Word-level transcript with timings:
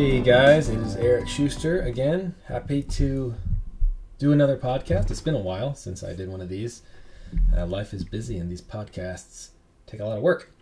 Hey 0.00 0.22
guys, 0.22 0.70
it 0.70 0.78
is 0.78 0.96
Eric 0.96 1.28
Schuster 1.28 1.82
again. 1.82 2.34
Happy 2.46 2.82
to 2.82 3.34
do 4.16 4.32
another 4.32 4.56
podcast. 4.56 5.10
It's 5.10 5.20
been 5.20 5.34
a 5.34 5.38
while 5.38 5.74
since 5.74 6.02
I 6.02 6.14
did 6.14 6.30
one 6.30 6.40
of 6.40 6.48
these. 6.48 6.80
Uh, 7.54 7.66
life 7.66 7.92
is 7.92 8.02
busy, 8.02 8.38
and 8.38 8.50
these 8.50 8.62
podcasts 8.62 9.50
take 9.86 10.00
a 10.00 10.06
lot 10.06 10.16
of 10.16 10.22
work, 10.22 10.54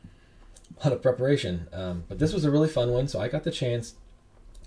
a 0.80 0.88
lot 0.88 0.93
of 0.93 1.02
preparation. 1.02 1.69
Um, 1.73 2.02
but 2.09 2.19
this 2.19 2.32
was 2.32 2.45
a 2.45 2.51
really 2.51 2.66
fun 2.66 2.91
one, 2.91 3.06
so 3.06 3.20
I 3.20 3.29
got 3.29 3.45
the 3.45 3.52
chance 3.52 3.95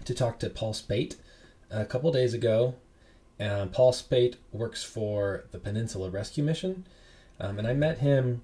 to 0.05 0.13
talk 0.13 0.39
to 0.39 0.49
Paul 0.49 0.71
Speight 0.73 1.17
a 1.69 1.83
couple 1.83 2.09
days 2.13 2.33
ago. 2.33 2.75
Um, 3.41 3.71
Paul 3.71 3.91
Speight 3.91 4.37
works 4.53 4.85
for 4.85 5.47
the 5.51 5.59
Peninsula 5.59 6.09
Rescue 6.09 6.45
Mission, 6.45 6.87
um, 7.41 7.59
and 7.59 7.67
I 7.67 7.73
met 7.73 7.97
him 7.97 8.41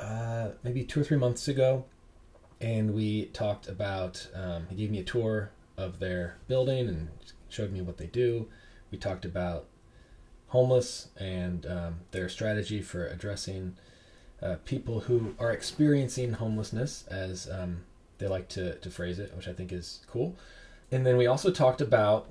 uh, 0.00 0.52
maybe 0.62 0.84
two 0.84 1.02
or 1.02 1.04
three 1.04 1.18
months 1.18 1.48
ago 1.48 1.84
and 2.60 2.94
we 2.94 3.26
talked 3.26 3.68
about. 3.68 4.28
Um, 4.34 4.66
he 4.68 4.76
gave 4.76 4.90
me 4.90 4.98
a 5.00 5.04
tour 5.04 5.50
of 5.76 5.98
their 5.98 6.36
building 6.48 6.88
and 6.88 7.08
showed 7.48 7.72
me 7.72 7.80
what 7.80 7.98
they 7.98 8.06
do. 8.06 8.48
We 8.90 8.98
talked 8.98 9.24
about 9.24 9.66
homeless 10.48 11.08
and 11.16 11.66
um, 11.66 12.00
their 12.10 12.28
strategy 12.28 12.82
for 12.82 13.06
addressing 13.06 13.76
uh, 14.42 14.56
people 14.64 15.00
who 15.00 15.34
are 15.38 15.52
experiencing 15.52 16.34
homelessness, 16.34 17.04
as 17.08 17.48
um, 17.50 17.84
they 18.18 18.28
like 18.28 18.48
to, 18.48 18.76
to 18.76 18.90
phrase 18.90 19.18
it, 19.18 19.34
which 19.36 19.48
I 19.48 19.52
think 19.52 19.72
is 19.72 20.00
cool. 20.10 20.36
And 20.90 21.04
then 21.06 21.16
we 21.16 21.26
also 21.26 21.50
talked 21.50 21.80
about 21.80 22.28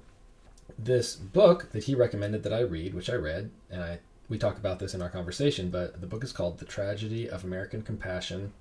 this 0.78 1.16
book 1.16 1.72
that 1.72 1.86
he 1.86 1.96
recommended 1.96 2.44
that 2.44 2.54
I 2.54 2.62
read, 2.62 2.94
which 2.94 3.10
I 3.10 3.16
read, 3.16 3.52
and 3.70 3.84
I 3.84 4.00
we 4.30 4.38
talked 4.38 4.60
about 4.60 4.80
this 4.80 4.94
in 4.94 5.02
our 5.02 5.10
conversation. 5.10 5.70
But 5.70 6.02
the 6.02 6.08
book 6.08 6.24
is 6.24 6.34
called 6.34 6.58
"The 6.58 6.66
Tragedy 6.66 7.30
of 7.30 7.44
American 7.44 7.82
Compassion." 7.82 8.54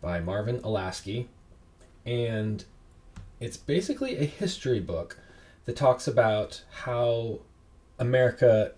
By 0.00 0.20
Marvin 0.20 0.60
Olasky. 0.60 1.26
And 2.06 2.64
it's 3.38 3.56
basically 3.56 4.16
a 4.16 4.24
history 4.24 4.80
book 4.80 5.18
that 5.64 5.76
talks 5.76 6.06
about 6.08 6.62
how 6.70 7.40
America 7.98 8.72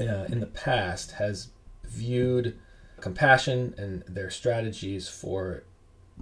uh, 0.00 0.24
in 0.28 0.40
the 0.40 0.46
past 0.46 1.12
has 1.12 1.48
viewed 1.84 2.58
compassion 3.00 3.74
and 3.76 4.02
their 4.06 4.30
strategies 4.30 5.08
for 5.08 5.64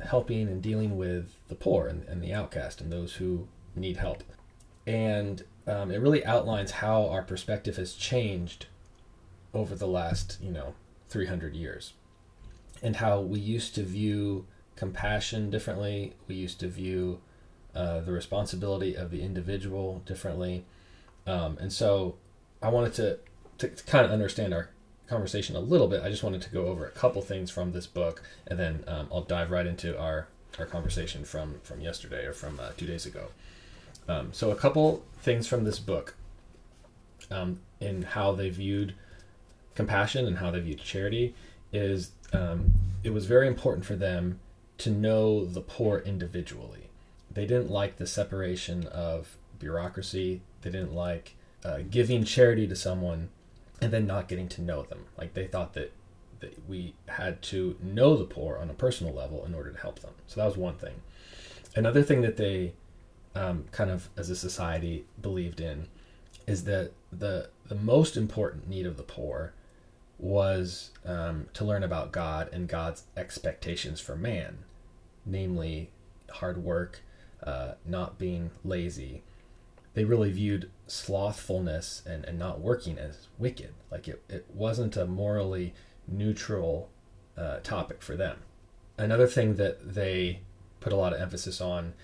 helping 0.05 0.49
and 0.49 0.63
dealing 0.63 0.97
with 0.97 1.37
the 1.49 1.55
poor 1.55 1.87
and, 1.87 2.05
and 2.09 2.23
the 2.23 2.33
outcast 2.33 2.81
and 2.81 2.93
those 2.93 3.15
who 3.15 3.47
need 3.77 3.97
help. 3.97 4.23
And 4.87 5.45
um, 5.67 5.91
it 5.91 6.01
really 6.01 6.25
outlines 6.25 6.73
how 6.73 7.07
our 7.09 7.23
perspective 7.23 7.77
has 7.77 7.95
changed 7.95 8.67
over 9.55 9.75
the 9.75 9.87
last, 9.87 10.39
you 10.41 10.51
know, 10.51 10.75
300 11.09 11.55
years 11.55 11.93
and 12.83 12.97
how 12.97 13.21
we 13.21 13.39
used 13.39 13.75
to 13.77 13.83
view 13.85 14.47
compassion 14.77 15.51
differently. 15.51 16.15
We 16.27 16.35
used 16.35 16.61
to 16.61 16.69
view 16.69 17.21
uh, 17.75 18.01
the 18.01 18.13
responsibility 18.13 18.95
of 18.95 19.11
the 19.11 19.23
individual 19.23 20.03
differently. 20.05 20.65
Um, 21.27 21.57
and 21.61 21.73
so 21.73 22.17
I 22.61 22.69
wanted 22.69 22.95
to, 22.95 23.19
to, 23.59 23.69
to, 23.69 23.85
kind 23.85 24.05
of 24.05 24.11
understand 24.11 24.53
our 24.53 24.71
conversation 25.07 25.57
a 25.57 25.61
little 25.61 25.89
bit. 25.89 26.03
I 26.03 26.11
just 26.11 26.23
wanted 26.23 26.43
to 26.43 26.51
go 26.51 26.67
over 26.67 26.87
a 26.87 26.91
couple 26.91 27.23
things 27.23 27.51
from 27.51 27.73
this 27.73 27.87
book, 27.87 28.23
and 28.47 28.59
then 28.59 28.85
um, 28.87 29.09
I'll 29.13 29.23
dive 29.23 29.51
right 29.51 29.67
into 29.67 29.99
our, 29.99 30.27
our 30.59 30.67
conversation 30.67 31.25
from, 31.25 31.61
from 31.63 31.81
yesterday 31.81 32.27
or 32.27 32.33
from 32.33 32.59
uh, 32.61 32.71
two 32.77 32.87
days 32.87 33.07
ago. 33.07 33.29
Um, 34.09 34.31
so, 34.33 34.51
a 34.51 34.57
couple 34.57 35.05
things 35.21 35.47
from 35.47 35.63
this 35.63 35.79
book 35.79 36.17
um, 37.31 37.61
in 37.81 38.03
how 38.03 38.33
they 38.33 38.51
viewed 38.51 38.95
compassion 39.75 40.27
and 40.27 40.39
how 40.39 40.51
they 40.51 40.61
viewed 40.61 40.81
charity 40.81 41.35
is 41.73 42.11
um, 42.33 42.75
it 43.03 43.13
was 43.13 43.27
very 43.27 43.47
important 43.47 43.85
for 43.85 43.97
them 43.97 44.41
to 44.79 44.91
know 44.91 45.45
the 45.45 45.61
poor 45.61 45.99
individually. 45.99 46.89
They 47.31 47.47
didn't 47.47 47.71
like 47.71 47.97
the 47.97 48.07
separation 48.07 48.87
of 48.89 49.37
bureaucracy. 49.59 50.43
They 50.63 50.71
didn't 50.71 50.95
like 50.95 51.37
uh, 51.65 51.79
giving 51.91 52.25
charity 52.25 52.67
to 52.67 52.77
someone 52.77 53.31
and 53.81 53.93
then 53.93 54.07
not 54.07 54.29
getting 54.29 54.49
to 54.49 54.63
know 54.63 54.83
them. 54.83 55.07
Like 55.17 55.35
they 55.35 55.47
thought 55.47 55.75
that, 55.75 55.93
that 56.41 56.69
we 56.69 56.95
had 57.07 57.43
to 57.43 57.77
know 57.83 58.17
the 58.17 58.25
poor 58.25 58.59
on 58.59 58.71
a 58.71 58.75
personal 58.75 59.13
level 59.13 59.45
in 59.45 59.55
order 59.55 59.71
to 59.73 59.79
help 59.79 60.01
them. 60.01 60.13
So 60.27 60.41
that 60.41 60.47
was 60.47 60.57
one 60.57 60.77
thing. 60.77 61.03
Another 61.75 62.03
thing 62.03 62.23
that 62.23 62.37
they 62.37 62.75
um, 63.35 63.65
kind 63.73 63.91
of 63.91 64.09
as 64.17 64.31
a 64.31 64.37
society 64.37 65.05
believed 65.21 65.61
in 65.61 65.89
is 66.47 66.65
that 66.65 66.93
the 67.11 67.49
the 67.67 67.75
most 67.75 68.17
important 68.17 68.69
need 68.69 68.85
of 68.85 68.97
the 68.97 69.03
poor 69.03 69.55
was 70.23 70.93
um, 71.05 71.49
to 71.53 71.65
learn 71.65 71.83
about 71.83 72.13
God 72.13 72.49
and 72.53 72.69
God's 72.69 73.03
expectations 73.17 74.01
for 74.01 74.15
man, 74.15 74.59
namely 75.27 75.91
hard 76.31 76.63
work, 76.63 77.01
uh, 77.43 77.73
not 77.85 78.19
being 78.19 78.53
lazy. 78.65 79.25
They 79.95 80.05
really 80.05 80.31
viewed 80.31 80.71
slothfulness 80.87 82.03
and, 82.07 82.25
and 82.25 82.39
not 82.39 82.61
working 82.61 82.99
as 82.99 83.27
wicked. 83.37 83.75
Like 83.91 84.07
it, 84.07 84.23
it 84.29 84.47
wasn't 84.55 84.97
a 84.97 85.07
morally 85.07 85.75
neutral 86.07 86.89
uh, 87.37 87.57
topic 87.59 88.01
for 88.01 88.17
them. 88.17 88.39
Another 88.97 89.27
thing 89.27 89.57
that 89.57 89.95
they 89.95 90.41
put 90.79 90.93
a 90.93 90.97
lot 90.97 91.13
of 91.13 91.21
emphasis 91.21 91.61
on 91.61 91.95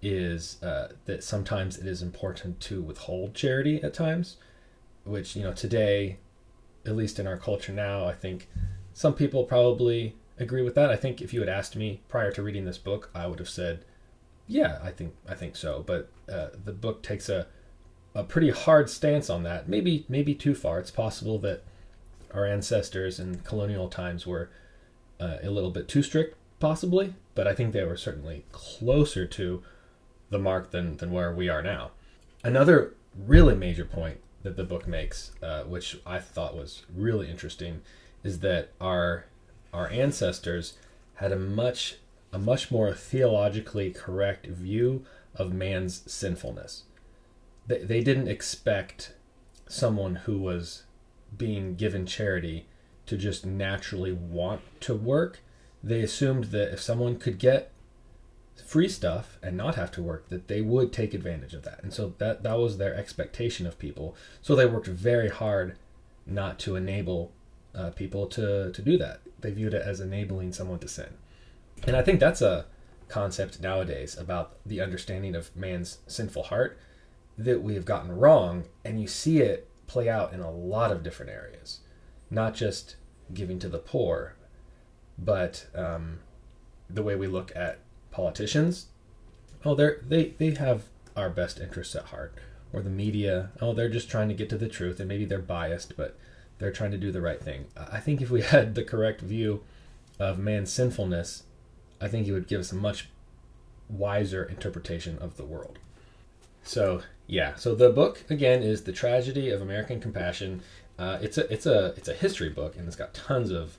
is 0.00 0.62
uh, 0.62 0.88
that 1.04 1.22
sometimes 1.22 1.76
it 1.76 1.86
is 1.86 2.00
important 2.00 2.58
to 2.60 2.80
withhold 2.80 3.34
charity 3.34 3.82
at 3.82 3.92
times, 3.92 4.38
which, 5.04 5.36
you 5.36 5.42
know, 5.42 5.52
today 5.52 6.18
at 6.86 6.96
least 6.96 7.18
in 7.18 7.26
our 7.26 7.36
culture 7.36 7.72
now, 7.72 8.06
I 8.06 8.12
think 8.12 8.48
some 8.94 9.14
people 9.14 9.44
probably 9.44 10.14
agree 10.38 10.62
with 10.62 10.74
that. 10.74 10.90
I 10.90 10.96
think 10.96 11.20
if 11.20 11.32
you 11.32 11.40
had 11.40 11.48
asked 11.48 11.76
me 11.76 12.00
prior 12.08 12.30
to 12.32 12.42
reading 12.42 12.64
this 12.64 12.78
book, 12.78 13.10
I 13.14 13.26
would 13.26 13.38
have 13.38 13.48
said, 13.48 13.84
"Yeah, 14.46 14.78
I 14.82 14.90
think 14.90 15.14
I 15.28 15.34
think 15.34 15.56
so." 15.56 15.82
But 15.86 16.10
uh, 16.30 16.48
the 16.64 16.72
book 16.72 17.02
takes 17.02 17.28
a 17.28 17.46
a 18.14 18.24
pretty 18.24 18.50
hard 18.50 18.88
stance 18.88 19.28
on 19.28 19.42
that. 19.42 19.68
Maybe 19.68 20.06
maybe 20.08 20.34
too 20.34 20.54
far. 20.54 20.78
It's 20.78 20.90
possible 20.90 21.38
that 21.40 21.62
our 22.32 22.46
ancestors 22.46 23.18
in 23.20 23.40
colonial 23.40 23.88
times 23.88 24.26
were 24.26 24.50
uh, 25.20 25.38
a 25.42 25.50
little 25.50 25.70
bit 25.70 25.88
too 25.88 26.02
strict, 26.02 26.36
possibly. 26.60 27.14
But 27.34 27.46
I 27.46 27.54
think 27.54 27.72
they 27.72 27.84
were 27.84 27.96
certainly 27.96 28.44
closer 28.52 29.26
to 29.26 29.62
the 30.30 30.38
mark 30.38 30.70
than 30.70 30.96
than 30.96 31.10
where 31.10 31.34
we 31.34 31.48
are 31.48 31.62
now. 31.62 31.90
Another 32.44 32.94
really 33.16 33.54
major 33.54 33.84
point 33.84 34.20
that 34.46 34.56
the 34.56 34.62
book 34.62 34.86
makes, 34.86 35.32
uh, 35.42 35.64
which 35.64 35.98
I 36.06 36.20
thought 36.20 36.56
was 36.56 36.84
really 36.94 37.28
interesting, 37.28 37.82
is 38.22 38.38
that 38.40 38.70
our 38.80 39.26
our 39.72 39.90
ancestors 39.90 40.78
had 41.16 41.32
a 41.32 41.36
much 41.36 41.96
a 42.32 42.38
much 42.38 42.70
more 42.70 42.92
theologically 42.92 43.90
correct 43.90 44.46
view 44.46 45.04
of 45.34 45.52
man's 45.52 46.10
sinfulness. 46.10 46.84
They, 47.66 47.78
they 47.78 48.00
didn't 48.02 48.28
expect 48.28 49.14
someone 49.66 50.14
who 50.14 50.38
was 50.38 50.84
being 51.36 51.74
given 51.74 52.06
charity 52.06 52.66
to 53.06 53.16
just 53.16 53.44
naturally 53.44 54.12
want 54.12 54.60
to 54.82 54.94
work. 54.94 55.40
They 55.82 56.02
assumed 56.02 56.44
that 56.44 56.72
if 56.72 56.80
someone 56.80 57.18
could 57.18 57.40
get 57.40 57.72
free 58.64 58.88
stuff 58.88 59.38
and 59.42 59.56
not 59.56 59.74
have 59.74 59.90
to 59.92 60.02
work 60.02 60.28
that 60.28 60.48
they 60.48 60.60
would 60.60 60.92
take 60.92 61.14
advantage 61.14 61.54
of 61.54 61.62
that. 61.62 61.82
And 61.82 61.92
so 61.92 62.14
that 62.18 62.42
that 62.42 62.58
was 62.58 62.78
their 62.78 62.94
expectation 62.94 63.66
of 63.66 63.78
people. 63.78 64.16
So 64.42 64.54
they 64.54 64.66
worked 64.66 64.86
very 64.86 65.28
hard 65.28 65.76
not 66.26 66.58
to 66.60 66.76
enable 66.76 67.32
uh, 67.74 67.90
people 67.90 68.26
to 68.28 68.72
to 68.72 68.82
do 68.82 68.96
that. 68.98 69.20
They 69.40 69.50
viewed 69.50 69.74
it 69.74 69.82
as 69.82 70.00
enabling 70.00 70.52
someone 70.52 70.78
to 70.80 70.88
sin. 70.88 71.14
And 71.86 71.94
i 71.96 72.02
think 72.02 72.20
that's 72.20 72.40
a 72.40 72.66
concept 73.08 73.60
nowadays 73.60 74.16
about 74.18 74.56
the 74.66 74.80
understanding 74.80 75.36
of 75.36 75.54
man's 75.54 75.98
sinful 76.08 76.44
heart 76.44 76.78
that 77.38 77.62
we 77.62 77.74
have 77.74 77.84
gotten 77.84 78.10
wrong 78.10 78.64
and 78.84 79.00
you 79.00 79.06
see 79.06 79.38
it 79.38 79.68
play 79.86 80.08
out 80.08 80.32
in 80.32 80.40
a 80.40 80.50
lot 80.50 80.90
of 80.90 81.02
different 81.02 81.30
areas. 81.30 81.80
Not 82.30 82.54
just 82.54 82.96
giving 83.32 83.58
to 83.60 83.68
the 83.68 83.78
poor 83.78 84.36
but 85.18 85.66
um, 85.74 86.20
the 86.90 87.02
way 87.02 87.14
we 87.14 87.26
look 87.26 87.52
at 87.54 87.78
politicians, 88.16 88.86
oh, 89.64 89.74
they're 89.74 90.00
they 90.08 90.34
they 90.38 90.50
have 90.54 90.84
our 91.14 91.28
best 91.28 91.60
interests 91.60 91.94
at 91.94 92.06
heart, 92.06 92.34
or 92.72 92.80
the 92.80 92.90
media, 92.90 93.50
oh, 93.60 93.74
they're 93.74 93.90
just 93.90 94.10
trying 94.10 94.28
to 94.28 94.34
get 94.34 94.48
to 94.48 94.58
the 94.58 94.68
truth, 94.68 94.98
and 94.98 95.08
maybe 95.08 95.26
they're 95.26 95.38
biased, 95.38 95.96
but 95.96 96.16
they're 96.58 96.72
trying 96.72 96.90
to 96.90 96.96
do 96.96 97.12
the 97.12 97.20
right 97.20 97.42
thing. 97.42 97.66
I 97.76 98.00
think 98.00 98.22
if 98.22 98.30
we 98.30 98.42
had 98.54 98.74
the 98.74 98.82
correct 98.82 99.20
view 99.20 99.62
of 100.18 100.38
man's 100.38 100.72
sinfulness, 100.72 101.44
I 102.00 102.08
think 102.08 102.26
it 102.26 102.32
would 102.32 102.48
give 102.48 102.60
us 102.60 102.72
a 102.72 102.76
much 102.76 103.08
wiser 103.88 104.44
interpretation 104.44 105.18
of 105.18 105.36
the 105.36 105.44
world. 105.44 105.78
So 106.62 107.02
yeah, 107.26 107.54
so 107.56 107.74
the 107.74 107.90
book 107.90 108.24
again 108.30 108.62
is 108.62 108.84
the 108.84 108.92
tragedy 108.92 109.50
of 109.50 109.60
American 109.60 110.00
compassion. 110.00 110.62
Uh, 110.98 111.18
it's 111.20 111.36
a 111.36 111.52
it's 111.52 111.66
a 111.66 111.92
it's 111.98 112.08
a 112.08 112.14
history 112.14 112.48
book, 112.48 112.76
and 112.76 112.86
it's 112.86 112.96
got 112.96 113.12
tons 113.12 113.50
of 113.50 113.76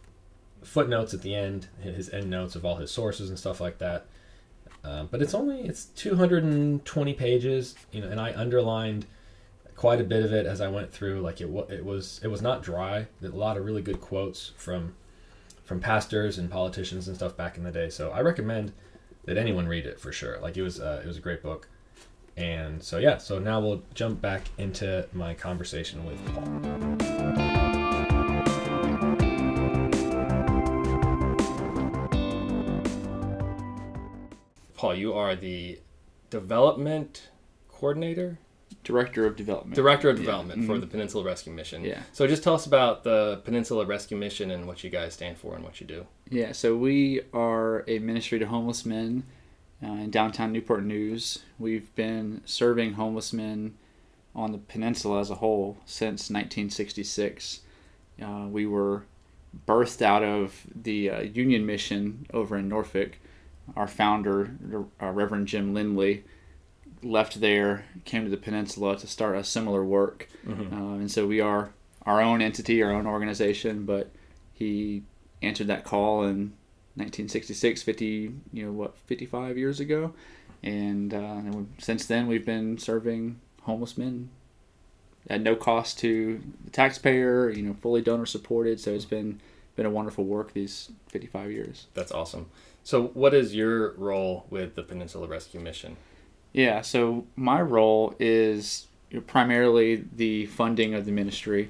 footnotes 0.64 1.14
at 1.14 1.24
the 1.24 1.34
end, 1.34 1.68
his 1.82 2.10
end 2.10 2.30
notes 2.30 2.56
of 2.56 2.66
all 2.66 2.76
his 2.76 2.92
sources 2.92 3.30
and 3.30 3.40
stuff 3.40 3.60
like 3.60 3.80
that. 3.80 4.06
Um, 4.88 5.10
but 5.12 5.22
it's 5.22 5.34
only 5.34 5.62
it's 5.62 5.86
220 5.86 7.14
pages, 7.14 7.76
you 7.92 8.02
know, 8.02 8.08
and 8.08 8.22
I 8.22 8.34
underlined 8.34 9.06
quite 9.76 10.00
a 10.00 10.04
bit 10.04 10.24
of 10.24 10.32
it 10.32 10.46
as 10.46 10.62
I 10.62 10.70
went 10.70 10.92
through. 10.92 11.20
Like 11.22 11.42
it, 11.42 11.50
it 11.70 11.84
was 11.84 12.22
it 12.24 12.28
was 12.28 12.42
not 12.42 12.64
dry. 12.64 13.08
a 13.22 13.28
lot 13.28 13.58
of 13.58 13.66
really 13.66 13.82
good 13.82 14.00
quotes 14.00 14.54
from 14.58 14.96
from 15.64 15.82
pastors 15.82 16.38
and 16.38 16.50
politicians 16.50 17.08
and 17.08 17.18
stuff 17.18 17.36
back 17.36 17.58
in 17.58 17.64
the 17.64 17.72
day. 17.72 17.90
So 17.90 18.12
I 18.12 18.22
recommend 18.22 18.72
that 19.26 19.38
anyone 19.38 19.68
read 19.68 19.86
it 19.86 20.00
for 20.00 20.14
sure. 20.14 20.40
Like 20.40 20.56
it 20.56 20.64
was 20.64 20.80
uh, 20.80 21.02
it 21.04 21.08
was 21.08 21.18
a 21.18 21.22
great 21.22 21.44
book. 21.44 21.68
And 22.38 22.82
so 22.82 22.98
yeah, 22.98 23.18
so 23.18 23.40
now 23.40 23.60
we'll 23.60 23.84
jump 23.94 24.22
back 24.22 24.44
into 24.58 25.08
my 25.12 25.34
conversation 25.34 26.06
with 26.06 26.24
Paul. 26.34 27.57
Paul, 34.78 34.96
you 34.96 35.14
are 35.14 35.36
the 35.36 35.80
development 36.30 37.30
coordinator, 37.68 38.38
Director 38.84 39.26
of 39.26 39.36
Development. 39.36 39.76
director 39.76 40.10
of 40.10 40.18
Yeah. 40.18 40.26
development 40.26 40.66
for 40.66 40.76
Mhm. 40.76 40.82
the 40.82 40.88
Peninsula 40.88 41.24
Rescue 41.26 41.52
Mission. 41.52 41.84
Yeah. 41.84 42.04
So 42.14 42.28
just 42.28 42.44
tell 42.44 42.54
us 42.54 42.66
about 42.66 43.04
the 43.04 43.42
Peninsula 43.44 43.86
Rescue 43.86 44.16
Mission 44.18 44.52
and 44.52 44.66
what 44.68 44.84
you 44.84 44.90
guys 44.90 45.14
stand 45.14 45.38
for 45.38 45.56
and 45.56 45.64
what 45.64 45.82
you 45.82 45.88
do. 45.88 46.06
Yeah, 46.30 46.52
so 46.52 46.78
we 46.78 47.22
are 47.34 47.84
a 47.88 48.00
ministry 48.00 48.40
to 48.40 48.46
homeless 48.48 48.86
men 48.86 49.24
uh, 49.84 49.88
in 49.88 50.10
downtown 50.12 50.52
Newport 50.54 50.84
News. 50.86 51.40
We've 51.60 51.94
been 51.96 52.42
serving 52.46 52.94
homeless 52.94 53.32
men 53.34 53.78
on 54.36 54.52
the 54.52 54.58
peninsula 54.58 55.20
as 55.20 55.30
a 55.30 55.36
whole 55.36 55.78
since 55.86 56.30
1966. 56.30 57.62
Uh, 58.22 58.48
we 58.50 58.66
were 58.66 59.04
birthed 59.68 60.02
out 60.02 60.24
of 60.24 60.66
the 60.76 61.10
uh, 61.10 61.22
Union 61.22 61.66
Mission 61.66 62.26
over 62.34 62.58
in 62.58 62.68
Norfolk. 62.70 63.18
Our 63.76 63.88
founder, 63.88 64.56
uh, 65.02 65.12
Reverend 65.12 65.48
Jim 65.48 65.74
Lindley, 65.74 66.24
left 67.04 67.40
there, 67.42 67.86
came 68.06 68.24
to 68.24 68.30
the 68.30 68.38
peninsula 68.38 68.98
to 68.98 69.08
start 69.08 69.36
a 69.36 69.44
similar 69.44 69.84
work. 69.84 70.28
Mhm. 70.46 70.72
Um, 70.72 71.00
and 71.02 71.12
so 71.12 71.28
we 71.28 71.40
are 71.40 71.72
our 72.06 72.22
own 72.22 72.42
entity, 72.42 72.82
our 72.82 72.92
own 72.92 73.06
organization, 73.06 73.86
but 73.86 74.10
he 74.54 75.04
answered 75.42 75.68
that 75.68 75.84
call 75.84 76.24
in 76.24 76.54
1966, 76.96 77.84
50, 77.84 78.34
you 78.52 78.66
know, 78.66 78.72
what, 78.72 78.98
55 79.06 79.58
years 79.58 79.80
ago. 79.80 80.14
And, 80.64 81.14
uh, 81.14 81.18
and 81.18 81.74
since 81.78 82.06
then, 82.06 82.26
we've 82.28 82.46
been 82.46 82.78
serving 82.78 83.40
homeless 83.64 83.98
men 83.98 84.30
at 85.30 85.42
no 85.42 85.56
cost 85.56 86.00
to 86.00 86.42
the 86.64 86.72
taxpayer, 86.72 87.50
you 87.50 87.62
know, 87.62 87.74
fully 87.74 88.02
donor 88.02 88.26
supported. 88.26 88.80
So 88.80 88.94
it's 88.94 89.06
been, 89.06 89.40
been 89.76 89.86
a 89.86 89.92
wonderful 89.92 90.24
work 90.24 90.54
these 90.54 90.90
55 91.10 91.52
years. 91.52 91.88
That's 91.94 92.12
awesome. 92.12 92.48
So, 92.88 93.08
what 93.08 93.34
is 93.34 93.54
your 93.54 93.92
role 93.96 94.46
with 94.50 94.76
the 94.76 94.82
Peninsula 94.82 95.28
Rescue 95.28 95.60
Mission? 95.60 95.98
Yeah, 96.54 96.80
so 96.80 97.28
my 97.36 97.62
role 97.62 98.16
is 98.18 98.88
primarily 99.26 100.06
the 100.16 100.46
funding 100.46 100.94
of 100.94 101.06
the 101.06 101.12
ministry. 101.12 101.68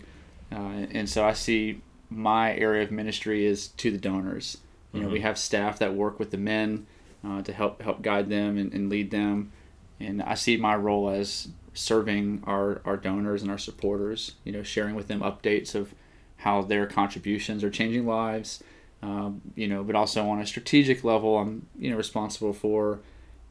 Uh, 0.51 0.85
and 0.91 1.09
so 1.09 1.25
I 1.25 1.33
see 1.33 1.81
my 2.11 2.55
area 2.55 2.83
of 2.83 2.91
ministry 2.91 3.47
is 3.47 3.69
to 3.69 3.89
the 3.89 3.97
donors. 3.97 4.59
You 4.93 5.01
know, 5.01 5.09
we 5.09 5.17
Mhm. 5.17 5.23
have 5.23 5.39
staff 5.39 5.79
that 5.79 5.95
work 5.95 6.19
with 6.19 6.29
the 6.29 6.37
men 6.37 6.85
uh, 7.23 7.41
to 7.41 7.51
help 7.51 7.81
help 7.81 8.03
guide 8.03 8.29
them 8.29 8.55
and, 8.55 8.71
and 8.71 8.87
lead 8.87 9.09
them. 9.09 9.51
And 9.99 10.21
I 10.21 10.35
see 10.35 10.55
my 10.55 10.75
role 10.75 11.09
as 11.09 11.47
serving 11.73 12.43
our, 12.45 12.79
our 12.85 12.95
donors 12.95 13.41
and 13.41 13.49
our 13.49 13.57
supporters, 13.57 14.35
you 14.43 14.51
know, 14.51 14.61
sharing 14.61 14.93
with 14.93 15.07
them 15.07 15.21
updates 15.21 15.73
of 15.73 15.95
how 16.37 16.61
their 16.61 16.85
contributions 16.85 17.63
are 17.63 17.71
changing 17.71 18.05
lives. 18.05 18.63
Um, 19.01 19.41
you 19.55 19.67
know, 19.67 19.83
but 19.83 19.95
also 19.95 20.27
on 20.27 20.39
a 20.39 20.47
strategic 20.47 21.03
level, 21.03 21.37
I'm 21.37 21.67
you 21.77 21.91
know 21.91 21.97
responsible 21.97 22.53
for 22.53 22.99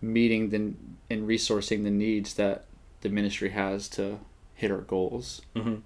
meeting 0.00 0.50
the 0.50 0.75
and 1.08 1.28
resourcing 1.28 1.84
the 1.84 1.90
needs 1.90 2.34
that 2.34 2.64
the 3.02 3.08
ministry 3.08 3.50
has 3.50 3.88
to 3.90 4.19
hit 4.54 4.70
our 4.70 4.81
goals. 4.81 5.43
Mm-hmm. 5.54 5.76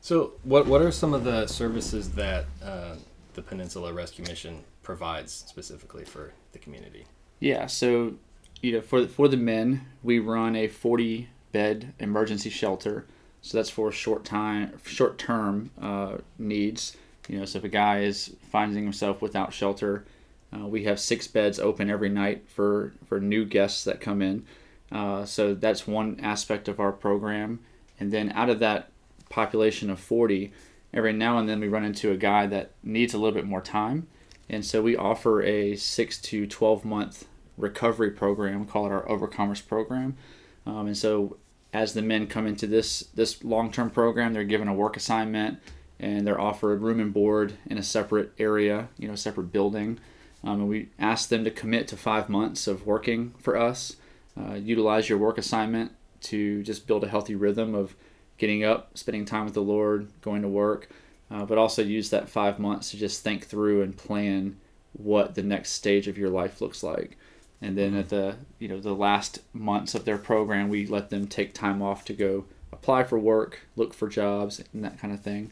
So, 0.00 0.32
what 0.44 0.66
what 0.66 0.80
are 0.82 0.92
some 0.92 1.14
of 1.14 1.24
the 1.24 1.46
services 1.46 2.12
that 2.12 2.46
uh, 2.62 2.96
the 3.34 3.42
Peninsula 3.42 3.92
Rescue 3.92 4.24
Mission 4.24 4.64
provides 4.82 5.32
specifically 5.32 6.04
for 6.04 6.32
the 6.52 6.58
community? 6.58 7.06
Yeah, 7.40 7.66
so 7.66 8.14
you 8.62 8.72
know, 8.72 8.80
for 8.80 9.06
for 9.06 9.28
the 9.28 9.36
men, 9.36 9.86
we 10.02 10.18
run 10.18 10.56
a 10.56 10.68
40 10.68 11.28
bed 11.52 11.94
emergency 11.98 12.50
shelter. 12.50 13.06
So 13.40 13.56
that's 13.56 13.70
for 13.70 13.90
short 13.92 14.24
time, 14.24 14.78
short 14.84 15.16
term 15.18 15.70
uh, 15.80 16.18
needs. 16.38 16.96
You 17.28 17.38
know, 17.38 17.44
so 17.44 17.58
if 17.58 17.64
a 17.64 17.68
guy 17.68 18.00
is 18.00 18.34
finding 18.50 18.82
himself 18.82 19.20
without 19.22 19.52
shelter, 19.52 20.04
uh, 20.52 20.66
we 20.66 20.84
have 20.84 20.98
six 20.98 21.26
beds 21.26 21.60
open 21.60 21.90
every 21.90 22.08
night 22.08 22.48
for 22.48 22.92
for 23.06 23.20
new 23.20 23.44
guests 23.44 23.84
that 23.84 24.00
come 24.00 24.22
in. 24.22 24.46
Uh, 24.90 25.24
so 25.24 25.54
that's 25.54 25.86
one 25.86 26.18
aspect 26.22 26.68
of 26.68 26.80
our 26.80 26.92
program. 26.92 27.60
And 28.00 28.10
then 28.10 28.32
out 28.32 28.48
of 28.48 28.58
that 28.60 28.90
population 29.28 29.90
of 29.90 30.00
40, 30.00 30.52
every 30.94 31.12
now 31.12 31.38
and 31.38 31.46
then 31.48 31.60
we 31.60 31.68
run 31.68 31.84
into 31.84 32.10
a 32.10 32.16
guy 32.16 32.46
that 32.46 32.70
needs 32.82 33.12
a 33.12 33.18
little 33.18 33.34
bit 33.34 33.44
more 33.44 33.60
time. 33.60 34.06
And 34.48 34.64
so 34.64 34.80
we 34.80 34.96
offer 34.96 35.42
a 35.42 35.76
six 35.76 36.18
to 36.22 36.46
12 36.46 36.84
month 36.84 37.26
recovery 37.58 38.10
program, 38.10 38.60
we 38.60 38.66
call 38.66 38.86
it 38.86 38.92
our 38.92 39.04
Overcomers 39.06 39.66
program. 39.66 40.16
Um, 40.64 40.86
and 40.86 40.96
so 40.96 41.36
as 41.74 41.92
the 41.92 42.00
men 42.00 42.26
come 42.26 42.46
into 42.46 42.66
this, 42.66 43.00
this 43.14 43.44
long 43.44 43.70
term 43.70 43.90
program, 43.90 44.32
they're 44.32 44.44
given 44.44 44.68
a 44.68 44.74
work 44.74 44.96
assignment 44.96 45.58
and 46.00 46.26
they're 46.26 46.40
offered 46.40 46.82
room 46.82 47.00
and 47.00 47.12
board 47.12 47.54
in 47.66 47.78
a 47.78 47.82
separate 47.82 48.32
area, 48.38 48.88
you 48.98 49.08
know, 49.08 49.14
separate 49.14 49.52
building. 49.52 49.98
Um, 50.44 50.60
and 50.60 50.68
we 50.68 50.88
ask 50.98 51.28
them 51.28 51.44
to 51.44 51.50
commit 51.50 51.88
to 51.88 51.96
five 51.96 52.28
months 52.28 52.66
of 52.66 52.86
working 52.86 53.34
for 53.38 53.56
us. 53.56 53.96
Uh, 54.38 54.54
utilize 54.54 55.08
your 55.08 55.18
work 55.18 55.36
assignment 55.38 55.92
to 56.20 56.62
just 56.62 56.86
build 56.86 57.02
a 57.02 57.08
healthy 57.08 57.34
rhythm 57.34 57.74
of 57.74 57.96
getting 58.36 58.64
up, 58.64 58.96
spending 58.96 59.24
time 59.24 59.44
with 59.44 59.54
the 59.54 59.60
Lord, 59.60 60.08
going 60.20 60.42
to 60.42 60.48
work, 60.48 60.88
uh, 61.30 61.44
but 61.44 61.58
also 61.58 61.82
use 61.82 62.10
that 62.10 62.28
five 62.28 62.58
months 62.58 62.92
to 62.92 62.96
just 62.96 63.22
think 63.22 63.46
through 63.46 63.82
and 63.82 63.96
plan 63.96 64.56
what 64.92 65.34
the 65.34 65.42
next 65.42 65.70
stage 65.70 66.08
of 66.08 66.16
your 66.16 66.30
life 66.30 66.60
looks 66.60 66.82
like. 66.82 67.16
And 67.60 67.76
then 67.76 67.94
at 67.94 68.08
the 68.08 68.36
you 68.60 68.68
know 68.68 68.80
the 68.80 68.94
last 68.94 69.40
months 69.52 69.94
of 69.94 70.04
their 70.04 70.18
program, 70.18 70.68
we 70.68 70.86
let 70.86 71.10
them 71.10 71.26
take 71.26 71.52
time 71.52 71.82
off 71.82 72.04
to 72.04 72.12
go 72.12 72.44
apply 72.72 73.04
for 73.04 73.18
work, 73.18 73.60
look 73.74 73.92
for 73.92 74.08
jobs, 74.08 74.62
and 74.72 74.84
that 74.84 74.98
kind 74.98 75.12
of 75.12 75.20
thing. 75.20 75.50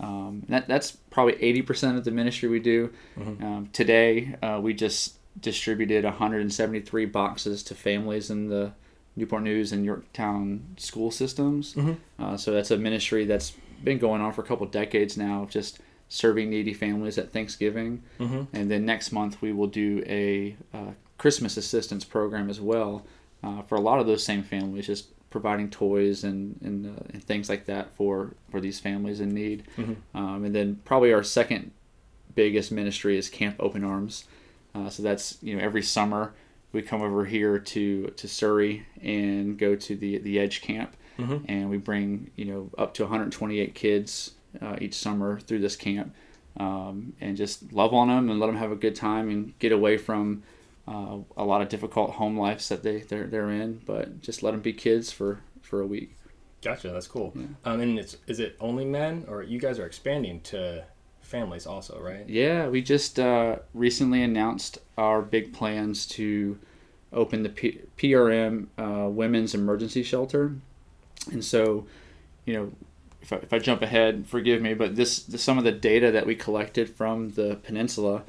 Um, 0.00 0.42
that 0.48 0.66
that's 0.68 0.92
probably 1.10 1.42
eighty 1.42 1.62
percent 1.62 1.96
of 1.96 2.04
the 2.04 2.10
ministry 2.10 2.48
we 2.48 2.60
do. 2.60 2.92
Um, 3.16 3.70
today, 3.72 4.34
uh, 4.42 4.60
we 4.62 4.74
just 4.74 5.14
distributed 5.40 6.04
173 6.04 7.06
boxes 7.06 7.62
to 7.64 7.74
families 7.74 8.30
in 8.30 8.48
the 8.48 8.72
Newport 9.16 9.42
News 9.42 9.72
and 9.72 9.84
Yorktown 9.84 10.62
school 10.76 11.10
systems. 11.10 11.74
Mhm. 11.74 11.96
Uh, 12.18 12.36
so 12.36 12.52
that's 12.52 12.70
a 12.70 12.76
ministry 12.76 13.24
that's 13.24 13.52
been 13.82 13.98
going 13.98 14.20
on 14.20 14.32
for 14.32 14.42
a 14.42 14.44
couple 14.44 14.66
decades 14.66 15.16
now, 15.16 15.42
of 15.42 15.50
just 15.50 15.80
serving 16.08 16.50
needy 16.50 16.72
families 16.72 17.18
at 17.18 17.32
Thanksgiving. 17.32 18.02
Mm-hmm. 18.20 18.56
And 18.56 18.70
then 18.70 18.84
next 18.84 19.12
month 19.12 19.40
we 19.42 19.52
will 19.52 19.66
do 19.66 20.02
a 20.06 20.56
uh, 20.72 20.92
Christmas 21.18 21.56
assistance 21.56 22.04
program 22.04 22.50
as 22.50 22.60
well 22.60 23.04
uh, 23.42 23.62
for 23.62 23.74
a 23.76 23.80
lot 23.80 23.98
of 23.98 24.06
those 24.06 24.24
same 24.24 24.42
families, 24.42 24.86
just 24.86 25.08
providing 25.34 25.68
toys 25.68 26.22
and 26.22 26.56
and, 26.62 26.86
uh, 26.86 27.02
and 27.12 27.22
things 27.24 27.48
like 27.48 27.64
that 27.66 27.92
for 27.96 28.34
for 28.50 28.60
these 28.60 28.78
families 28.78 29.18
in 29.20 29.30
need. 29.30 29.64
Mhm. 29.76 29.96
Um, 30.14 30.44
and 30.44 30.54
then 30.54 30.80
probably 30.84 31.12
our 31.12 31.24
second 31.24 31.72
biggest 32.36 32.70
ministry 32.70 33.18
is 33.18 33.28
Camp 33.28 33.56
Open 33.58 33.82
Arms. 33.82 34.26
Uh, 34.76 34.88
so 34.88 35.02
that's 35.02 35.36
you 35.42 35.56
know 35.56 35.62
every 35.62 35.82
summer 35.82 36.32
we 36.72 36.82
come 36.82 37.02
over 37.02 37.24
here 37.24 37.58
to 37.58 38.06
to 38.16 38.28
Surry 38.28 38.86
and 39.02 39.58
go 39.58 39.74
to 39.74 39.96
the 39.96 40.18
the 40.18 40.38
Edge 40.38 40.60
Camp, 40.62 40.96
Mhm. 41.18 41.44
and 41.48 41.68
we 41.68 41.78
bring 41.78 42.30
you 42.36 42.44
know 42.44 42.70
up 42.78 42.94
to 42.94 43.02
128 43.02 43.74
kids 43.74 44.34
uh, 44.62 44.76
each 44.80 44.94
summer 44.94 45.40
through 45.40 45.58
this 45.58 45.74
camp, 45.74 46.14
um, 46.58 47.12
and 47.20 47.36
just 47.36 47.72
love 47.72 47.92
on 47.92 48.06
them 48.06 48.30
and 48.30 48.38
let 48.38 48.46
them 48.46 48.56
have 48.56 48.70
a 48.70 48.76
good 48.76 48.94
time 48.94 49.28
and 49.28 49.52
get 49.58 49.72
away 49.72 49.96
from 49.98 50.44
uh, 50.86 51.18
a 51.36 51.44
lot 51.44 51.62
of 51.62 51.68
difficult 51.68 52.12
home 52.12 52.38
lives 52.38 52.68
that 52.68 52.82
they 52.82 53.00
they're, 53.00 53.26
they're 53.26 53.50
in, 53.50 53.80
but 53.86 54.20
just 54.20 54.42
let 54.42 54.52
them 54.52 54.60
be 54.60 54.72
kids 54.72 55.10
for 55.10 55.40
for 55.62 55.80
a 55.80 55.86
week. 55.86 56.14
Gotcha. 56.62 56.90
That's 56.90 57.06
cool. 57.06 57.32
Yeah. 57.34 57.46
Um, 57.64 57.80
and 57.80 57.98
it's 57.98 58.16
is 58.26 58.40
it 58.40 58.56
only 58.60 58.84
men, 58.84 59.24
or 59.28 59.42
you 59.42 59.58
guys 59.58 59.78
are 59.78 59.86
expanding 59.86 60.40
to 60.42 60.84
families 61.20 61.66
also, 61.66 62.00
right? 62.00 62.28
Yeah, 62.28 62.68
we 62.68 62.82
just 62.82 63.18
uh, 63.18 63.56
recently 63.72 64.22
announced 64.22 64.78
our 64.96 65.22
big 65.22 65.52
plans 65.52 66.06
to 66.08 66.58
open 67.12 67.42
the 67.42 67.48
P- 67.48 67.80
PRM 67.96 68.66
uh, 68.78 69.08
Women's 69.08 69.54
Emergency 69.54 70.02
Shelter, 70.02 70.54
and 71.30 71.44
so, 71.44 71.86
you 72.44 72.54
know, 72.54 72.72
if 73.22 73.32
I, 73.32 73.36
if 73.36 73.52
I 73.52 73.58
jump 73.58 73.82
ahead, 73.82 74.26
forgive 74.26 74.60
me, 74.60 74.74
but 74.74 74.96
this, 74.96 75.22
this 75.22 75.42
some 75.42 75.58
of 75.58 75.64
the 75.64 75.72
data 75.72 76.10
that 76.12 76.26
we 76.26 76.34
collected 76.34 76.90
from 76.90 77.30
the 77.30 77.56
peninsula, 77.62 78.22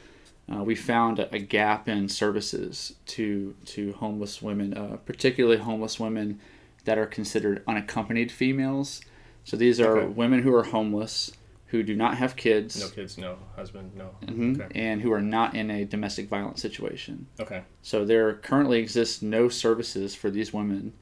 uh, 0.54 0.64
we 0.64 0.76
found 0.76 1.20
a, 1.20 1.34
a 1.36 1.40
gap 1.40 1.88
in 1.88 2.08
services 2.10 2.96
to 3.08 3.56
to 3.66 3.94
homeless 3.94 4.42
women, 4.42 4.74
uh, 4.76 4.98
particularly 5.06 5.58
homeless 5.58 6.00
women 6.00 6.40
that 6.86 6.98
are 6.98 7.06
considered 7.08 7.64
unaccompanied 7.68 8.32
females. 8.32 9.02
So 9.44 9.58
these 9.58 9.80
are 9.80 9.98
Okay. 10.02 10.14
women 10.14 10.42
who 10.44 10.54
are 10.54 10.64
homeless 10.64 11.32
who 11.68 11.82
do 11.84 11.96
not 11.96 12.18
have 12.18 12.36
kids 12.36 12.80
No 12.80 12.90
kids, 12.90 13.18
no 13.18 13.38
husband, 13.56 13.92
no. 13.96 14.12
Mhm, 14.26 14.62
Okay. 14.62 14.80
and 14.80 15.02
who 15.02 15.12
are 15.12 15.22
not 15.22 15.56
in 15.56 15.70
a 15.72 15.84
domestic 15.84 16.28
violence 16.30 16.62
situation. 16.62 17.26
Okay. 17.40 17.64
So 17.82 18.06
there 18.06 18.34
currently 18.36 18.80
exists 18.80 19.22
no 19.22 19.50
services 19.50 20.14
for 20.16 20.30
these 20.30 20.54
women 20.54 20.94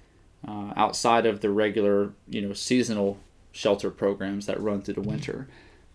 uh, 0.47 0.73
outside 0.75 1.25
of 1.25 1.39
the 1.41 1.49
regular, 1.49 2.13
you 2.29 2.41
know, 2.41 2.53
seasonal 2.53 3.17
shelter 3.51 3.89
programs 3.91 4.45
that 4.45 4.59
run 4.59 4.81
through 4.81 4.95
the 4.95 5.01
winter. 5.01 5.47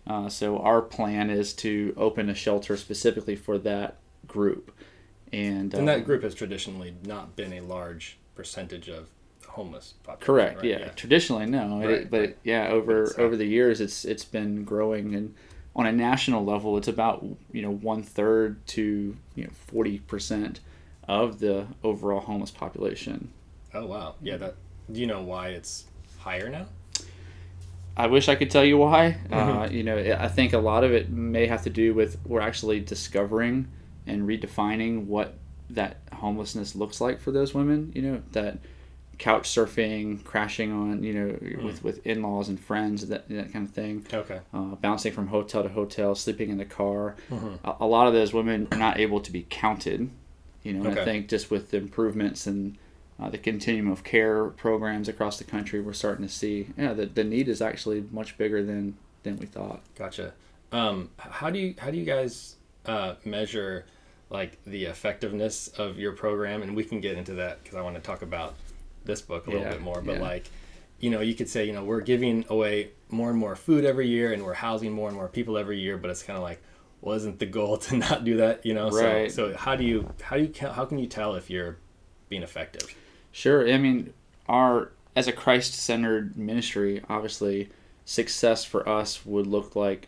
Uh, 0.07 0.27
so 0.29 0.57
our 0.59 0.81
plan 0.81 1.29
is 1.29 1.53
to 1.53 1.93
open 1.97 2.29
a 2.29 2.33
shelter 2.35 2.75
specifically 2.77 3.35
for 3.35 3.57
that 3.59 3.97
group, 4.27 4.71
and 5.31 5.73
And 5.73 5.87
that 5.87 5.99
um, 5.99 6.03
group 6.03 6.23
has 6.23 6.33
traditionally 6.33 6.95
not 7.05 7.35
been 7.35 7.53
a 7.53 7.61
large 7.61 8.17
percentage 8.35 8.89
of 8.89 9.09
homeless 9.47 9.93
population. 10.03 10.25
Correct. 10.25 10.55
right? 10.57 10.65
Yeah. 10.65 10.87
Traditionally, 10.89 11.45
no. 11.45 11.81
It- 11.81 12.09
but 12.09 12.19
right. 12.19 12.37
yeah, 12.43 12.69
over 12.69 13.05
uh, 13.05 13.21
over 13.21 13.35
the 13.37 13.45
years, 13.45 13.81
it's 13.81 14.05
it's 14.05 14.25
been 14.25 14.63
growing, 14.63 15.13
and 15.15 15.35
on 15.75 15.85
a 15.85 15.91
national 15.91 16.43
level, 16.43 16.77
it's 16.77 16.87
about 16.87 17.23
you 17.51 17.61
know 17.61 17.71
one 17.71 18.01
third 18.03 18.65
to 18.67 19.15
you 19.35 19.43
know 19.43 19.51
forty 19.51 19.99
percent 19.99 20.59
of 21.07 21.39
the 21.39 21.67
overall 21.83 22.21
homeless 22.21 22.51
population. 22.51 23.31
Oh 23.73 23.85
wow. 23.85 24.15
Yeah. 24.21 24.37
That. 24.37 24.55
Do 24.91 24.99
you 24.99 25.05
know 25.07 25.21
why 25.21 25.49
it's 25.49 25.85
higher 26.17 26.49
now? 26.49 26.65
I 27.99 28.07
wish 28.07 28.29
I 28.29 28.35
could 28.35 28.49
tell 28.49 28.63
you 28.63 28.77
why. 28.77 29.17
Uh, 29.31 29.35
Mm-hmm. 29.65 29.75
you 29.75 29.83
know, 29.83 29.97
I 29.97 30.27
think 30.29 30.53
a 30.53 30.57
lot 30.57 30.83
of 30.83 30.91
it 30.93 31.09
may 31.09 31.45
have 31.47 31.63
to 31.63 31.69
do 31.69 31.93
with 31.93 32.17
we're 32.25 32.39
actually 32.39 32.79
discovering 32.79 33.67
and 34.07 34.27
redefining 34.27 35.05
what 35.05 35.35
that 35.71 35.97
homelessness 36.13 36.75
looks 36.75 37.01
like 37.01 37.19
for 37.19 37.31
those 37.31 37.53
women. 37.53 37.91
You 37.93 38.01
know, 38.03 38.21
that 38.31 38.57
couch 39.17 39.49
surfing, 39.49 40.23
crashing 40.23 40.71
on, 40.71 41.03
you 41.03 41.13
know, 41.13 41.27
Mm. 41.33 41.63
with 41.63 41.83
with 41.83 42.07
in 42.07 42.21
laws 42.23 42.47
and 42.47 42.57
friends, 42.57 43.05
that 43.07 43.27
that 43.27 43.51
kind 43.51 43.67
of 43.67 43.73
thing. 43.75 44.05
Okay. 44.13 44.39
uh, 44.53 44.75
bouncing 44.75 45.11
from 45.11 45.27
hotel 45.27 45.61
to 45.63 45.69
hotel, 45.69 46.15
sleeping 46.15 46.49
in 46.49 46.57
the 46.57 46.65
car. 46.65 47.17
Mhm. 47.29 47.59
A, 47.65 47.83
a 47.83 47.85
lot 47.85 48.07
of 48.07 48.13
those 48.13 48.33
women 48.33 48.67
are 48.71 48.77
not 48.77 48.97
able 48.97 49.19
to 49.19 49.31
be 49.31 49.45
counted. 49.49 50.09
You 50.63 50.73
know, 50.73 50.79
and 50.79 50.89
Okay. 50.89 51.01
I 51.01 51.05
think 51.05 51.27
just 51.29 51.51
with 51.51 51.71
the 51.71 51.77
improvements 51.77 52.47
and 52.47 52.77
uh, 53.21 53.29
the 53.29 53.37
continuum 53.37 53.91
of 53.91 54.03
care 54.03 54.45
programs 54.45 55.09
across 55.09 55.37
the 55.37 55.43
country, 55.43 55.81
we're 55.81 55.93
starting 55.93 56.25
to 56.25 56.31
see, 56.31 56.67
yeah, 56.77 56.93
the, 56.93 57.05
the 57.05 57.23
need 57.23 57.49
is 57.49 57.61
actually 57.61 58.05
much 58.11 58.37
bigger 58.37 58.63
than 58.63 58.97
than 59.23 59.37
we 59.37 59.45
thought. 59.45 59.81
Gotcha. 59.95 60.33
Um, 60.71 61.09
how 61.17 61.49
do 61.49 61.59
you 61.59 61.75
how 61.77 61.91
do 61.91 61.97
you 61.97 62.05
guys 62.05 62.55
uh, 62.85 63.15
measure 63.25 63.85
like 64.29 64.63
the 64.65 64.85
effectiveness 64.85 65.67
of 65.69 65.99
your 65.99 66.13
program? 66.13 66.61
And 66.61 66.75
we 66.75 66.83
can 66.83 67.01
get 67.01 67.17
into 67.17 67.33
that 67.35 67.61
because 67.61 67.75
I 67.75 67.81
want 67.81 67.95
to 67.95 68.01
talk 68.01 68.21
about 68.21 68.55
this 69.03 69.21
book 69.21 69.47
a 69.47 69.49
little 69.49 69.65
Yeah, 69.65 69.73
bit 69.73 69.81
more. 69.81 70.01
But 70.01 70.15
yeah. 70.15 70.21
like, 70.21 70.49
you 70.99 71.09
know, 71.09 71.19
you 71.19 71.33
could 71.33 71.49
say 71.49 71.65
you 71.65 71.73
know 71.73 71.83
we're 71.83 72.01
giving 72.01 72.45
away 72.49 72.91
more 73.09 73.29
and 73.29 73.37
more 73.37 73.55
food 73.57 73.83
every 73.83 74.07
year, 74.07 74.31
and 74.31 74.43
we're 74.45 74.53
housing 74.53 74.93
more 74.93 75.09
and 75.09 75.17
more 75.17 75.27
people 75.27 75.57
every 75.57 75.79
year. 75.79 75.97
But 75.97 76.11
it's 76.11 76.23
kind 76.23 76.37
of 76.37 76.43
like, 76.43 76.61
wasn't 77.01 77.39
the 77.39 77.45
goal 77.47 77.77
to 77.89 77.97
not 77.97 78.23
do 78.23 78.37
that? 78.37 78.65
You 78.65 78.75
know. 78.75 78.89
Right. 78.91 79.29
So 79.29 79.51
so 79.51 79.57
how 79.57 79.75
do 79.75 79.83
you 79.83 80.09
how 80.21 80.37
do 80.37 80.43
you 80.43 80.53
how 80.69 80.85
can 80.85 80.99
you 80.99 81.07
tell 81.07 81.35
if 81.35 81.49
you're 81.49 81.77
being 82.29 82.43
effective? 82.43 82.95
Sure. 83.31 83.67
I 83.67 83.77
mean, 83.77 84.13
our 84.47 84.91
as 85.15 85.27
a 85.27 85.33
Christ-centered 85.33 86.37
ministry, 86.37 87.01
obviously, 87.09 87.69
success 88.05 88.63
for 88.63 88.87
us 88.87 89.25
would 89.25 89.47
look 89.47 89.75
like 89.75 90.07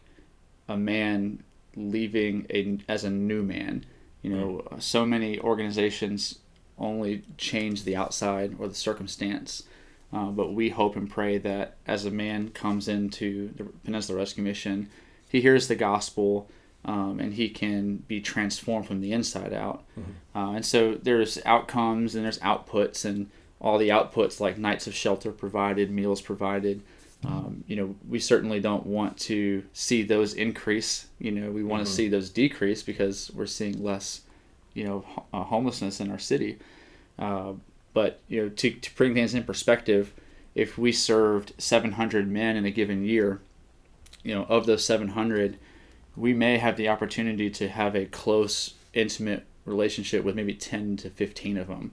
a 0.68 0.78
man 0.78 1.44
leaving 1.76 2.46
a 2.50 2.80
as 2.88 3.04
a 3.04 3.10
new 3.10 3.44
man. 3.44 3.86
You 4.22 4.32
know, 4.32 4.68
so 4.80 5.06
many 5.06 5.40
organizations 5.40 6.40
only 6.78 7.24
change 7.38 7.84
the 7.84 7.96
outside 7.96 8.56
or 8.60 8.68
the 8.68 8.76
circumstance, 8.76 9.64
uh, 10.14 10.26
but 10.26 10.54
we 10.54 10.70
hope 10.70 10.96
and 10.96 11.10
pray 11.10 11.38
that 11.40 11.76
as 11.86 12.06
a 12.06 12.12
man 12.12 12.50
comes 12.50 12.88
into 12.88 13.52
the 13.56 13.66
Peninsula 13.84 14.20
Rescue 14.20 14.44
Mission, 14.44 14.90
he 15.30 15.42
hears 15.42 15.68
the 15.68 15.76
gospel. 15.76 16.50
Um, 16.84 17.20
and 17.20 17.34
he 17.34 17.50
can 17.50 17.98
be 18.08 18.22
transformed 18.22 18.88
from 18.88 19.02
the 19.02 19.12
inside 19.12 19.54
out. 19.54 19.84
Uh, 20.36 20.54
and 20.54 20.66
so 20.66 20.96
there's 20.96 21.38
outcomes 21.46 22.16
and 22.16 22.26
there's 22.26 22.40
outputs, 22.40 23.06
and 23.06 23.30
all 23.60 23.78
the 23.78 23.90
outputs 23.90 24.40
like 24.40 24.58
nights 24.58 24.88
of 24.88 24.96
shelter 24.96 25.32
provided, 25.32 25.92
meals 25.92 26.22
provided. 26.22 26.82
Um, 27.24 27.64
you 27.68 27.76
know, 27.76 27.96
we 28.10 28.18
certainly 28.20 28.60
don't 28.60 28.88
want 28.88 29.18
to 29.20 29.64
see 29.74 30.02
those 30.02 30.34
increase. 30.34 31.06
You 31.20 31.32
know, 31.32 31.52
we 31.52 31.64
want 31.64 31.86
to 31.86 31.92
see 31.92 32.10
those 32.10 32.32
decrease 32.32 32.82
because 32.82 33.30
we're 33.36 33.46
seeing 33.46 33.84
less, 33.84 34.22
you 34.74 34.84
know, 34.84 35.06
uh, 35.32 35.44
homelessness 35.44 36.00
in 36.00 36.10
our 36.10 36.18
city. 36.18 36.58
Uh, 37.20 37.54
but 37.94 38.22
you 38.28 38.42
know, 38.42 38.50
to, 38.50 38.72
to 38.72 38.96
bring 38.96 39.14
things 39.14 39.36
in 39.36 39.44
perspective, 39.44 40.14
if 40.56 40.78
we 40.78 40.92
served 40.92 41.54
700 41.58 42.28
men 42.28 42.56
in 42.56 42.66
a 42.66 42.72
given 42.72 43.04
year, 43.04 43.40
you 44.24 44.34
know, 44.34 44.46
of 44.50 44.66
those 44.66 44.84
700, 44.84 45.58
we 46.16 46.34
may 46.34 46.58
have 46.58 46.78
the 46.78 46.90
opportunity 46.90 47.50
to 47.50 47.68
have 47.70 47.96
a 47.96 48.06
close, 48.06 48.76
intimate 48.94 49.46
relationship 49.66 50.24
with 50.24 50.36
maybe 50.36 50.54
10 50.54 50.98
to 50.98 51.10
15 51.10 51.58
of 51.58 51.68
them. 51.68 51.92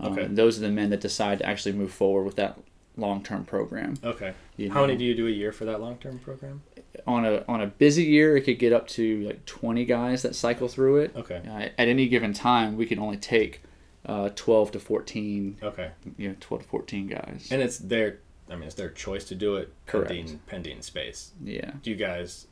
Um, 0.00 0.12
Okay. 0.12 0.22
and 0.24 0.36
those 0.38 0.58
are 0.58 0.62
the 0.62 0.70
men 0.70 0.90
that 0.90 1.00
decide 1.00 1.38
to 1.40 1.46
actually 1.46 1.72
move 1.72 1.92
forward 1.92 2.24
with 2.24 2.36
that 2.36 2.58
long-term 2.96 3.44
program. 3.44 3.94
Okay. 4.02 4.32
you 4.56 4.70
How 4.70 4.82
many 4.82 4.96
do 4.96 5.04
you 5.04 5.14
do 5.14 5.26
a 5.26 5.30
year 5.30 5.52
for 5.52 5.64
that 5.66 5.80
long 5.80 5.98
term 5.98 6.18
program? 6.18 6.62
on 7.06 7.24
a 7.24 7.44
on 7.46 7.60
a 7.60 7.66
busy 7.66 8.02
year, 8.04 8.36
it 8.36 8.42
could 8.42 8.58
get 8.58 8.72
up 8.72 8.88
to 8.88 9.22
like 9.22 9.44
20 9.46 9.84
guys 9.84 10.22
that 10.22 10.34
cycle 10.34 10.66
through 10.68 10.96
it. 10.98 11.12
Okay. 11.14 11.40
Uh, 11.48 11.68
at 11.78 11.88
any 11.88 12.08
given 12.08 12.32
time, 12.32 12.76
we 12.76 12.86
can 12.86 12.98
only 12.98 13.16
take 13.16 13.62
uh, 14.06 14.30
12 14.34 14.72
to 14.72 14.80
14, 14.80 15.58
Okay. 15.62 15.90
you 16.16 16.28
know, 16.30 16.34
12 16.40 16.62
to 16.62 16.68
14 16.68 17.06
guys. 17.06 17.48
And 17.52 17.62
it's 17.62 17.78
their 17.78 18.18
I 18.50 18.54
mean 18.56 18.64
it's 18.64 18.74
their 18.74 18.90
choice 18.90 19.24
to 19.26 19.34
do 19.36 19.56
it 19.56 19.72
Correct. 19.86 20.08
pending 20.08 20.40
pending 20.46 20.82
space. 20.82 21.32
yeah. 21.44 21.72
do 21.82 21.90
you 21.90 21.96
guys 21.96 22.46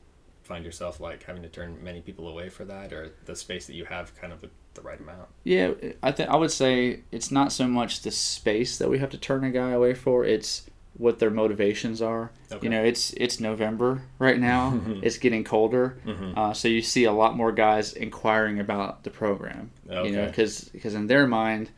find 0.46 0.64
yourself 0.64 1.00
like 1.00 1.22
having 1.24 1.42
to 1.42 1.48
turn 1.48 1.82
many 1.82 2.00
people 2.00 2.28
away 2.28 2.48
for 2.48 2.64
that 2.64 2.92
or 2.92 3.10
the 3.24 3.34
space 3.36 3.66
that 3.66 3.74
you 3.74 3.84
have 3.84 4.14
kind 4.20 4.32
of 4.32 4.40
the, 4.40 4.48
the 4.74 4.80
right 4.82 5.00
amount 5.00 5.28
Yeah, 5.44 5.72
I 6.02 6.12
think 6.12 6.30
I 6.30 6.36
would 6.36 6.50
say 6.52 7.00
it's 7.12 7.30
not 7.30 7.52
so 7.52 7.66
much 7.66 8.02
the 8.02 8.10
space 8.10 8.78
that 8.78 8.88
we 8.88 8.98
have 8.98 9.10
to 9.10 9.18
turn 9.18 9.44
a 9.44 9.50
guy 9.50 9.70
away 9.70 9.94
for; 9.94 10.24
it's 10.24 10.66
what 10.98 11.18
their 11.18 11.30
motivations 11.30 12.00
are. 12.00 12.30
Okay. 12.50 12.64
You 12.64 12.70
know, 12.70 12.82
it's 12.82 13.12
it's 13.14 13.38
November 13.40 14.02
right 14.18 14.38
now. 14.40 14.80
it's 15.02 15.18
getting 15.18 15.44
colder, 15.44 15.98
Mhm. 16.06 16.36
uh, 16.36 16.52
so 16.54 16.68
you 16.68 16.80
see 16.80 17.04
a 17.04 17.12
lot 17.12 17.36
more 17.36 17.52
guys 17.52 17.92
inquiring 17.92 18.58
about 18.60 19.02
the 19.04 19.10
program. 19.10 19.70
Okay. 19.90 20.08
You 20.08 20.16
know, 20.16 20.22
Okay. 20.28 20.46
because 20.72 20.94
in 20.94 21.06
their 21.08 21.26
mind, 21.26 21.70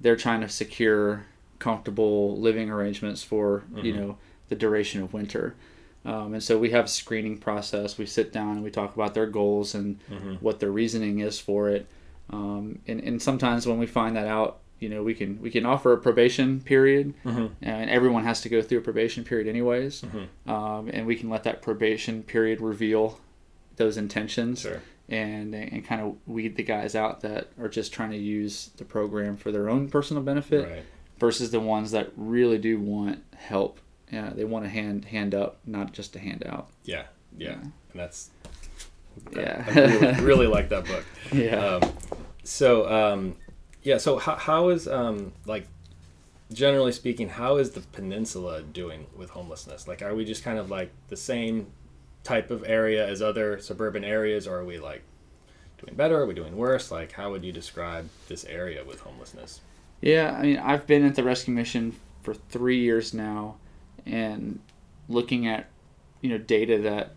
they're 0.00 0.16
trying 0.16 0.40
to 0.42 0.48
secure 0.48 1.26
comfortable 1.58 2.38
living 2.40 2.70
arrangements 2.70 3.22
for 3.22 3.64
you 3.82 3.92
Mhm. 3.92 3.96
know 3.96 4.18
the 4.48 4.54
duration 4.56 5.02
of 5.02 5.12
winter. 5.12 5.54
Um, 6.04 6.32
and 6.34 6.42
so 6.42 6.58
we 6.58 6.70
have 6.70 6.86
a 6.86 6.88
screening 6.88 7.36
process. 7.38 7.98
We 7.98 8.06
sit 8.06 8.32
down 8.32 8.52
and 8.54 8.62
we 8.64 8.70
talk 8.70 8.94
about 8.94 9.12
their 9.14 9.26
goals 9.26 9.74
and 9.74 9.98
Mhm. 10.10 10.40
what 10.40 10.58
their 10.60 10.70
reasoning 10.70 11.18
is 11.18 11.38
for 11.38 11.68
it. 11.68 11.86
Um, 12.30 12.78
and, 12.86 13.00
and 13.00 13.20
sometimes 13.20 13.66
when 13.66 13.78
we 13.78 13.86
find 13.86 14.16
that 14.16 14.26
out, 14.26 14.60
you 14.78 14.88
know, 14.88 15.02
we 15.02 15.12
can 15.14 15.38
we 15.42 15.50
can 15.50 15.66
offer 15.66 15.92
a 15.92 15.98
probation 15.98 16.60
period, 16.60 17.12
Mhm. 17.24 17.50
and 17.60 17.90
everyone 17.90 18.24
has 18.24 18.40
to 18.42 18.48
go 18.48 18.62
through 18.62 18.78
a 18.78 18.80
probation 18.80 19.24
period 19.24 19.46
anyways. 19.46 20.02
Mhm. 20.02 20.50
Um, 20.50 20.88
and 20.90 21.06
we 21.06 21.16
can 21.16 21.28
let 21.28 21.44
that 21.44 21.60
probation 21.60 22.22
period 22.22 22.62
reveal 22.62 23.20
those 23.76 23.96
intentions 23.98 24.60
sure 24.60 24.80
and 25.08 25.54
and 25.54 25.84
kind 25.84 26.00
of 26.00 26.16
weed 26.26 26.56
the 26.56 26.62
guys 26.62 26.94
out 26.94 27.20
that 27.20 27.48
are 27.60 27.68
just 27.68 27.92
trying 27.92 28.10
to 28.12 28.16
use 28.16 28.70
the 28.78 28.84
program 28.84 29.36
for 29.36 29.50
their 29.52 29.68
own 29.68 29.88
personal 29.88 30.22
benefit 30.22 30.66
right 30.68 30.82
versus 31.18 31.50
the 31.50 31.60
ones 31.60 31.90
that 31.90 32.08
really 32.16 32.56
do 32.56 32.80
want 32.80 33.18
help. 33.36 33.80
Yeah, 34.10 34.30
they 34.34 34.44
want 34.44 34.64
a 34.66 34.68
hand 34.68 35.04
hand 35.06 35.34
up, 35.34 35.58
not 35.66 35.92
just 35.92 36.16
a 36.16 36.18
handout. 36.18 36.68
yeah 36.84 37.04
yeah 37.38 37.50
Yeah. 37.50 37.54
and 37.54 37.72
that's 37.94 38.30
Yeah. 39.32 39.64
I 39.66 39.70
really, 39.80 40.20
really 40.30 40.46
like 40.46 40.68
that 40.70 40.84
book 40.86 41.04
Yeah. 41.32 41.56
um, 41.76 41.92
so 42.42 42.90
um, 42.90 43.36
yeah 43.82 43.98
so 43.98 44.18
how, 44.18 44.36
how 44.36 44.68
is 44.70 44.88
um, 44.88 45.32
like 45.46 45.66
generally 46.52 46.92
speaking 46.92 47.28
how 47.28 47.56
is 47.56 47.70
the 47.70 47.80
peninsula 47.92 48.62
doing 48.62 49.06
with 49.16 49.30
homelessness 49.30 49.86
like 49.86 50.02
are 50.02 50.14
we 50.14 50.24
just 50.24 50.42
kind 50.42 50.58
of 50.58 50.68
like 50.70 50.90
the 51.08 51.16
same 51.16 51.68
type 52.24 52.50
of 52.50 52.64
area 52.66 53.06
as 53.06 53.22
other 53.22 53.60
suburban 53.60 54.02
areas 54.04 54.46
or 54.48 54.56
are 54.58 54.64
we 54.64 54.78
like 54.78 55.02
doing 55.78 55.94
better 55.96 56.18
are 56.20 56.26
we 56.26 56.34
doing 56.34 56.56
worse 56.56 56.90
like 56.90 57.12
how 57.12 57.30
would 57.30 57.44
you 57.44 57.52
describe 57.52 58.08
this 58.28 58.44
area 58.46 58.82
with 58.84 59.00
homelessness 59.00 59.60
Yeah, 60.02 60.36
I 60.36 60.42
mean, 60.42 60.58
I've 60.58 60.86
been 60.86 61.04
at 61.06 61.14
the 61.14 61.22
rescue 61.22 61.54
mission 61.54 61.94
for 62.22 62.34
three 62.34 62.78
years 62.80 63.12
now, 63.14 63.56
and 64.06 64.60
looking 65.08 65.46
at 65.46 65.66
you 66.20 66.30
know 66.30 66.38
data 66.38 66.78
that 66.78 67.12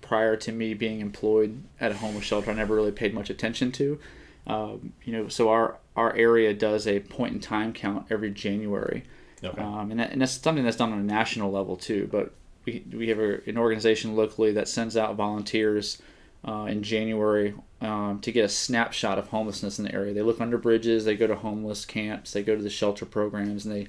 prior 0.00 0.36
to 0.36 0.52
me 0.52 0.74
being 0.74 1.00
employed 1.00 1.62
at 1.80 1.92
a 1.92 1.96
homeless 1.96 2.24
shelter, 2.24 2.50
I 2.50 2.54
never 2.54 2.74
really 2.74 2.92
paid 2.92 3.14
much 3.14 3.30
attention 3.30 3.72
to. 3.72 3.98
Um, 4.46 4.92
you 5.04 5.12
know, 5.12 5.28
so 5.28 5.50
our 5.50 5.78
our 5.96 6.14
area 6.14 6.54
does 6.54 6.86
a 6.86 7.00
point 7.00 7.34
in 7.34 7.40
time 7.40 7.72
count 7.72 8.06
every 8.10 8.30
January, 8.30 9.04
okay 9.42 9.60
um, 9.60 9.90
and, 9.90 10.00
that, 10.00 10.12
and 10.12 10.22
that's 10.22 10.32
something 10.32 10.64
that's 10.64 10.76
done 10.76 10.92
on 10.92 11.00
a 11.00 11.04
national 11.04 11.50
level 11.50 11.76
too. 11.76 12.08
But 12.10 12.32
we, 12.64 12.84
we 12.92 13.08
have 13.08 13.18
a, 13.18 13.40
an 13.48 13.58
organization 13.58 14.16
locally 14.16 14.52
that 14.52 14.68
sends 14.68 14.96
out 14.96 15.16
volunteers 15.16 16.00
uh, 16.46 16.66
in 16.68 16.82
January 16.82 17.54
um, 17.80 18.20
to 18.20 18.32
get 18.32 18.44
a 18.44 18.48
snapshot 18.48 19.18
of 19.18 19.28
homelessness 19.28 19.78
in 19.78 19.84
the 19.84 19.94
area. 19.94 20.14
They 20.14 20.22
look 20.22 20.40
under 20.40 20.58
bridges, 20.58 21.04
they 21.04 21.16
go 21.16 21.26
to 21.26 21.34
homeless 21.34 21.84
camps, 21.84 22.32
they 22.32 22.42
go 22.42 22.56
to 22.56 22.62
the 22.62 22.70
shelter 22.70 23.06
programs, 23.06 23.66
and 23.66 23.74
they 23.74 23.88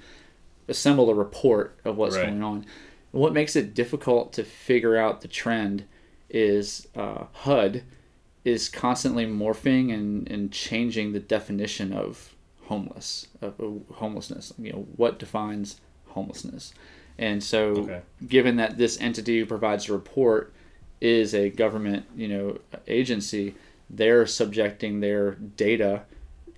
assemble 0.69 1.09
a 1.09 1.13
report 1.13 1.77
of 1.85 1.97
what's 1.97 2.15
Right. 2.15 2.25
going 2.25 2.43
on. 2.43 2.65
What 3.11 3.33
makes 3.33 3.55
it 3.55 3.73
difficult 3.73 4.33
to 4.33 4.43
figure 4.43 4.95
out 4.95 5.21
the 5.21 5.27
trend 5.27 5.85
is 6.29 6.87
uh, 6.95 7.25
HUD 7.33 7.83
is 8.45 8.69
constantly 8.69 9.25
morphing 9.25 9.93
and, 9.93 10.29
and 10.31 10.51
changing 10.51 11.11
the 11.13 11.19
definition 11.19 11.91
of 11.91 12.35
homeless 12.65 13.27
of 13.41 13.59
of 13.59 13.81
homelessness. 13.95 14.53
You 14.59 14.71
know 14.73 14.87
what 14.95 15.17
defines 15.19 15.81
homelessness, 16.09 16.73
and 17.17 17.43
so 17.43 17.65
Okay. 17.77 18.01
given 18.27 18.57
that 18.57 18.77
this 18.77 18.99
entity 19.01 19.39
who 19.39 19.45
provides 19.47 19.89
a 19.89 19.93
report 19.93 20.53
is 21.01 21.33
a 21.33 21.49
government 21.49 22.05
you 22.15 22.27
know 22.27 22.57
agency, 22.87 23.55
they're 23.89 24.27
subjecting 24.27 24.99
their 24.99 25.31
data 25.31 26.03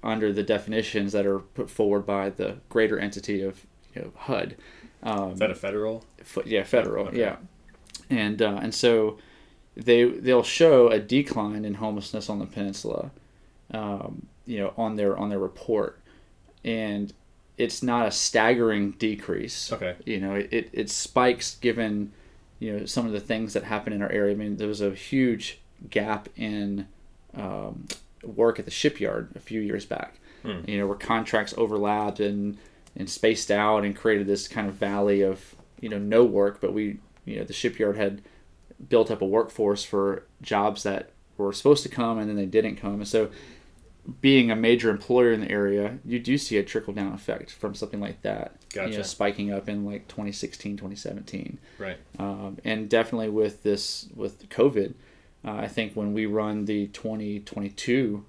under 0.03 0.33
the 0.33 0.43
definitions 0.43 1.13
that 1.13 1.25
are 1.25 1.39
put 1.39 1.69
forward 1.69 2.05
by 2.05 2.29
the 2.29 2.57
greater 2.69 2.99
entity 2.99 3.41
of 3.41 3.65
you 3.95 4.01
know, 4.01 4.11
HUD. 4.15 4.55
Um, 5.03 5.31
Is 5.31 5.39
that 5.39 5.51
a 5.51 5.55
federal? 5.55 6.05
F- 6.19 6.45
yeah, 6.45 6.63
federal. 6.63 7.07
Okay. 7.07 7.19
Yeah, 7.19 7.37
and 8.09 8.41
uh, 8.41 8.59
and 8.61 8.73
so 8.73 9.17
they 9.75 10.03
they'll 10.03 10.43
show 10.43 10.89
a 10.89 10.99
decline 10.99 11.65
in 11.65 11.75
homelessness 11.75 12.29
on 12.29 12.39
the 12.39 12.45
peninsula, 12.45 13.11
um, 13.73 14.27
you 14.45 14.59
know, 14.59 14.73
on 14.77 14.95
their 14.95 15.17
on 15.17 15.29
their 15.29 15.39
report, 15.39 15.99
and 16.63 17.13
it's 17.57 17.81
not 17.83 18.07
a 18.07 18.11
staggering 18.11 18.91
decrease. 18.91 19.71
Okay. 19.71 19.95
You 20.05 20.19
know, 20.19 20.35
it, 20.35 20.69
it 20.73 20.89
spikes 20.89 21.55
given 21.55 22.11
you 22.59 22.77
know 22.77 22.85
some 22.85 23.05
of 23.05 23.11
the 23.11 23.19
things 23.19 23.53
that 23.53 23.63
happen 23.63 23.93
in 23.93 24.01
our 24.01 24.11
area. 24.11 24.33
I 24.33 24.37
mean, 24.37 24.57
there 24.57 24.67
was 24.67 24.81
a 24.81 24.93
huge 24.93 25.59
gap 25.89 26.29
in 26.35 26.87
um, 27.35 27.87
work 28.23 28.59
at 28.59 28.65
the 28.65 28.71
shipyard 28.71 29.29
a 29.35 29.39
few 29.39 29.61
years 29.61 29.85
back. 29.85 30.15
Hmm. 30.43 30.61
You 30.67 30.79
know, 30.79 30.87
where 30.87 30.97
contracts 30.97 31.53
overlapped 31.57 32.19
and 32.19 32.57
and 32.95 33.09
spaced 33.09 33.49
out 33.51 33.83
and 33.83 33.95
created 33.95 34.27
this 34.27 34.47
kind 34.47 34.67
of 34.67 34.75
valley 34.75 35.21
of 35.21 35.55
you 35.79 35.89
know 35.89 35.99
no 35.99 36.23
work. 36.23 36.59
But 36.61 36.73
we 36.73 36.99
you 37.25 37.37
know 37.37 37.43
the 37.43 37.53
shipyard 37.53 37.97
had 37.97 38.21
built 38.89 39.11
up 39.11 39.21
a 39.21 39.25
workforce 39.25 39.83
for 39.83 40.23
jobs 40.41 40.83
that 40.83 41.11
were 41.37 41.53
supposed 41.53 41.83
to 41.83 41.89
come 41.89 42.17
and 42.17 42.27
then 42.29 42.35
they 42.35 42.45
didn't 42.45 42.75
come. 42.77 42.95
And 42.95 43.07
so 43.07 43.29
being 44.19 44.49
a 44.49 44.55
major 44.55 44.89
employer 44.89 45.31
in 45.31 45.41
the 45.41 45.51
area, 45.51 45.99
you 46.03 46.17
do 46.17 46.35
see 46.37 46.57
a 46.57 46.63
trickle 46.63 46.91
down 46.93 47.13
effect 47.13 47.51
from 47.51 47.75
something 47.75 47.99
like 47.99 48.23
that. 48.23 48.55
You 48.73 48.97
know, 48.97 49.03
spiking 49.03 49.51
up 49.53 49.69
in 49.69 49.85
like 49.85 50.07
2016, 50.07 50.77
2017 50.77 51.59
Right. 51.77 51.97
um, 52.17 52.57
and 52.65 52.89
definitely 52.89 53.29
with 53.29 53.61
this 53.61 54.07
with 54.15 54.49
COVID, 54.49 54.95
uh, 55.45 55.51
I 55.51 55.67
think 55.67 55.93
when 55.93 56.13
we 56.13 56.25
run 56.25 56.65
the 56.65 56.87
2022 56.87 58.25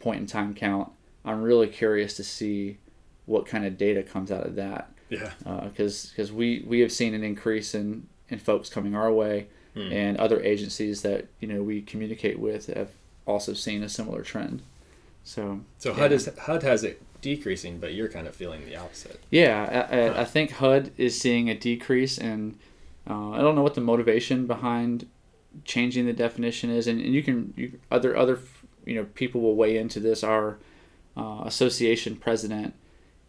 point 0.00 0.20
in 0.20 0.26
time 0.26 0.54
count, 0.54 0.90
I'm 1.24 1.42
really 1.42 1.68
curious 1.68 2.14
to 2.16 2.24
see 2.24 2.78
what 3.26 3.46
kind 3.46 3.64
of 3.64 3.76
data 3.78 4.02
comes 4.02 4.30
out 4.30 4.46
of 4.46 4.54
that 4.56 4.90
Yeah. 5.08 5.32
because 5.64 6.06
because 6.10 6.32
we 6.32 6.64
we 6.66 6.80
have 6.80 6.92
seen 6.92 7.14
an 7.14 7.24
increase 7.24 7.74
in 7.74 8.06
in 8.28 8.38
folks 8.38 8.68
coming 8.68 8.94
our 8.94 9.12
way 9.12 9.46
Hmm. 9.74 9.90
and 9.92 10.16
other 10.18 10.40
agencies 10.40 11.02
that 11.02 11.26
you 11.40 11.48
know 11.48 11.60
we 11.62 11.82
communicate 11.82 12.38
with 12.38 12.66
have 12.66 12.90
also 13.26 13.54
seen 13.54 13.82
a 13.82 13.88
similar 13.88 14.22
trend. 14.22 14.62
So 15.24 15.60
So 15.78 15.90
yeah. 15.90 15.96
HUD 15.96 16.12
is 16.12 16.30
HUD 16.46 16.62
has 16.62 16.84
it 16.84 17.02
decreasing, 17.20 17.78
but 17.78 17.92
you're 17.94 18.08
kind 18.08 18.26
of 18.28 18.36
feeling 18.36 18.64
the 18.66 18.76
opposite. 18.76 19.18
Yeah, 19.30 19.86
I, 19.90 19.96
I, 19.96 20.20
I 20.20 20.24
think 20.24 20.50
HUD 20.52 20.92
is 20.96 21.18
seeing 21.20 21.48
a 21.50 21.54
decrease, 21.58 22.18
and 22.18 22.56
uh, 23.10 23.30
I 23.30 23.38
don't 23.40 23.56
know 23.56 23.62
what 23.64 23.74
the 23.74 23.80
motivation 23.80 24.46
behind 24.46 25.06
changing 25.64 26.06
the 26.06 26.12
definition 26.12 26.70
is, 26.70 26.86
and, 26.86 27.00
and 27.00 27.12
you 27.14 27.22
can 27.22 27.52
you, 27.56 27.80
other 27.90 28.16
other 28.16 28.38
you 28.86 28.94
know 28.94 29.06
people 29.14 29.40
will 29.40 29.56
weigh 29.56 29.76
into 29.76 29.98
this. 29.98 30.22
Our 30.22 30.58
uh, 31.16 31.42
association 31.46 32.14
president, 32.16 32.74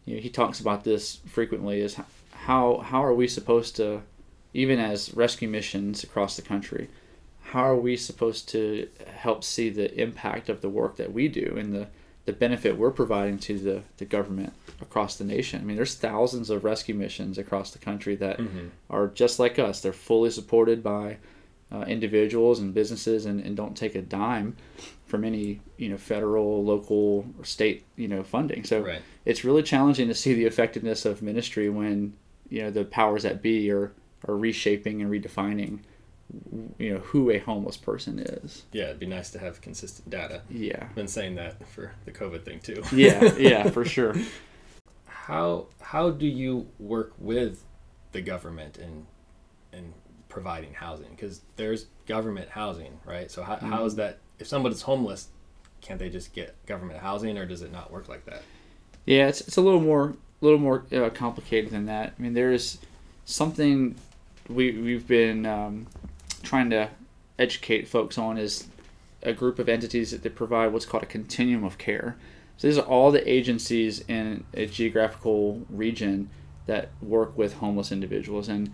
you 0.06 0.16
know, 0.16 0.22
he 0.22 0.30
talks 0.30 0.60
about 0.60 0.84
this 0.84 1.18
frequently. 1.28 1.82
Is 1.82 1.98
how 2.32 2.78
how 2.78 3.04
are 3.04 3.14
we 3.14 3.28
supposed 3.28 3.76
to, 3.78 4.02
even 4.54 4.80
as 4.80 5.14
rescue 5.14 5.48
missions 5.48 6.04
across 6.04 6.36
the 6.36 6.42
country, 6.42 6.90
how 7.42 7.64
are 7.64 7.76
we 7.78 7.98
supposed 7.98 8.48
to 8.50 8.88
help 9.08 9.44
see 9.44 9.70
the 9.70 9.94
impact 10.02 10.50
of 10.50 10.62
the 10.62 10.70
work 10.70 10.96
that 10.98 11.12
we 11.14 11.28
do 11.28 11.56
and 11.58 11.74
the 11.74 11.88
the 12.26 12.34
benefit 12.34 12.76
we're 12.76 12.90
providing 12.90 13.38
to 13.38 13.60
the, 13.60 13.84
the 13.98 14.06
government 14.06 14.52
across 14.82 15.16
the 15.16 15.24
nation. 15.24 15.62
I 15.62 15.64
mean, 15.64 15.76
there's 15.76 15.94
thousands 15.94 16.50
of 16.50 16.64
rescue 16.64 16.96
missions 16.96 17.38
across 17.38 17.70
the 17.70 17.78
country 17.78 18.16
that 18.16 18.40
Mhm. 18.40 18.70
are 18.90 19.10
just 19.10 19.38
like 19.38 19.60
us. 19.60 19.80
They're 19.80 19.94
fully 19.94 20.32
supported 20.32 20.82
by 20.82 21.18
uh, 21.72 21.82
individuals 21.88 22.60
and 22.60 22.74
businesses 22.74 23.26
and, 23.26 23.40
and 23.40 23.56
don't 23.58 23.76
take 23.76 23.96
a 23.96 24.02
dime 24.02 24.56
from 25.06 25.24
any, 25.24 25.62
you 25.78 25.90
know, 25.90 25.98
federal, 25.98 26.64
local, 26.64 27.26
or 27.38 27.46
state, 27.46 27.84
you 27.96 28.08
know, 28.08 28.24
funding. 28.24 28.64
So 28.64 28.82
Right. 28.82 29.02
it's 29.26 29.44
really 29.44 29.64
challenging 29.64 30.08
to 30.08 30.14
see 30.16 30.34
the 30.34 30.46
effectiveness 30.46 31.06
of 31.06 31.22
ministry 31.22 31.70
when, 31.70 32.14
you 32.50 32.62
know, 32.64 32.72
the 32.72 32.86
powers 32.86 33.24
that 33.24 33.42
be 33.42 33.70
are, 33.72 33.92
are 34.28 34.36
reshaping 34.36 35.02
and 35.02 35.12
redefining, 35.12 35.80
you 36.80 36.94
know, 36.94 37.00
who 37.00 37.30
a 37.30 37.38
homeless 37.40 37.78
person 37.78 38.20
is. 38.20 38.64
Yeah, 38.72 38.86
it'd 38.86 39.00
be 39.00 39.06
nice 39.06 39.30
to 39.32 39.40
have 39.40 39.62
consistent 39.62 40.10
data. 40.10 40.42
Yeah. 40.50 40.78
I've 40.90 40.96
been 40.96 41.08
saying 41.08 41.36
that 41.36 41.68
for 41.68 41.94
the 42.06 42.12
COVID 42.12 42.44
thing 42.44 42.60
too. 42.60 42.84
Yeah, 42.92 43.34
yeah, 43.38 43.70
for 43.70 43.86
sure. 43.96 44.16
How 45.08 45.68
how 45.82 46.12
do 46.12 46.26
you 46.28 46.68
work 46.80 47.14
with 47.18 47.64
the 48.12 48.22
government 48.22 48.78
and 48.78 49.06
in 49.74 49.94
providing 50.36 50.74
housing? 50.74 51.08
Because 51.12 51.40
there's 51.56 51.86
government 52.08 52.50
housing, 52.50 53.00
right? 53.06 53.32
So 53.32 53.42
how, 53.42 53.56
how 53.56 53.86
is 53.86 53.96
that? 53.96 54.20
If 54.38 54.48
somebody's 54.48 54.82
homeless, 54.82 55.30
can't 55.80 55.98
they 55.98 56.10
just 56.10 56.34
get 56.34 56.54
government 56.66 57.00
housing, 57.00 57.38
or 57.38 57.46
does 57.46 57.62
it 57.62 57.72
not 57.72 57.90
work 57.90 58.10
like 58.10 58.26
that? 58.26 58.44
Yeah, 59.06 59.28
it's, 59.30 59.40
it's 59.40 59.56
a 59.56 59.62
little 59.62 59.80
more 59.80 60.10
a 60.42 60.46
little 60.46 60.60
more 60.60 60.84
uh, 60.92 61.10
complicated 61.10 61.72
than 61.72 61.86
that. 61.86 62.14
I 62.20 62.22
mean, 62.22 62.34
there's 62.34 62.80
something 63.24 63.96
we 64.50 64.78
we've 64.78 65.08
been 65.08 65.46
um, 65.46 65.88
trying 66.44 66.70
to 66.72 66.90
educate 67.40 67.88
folks 67.88 68.18
on 68.18 68.38
is 68.38 68.68
a 69.24 69.32
group 69.32 69.58
of 69.58 69.70
entities 69.70 70.12
that 70.12 70.22
they 70.22 70.30
provide 70.30 70.74
what's 70.74 70.86
called 70.86 71.04
a 71.04 71.08
continuum 71.08 71.64
of 71.64 71.78
care. 71.78 72.18
So 72.58 72.68
these 72.68 72.78
are 72.78 72.86
all 72.86 73.10
the 73.10 73.28
agencies 73.30 74.04
in 74.10 74.44
a 74.54 74.66
geographical 74.66 75.62
region 75.70 76.30
that 76.66 76.90
work 77.02 77.38
with 77.38 77.54
homeless 77.54 77.92
individuals, 77.94 78.50
and 78.50 78.70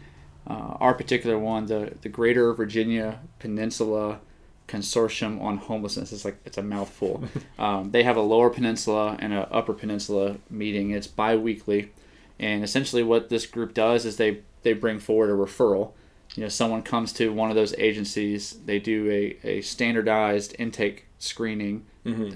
uh, 0.47 0.75
our 0.79 0.93
particular 0.93 1.37
one, 1.37 1.67
the 1.67 1.93
the 2.01 2.09
Greater 2.09 2.53
Virginia 2.53 3.19
Peninsula 3.39 4.19
Consortium 4.67 5.41
on 5.41 5.57
Homelessness, 5.57 6.11
is 6.11 6.25
like 6.25 6.37
it's 6.45 6.57
a 6.57 6.63
mouthful. 6.63 7.23
um, 7.59 7.91
they 7.91 8.03
have 8.03 8.17
a 8.17 8.21
Lower 8.21 8.49
Peninsula 8.49 9.17
and 9.19 9.33
an 9.33 9.45
Upper 9.51 9.73
Peninsula 9.73 10.37
meeting. 10.49 10.91
It's 10.91 11.07
bi-weekly, 11.07 11.91
and 12.39 12.63
essentially 12.63 13.03
what 13.03 13.29
this 13.29 13.45
group 13.45 13.73
does 13.73 14.05
is 14.05 14.17
they 14.17 14.39
they 14.63 14.73
bring 14.73 14.99
forward 14.99 15.29
a 15.29 15.33
referral. 15.33 15.91
You 16.35 16.43
know, 16.43 16.49
someone 16.49 16.81
comes 16.81 17.11
to 17.13 17.33
one 17.33 17.49
of 17.49 17.55
those 17.57 17.75
agencies, 17.77 18.57
they 18.65 18.79
do 18.79 19.11
a, 19.11 19.47
a 19.47 19.61
standardized 19.61 20.55
intake 20.57 21.07
screening, 21.19 21.85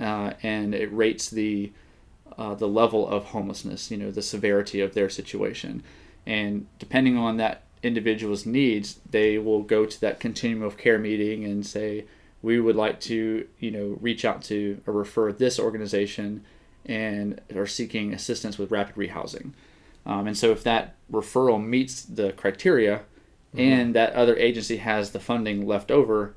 uh, 0.02 0.34
and 0.44 0.76
it 0.76 0.94
rates 0.94 1.30
the 1.30 1.72
uh, 2.38 2.54
the 2.54 2.68
level 2.68 3.08
of 3.08 3.26
homelessness, 3.26 3.90
you 3.90 3.98
know, 3.98 4.12
the 4.12 4.22
severity 4.22 4.82
of 4.82 4.94
their 4.94 5.10
situation. 5.10 5.82
And 6.26 6.68
depending 6.80 7.18
on 7.18 7.38
that 7.38 7.64
individual's 7.86 8.46
needs, 8.46 9.00
they 9.10 9.38
will 9.38 9.62
go 9.62 9.86
to 9.86 10.02
that 10.02 10.20
continuum 10.20 10.64
of 10.64 10.78
care 10.78 10.98
meeting 10.98 11.46
and 11.46 11.66
say, 11.66 12.06
we 12.42 12.60
would 12.60 12.76
like 12.76 13.00
to, 13.02 13.48
you 13.60 13.72
know, 13.72 13.98
reach 14.02 14.26
out 14.26 14.42
to 14.44 14.82
or 14.86 14.94
refer 14.94 15.32
this 15.32 15.60
organization 15.60 16.44
and 16.86 17.40
are 17.56 17.68
seeking 17.68 18.14
assistance 18.14 18.58
with 18.58 18.72
rapid 18.72 18.96
rehousing. 18.96 19.52
Um, 20.06 20.28
and 20.28 20.38
so 20.38 20.52
if 20.52 20.64
that 20.64 20.96
referral 21.12 21.64
meets 21.64 22.02
the 22.04 22.32
criteria 22.34 23.02
and 23.58 23.96
that 23.96 24.14
other 24.14 24.36
agency 24.36 24.78
has 24.78 25.12
the 25.12 25.20
funding 25.20 25.66
left 25.66 25.90
over, 25.90 26.34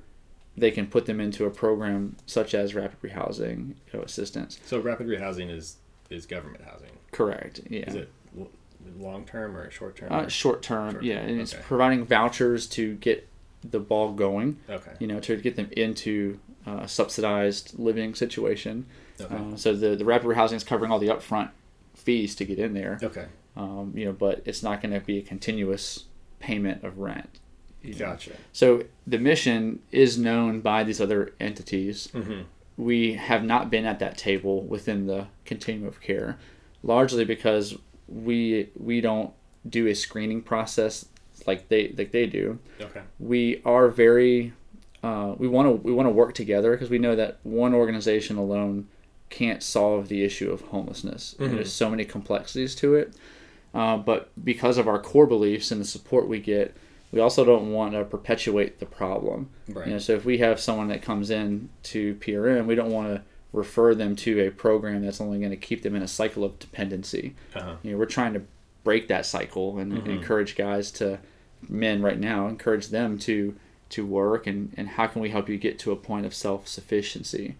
they 0.56 0.70
can 0.70 0.87
put 0.87 1.06
them 1.06 1.20
into 1.20 1.46
a 1.46 1.50
program 1.50 2.16
such 2.26 2.54
as 2.54 2.74
rapid 2.74 3.00
rehousing 3.02 3.74
you 3.92 3.98
know, 3.98 4.02
assistance. 4.02 4.61
So 4.64 4.78
rapid 4.78 5.06
rehousing 5.06 5.50
is 5.50 5.76
is 6.11 6.24
government 6.26 6.64
housing. 6.64 6.90
Correct. 7.11 7.61
Yeah. 7.68 7.80
Is 7.80 7.94
it 7.94 8.11
long 8.98 9.24
term 9.24 9.56
or 9.56 9.70
short 9.70 9.96
term? 9.96 10.12
Uh, 10.12 10.28
short 10.28 10.62
term, 10.62 10.98
yeah, 11.02 11.18
and 11.18 11.40
it's 11.40 11.54
providing 11.54 12.04
vouchers 12.04 12.66
to 12.68 12.94
get 12.96 13.28
the 13.68 13.80
ball 13.80 14.12
going. 14.12 14.58
okay. 14.68 14.92
You 14.98 15.06
know, 15.06 15.20
to 15.20 15.36
get 15.36 15.56
them 15.56 15.68
into 15.76 16.38
uh, 16.66 16.80
a 16.82 16.88
subsidized 16.88 17.78
living 17.78 18.14
situation. 18.14 18.86
Okay. 19.20 19.34
Uh, 19.34 19.56
so 19.56 19.74
the 19.74 19.96
the 19.96 20.04
rapid 20.04 20.34
housing 20.36 20.56
is 20.56 20.64
covering 20.64 20.92
all 20.92 20.98
the 20.98 21.08
upfront 21.08 21.50
fees 21.94 22.34
to 22.36 22.44
get 22.44 22.58
in 22.58 22.74
there. 22.74 22.98
okay. 23.02 23.26
Um, 23.56 23.92
you 23.96 24.04
know, 24.04 24.12
but 24.12 24.42
it's 24.44 24.62
not 24.62 24.80
going 24.80 24.92
to 24.92 25.00
be 25.04 25.18
a 25.18 25.22
continuous 25.22 26.04
payment 26.38 26.84
of 26.84 26.98
rent. 26.98 27.40
you 27.82 27.92
know. 27.94 27.98
Gotcha. 27.98 28.32
So 28.52 28.84
the 29.04 29.18
mission 29.18 29.80
is 29.90 30.16
known 30.16 30.60
by 30.60 30.84
these 30.84 31.00
other 31.00 31.32
entities. 31.40 32.08
Mm-hmm. 32.14 32.42
We 32.76 33.14
have 33.14 33.42
not 33.42 33.68
been 33.70 33.84
at 33.84 33.98
that 33.98 34.16
table 34.16 34.62
within 34.62 35.08
the 35.08 35.26
continuum 35.44 35.88
of 35.88 36.00
care, 36.00 36.38
largely 36.84 37.24
because 37.24 37.76
we 38.08 38.70
we 38.78 39.00
don't 39.00 39.32
do 39.68 39.86
a 39.86 39.94
screening 39.94 40.42
process 40.42 41.06
like 41.46 41.68
they 41.68 41.94
like 41.96 42.10
they 42.10 42.26
do. 42.26 42.58
Okay. 42.80 43.02
We 43.18 43.62
are 43.64 43.88
very 43.88 44.52
uh, 45.02 45.34
we 45.38 45.48
want 45.48 45.66
to 45.68 45.72
we 45.72 45.92
want 45.92 46.06
to 46.06 46.12
work 46.12 46.34
together 46.34 46.72
because 46.72 46.90
we 46.90 46.98
know 46.98 47.14
that 47.16 47.38
one 47.42 47.74
organization 47.74 48.36
alone 48.36 48.88
can't 49.30 49.62
solve 49.62 50.08
the 50.08 50.24
issue 50.24 50.50
of 50.50 50.62
homelessness. 50.62 51.34
Mhm. 51.38 51.50
There's 51.56 51.72
so 51.72 51.90
many 51.90 52.04
complexities 52.04 52.74
to 52.76 52.94
it. 52.94 53.12
Uh, 53.74 53.98
but 53.98 54.30
because 54.42 54.78
of 54.78 54.88
our 54.88 54.98
core 54.98 55.26
beliefs 55.26 55.70
and 55.70 55.80
the 55.80 55.84
support 55.84 56.26
we 56.26 56.40
get, 56.40 56.74
we 57.12 57.20
also 57.20 57.44
don't 57.44 57.70
want 57.70 57.92
to 57.92 58.04
perpetuate 58.04 58.80
the 58.80 58.86
problem. 58.86 59.50
Right. 59.68 59.86
You 59.86 59.92
know, 59.94 59.98
so 59.98 60.14
if 60.14 60.24
we 60.24 60.38
have 60.38 60.58
someone 60.58 60.88
that 60.88 61.02
comes 61.02 61.30
in 61.30 61.68
to 61.84 62.14
PRM, 62.16 62.66
we 62.66 62.74
don't 62.74 62.90
want 62.90 63.08
to 63.14 63.22
refer 63.52 63.94
them 63.94 64.14
to 64.16 64.40
a 64.46 64.50
program 64.50 65.04
that's 65.04 65.20
only 65.20 65.38
going 65.38 65.50
to 65.50 65.56
keep 65.56 65.82
them 65.82 65.94
in 65.96 66.02
a 66.02 66.08
cycle 66.08 66.44
of 66.44 66.58
dependency. 66.58 67.34
Uh-huh. 67.54 67.76
You 67.82 67.92
know, 67.92 67.98
we're 67.98 68.06
trying 68.06 68.34
to 68.34 68.42
break 68.84 69.08
that 69.08 69.26
cycle 69.26 69.78
and, 69.78 69.92
and 69.92 70.04
Mhm. 70.04 70.16
encourage 70.18 70.54
guys 70.56 70.90
to 70.92 71.18
men 71.68 72.00
right 72.02 72.20
now 72.20 72.46
encourage 72.46 72.88
them 72.88 73.18
to 73.18 73.54
to 73.90 74.06
work 74.06 74.46
and, 74.46 74.72
and 74.76 74.87
how 74.90 75.06
can 75.08 75.20
we 75.20 75.30
help 75.30 75.48
you 75.48 75.56
get 75.56 75.78
to 75.80 75.90
a 75.90 75.96
point 75.96 76.24
of 76.24 76.32
self 76.32 76.68
sufficiency 76.68 77.56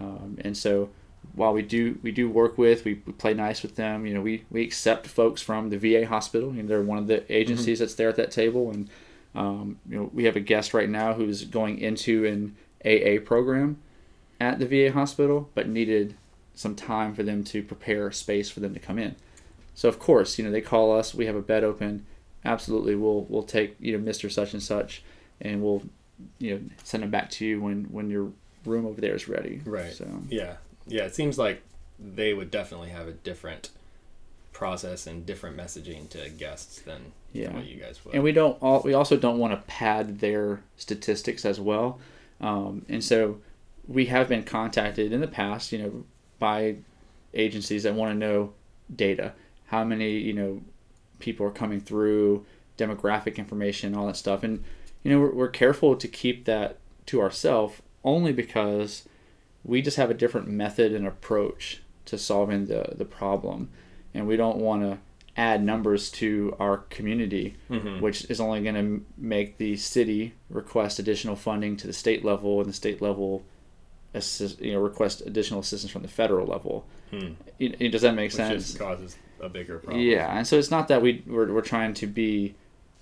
um, 0.00 0.38
and 0.40 0.56
so 0.56 0.88
while 1.34 1.52
we 1.52 1.62
do 1.62 1.98
we 2.02 2.10
do 2.12 2.28
work 2.28 2.56
with, 2.58 2.84
we, 2.84 3.00
we 3.06 3.12
play 3.12 3.32
nice 3.34 3.62
with 3.62 3.76
them. 3.76 4.06
You 4.06 4.12
know, 4.14 4.20
we, 4.20 4.44
we 4.50 4.62
accept 4.62 5.06
folks 5.06 5.40
from 5.40 5.70
the 5.70 5.78
VA 5.78 6.06
hospital. 6.06 6.54
You 6.54 6.62
know, 6.62 6.68
they're 6.68 6.82
one 6.82 6.98
of 6.98 7.06
the 7.06 7.24
agencies 7.34 7.78
that's 7.78 7.94
there 7.94 8.10
at 8.10 8.16
that 8.16 8.30
table, 8.30 8.70
and 8.70 8.90
um, 9.34 9.78
you 9.88 9.96
know, 9.96 10.10
we 10.12 10.24
have 10.24 10.36
a 10.36 10.40
guest 10.40 10.74
right 10.74 10.88
now 10.88 11.14
who's 11.14 11.44
going 11.44 11.78
into 11.78 12.24
an 12.26 12.56
AA 12.84 13.20
program 13.24 13.78
at 14.44 14.58
the 14.58 14.66
VA 14.66 14.92
hospital, 14.92 15.50
but 15.54 15.68
needed 15.68 16.14
some 16.54 16.74
time 16.76 17.14
for 17.14 17.22
them 17.22 17.42
to 17.44 17.62
prepare 17.62 18.10
space 18.12 18.48
for 18.50 18.60
them 18.60 18.74
to 18.74 18.80
come 18.80 18.98
in. 18.98 19.16
So 19.74 19.88
of 19.88 19.98
course, 19.98 20.38
you 20.38 20.44
know, 20.44 20.50
they 20.52 20.60
call 20.60 20.96
us. 20.96 21.14
We 21.14 21.26
have 21.26 21.34
a 21.36 21.42
bed 21.42 21.64
open. 21.64 22.06
Absolutely, 22.44 22.94
we'll 22.94 23.22
we'll 23.28 23.42
take 23.42 23.74
you 23.80 23.92
know 23.92 23.98
Mister 23.98 24.28
Such 24.30 24.52
and 24.52 24.62
Such, 24.62 25.02
and 25.40 25.62
we'll 25.62 25.82
you 26.38 26.54
know 26.54 26.60
send 26.84 27.02
them 27.02 27.10
back 27.10 27.30
to 27.30 27.44
you 27.46 27.60
when 27.60 27.84
when 27.84 28.10
your 28.10 28.30
room 28.64 28.86
over 28.86 29.00
there 29.00 29.14
is 29.14 29.28
ready. 29.28 29.60
Right. 29.64 29.92
So 29.92 30.06
Yeah, 30.28 30.56
yeah. 30.86 31.04
It 31.04 31.14
seems 31.14 31.38
like 31.38 31.62
they 31.98 32.34
would 32.34 32.50
definitely 32.50 32.90
have 32.90 33.08
a 33.08 33.12
different 33.12 33.70
process 34.52 35.06
and 35.06 35.26
different 35.26 35.56
messaging 35.56 36.08
to 36.10 36.28
guests 36.30 36.80
than 36.82 37.12
Yeah. 37.32 37.52
what 37.52 37.66
you 37.66 37.80
guys 37.80 38.04
would. 38.04 38.14
and 38.14 38.22
we 38.22 38.30
don't 38.32 38.56
all 38.62 38.80
we 38.82 38.94
also 38.94 39.16
don't 39.16 39.38
want 39.38 39.52
to 39.52 39.66
pad 39.66 40.20
their 40.20 40.60
statistics 40.76 41.44
as 41.44 41.58
well 41.58 41.98
um, 42.40 42.84
and 42.88 43.02
so 43.02 43.38
we 43.88 44.06
have 44.06 44.28
been 44.28 44.42
contacted 44.42 45.12
in 45.12 45.20
the 45.20 45.28
past 45.28 45.72
you 45.72 45.78
know 45.78 46.04
by 46.38 46.76
agencies 47.34 47.82
that 47.82 47.94
want 47.94 48.12
to 48.12 48.18
know 48.18 48.52
data. 48.94 49.32
How 49.66 49.84
many 49.84 50.12
you 50.18 50.32
know 50.32 50.62
people 51.18 51.46
are 51.46 51.50
coming 51.50 51.80
through 51.80 52.44
demographic 52.76 53.36
information 53.36 53.94
all 53.94 54.06
that 54.08 54.16
stuff. 54.16 54.42
And 54.42 54.62
you 55.02 55.10
know 55.12 55.20
we're, 55.20 55.34
we're 55.34 55.48
careful 55.48 55.96
to 55.96 56.08
keep 56.08 56.44
that 56.44 56.78
to 57.06 57.20
ourselves 57.20 57.80
only 58.02 58.32
because 58.32 59.08
we 59.64 59.80
just 59.80 59.96
have 59.96 60.10
a 60.10 60.14
different 60.14 60.48
method 60.48 60.92
and 60.92 61.06
approach 61.06 61.82
to 62.06 62.18
solving 62.18 62.66
the 62.66 62.94
the 62.96 63.04
problem. 63.04 63.70
And 64.12 64.26
we 64.26 64.36
don't 64.36 64.58
want 64.58 64.82
to 64.82 64.98
add 65.36 65.64
numbers 65.64 66.10
to 66.12 66.54
our 66.60 66.78
community 66.78 67.56
Mhm. 67.68 68.00
which 68.00 68.24
is 68.30 68.38
only 68.40 68.60
going 68.62 68.76
to 68.76 69.04
make 69.18 69.58
the 69.58 69.74
city 69.76 70.34
request 70.48 71.00
additional 71.00 71.34
funding 71.34 71.76
to 71.76 71.88
the 71.88 71.92
state 71.92 72.24
level 72.24 72.60
and 72.60 72.68
the 72.68 72.72
state 72.72 73.02
level 73.02 73.42
assist, 74.14 74.60
you 74.60 74.72
know 74.72 74.80
request 74.80 75.22
additional 75.26 75.60
assistance 75.60 75.92
from 75.92 76.02
the 76.02 76.08
federal 76.08 76.46
level 76.46 76.84
Hmm. 77.10 77.32
You- 77.58 77.74
you- 77.78 77.88
does 77.90 78.02
that 78.02 78.14
make 78.14 78.30
Which 78.30 78.36
sense 78.36 78.76
causes 78.76 79.16
a 79.40 79.48
bigger 79.48 79.78
problem. 79.78 80.02
yeah 80.02 80.36
and 80.36 80.46
so 80.46 80.58
it's 80.58 80.70
not 80.70 80.88
that 80.88 81.02
we 81.02 81.22
we're, 81.26 81.52
we're 81.52 81.60
trying 81.60 81.94
to 81.94 82.06
be 82.06 82.54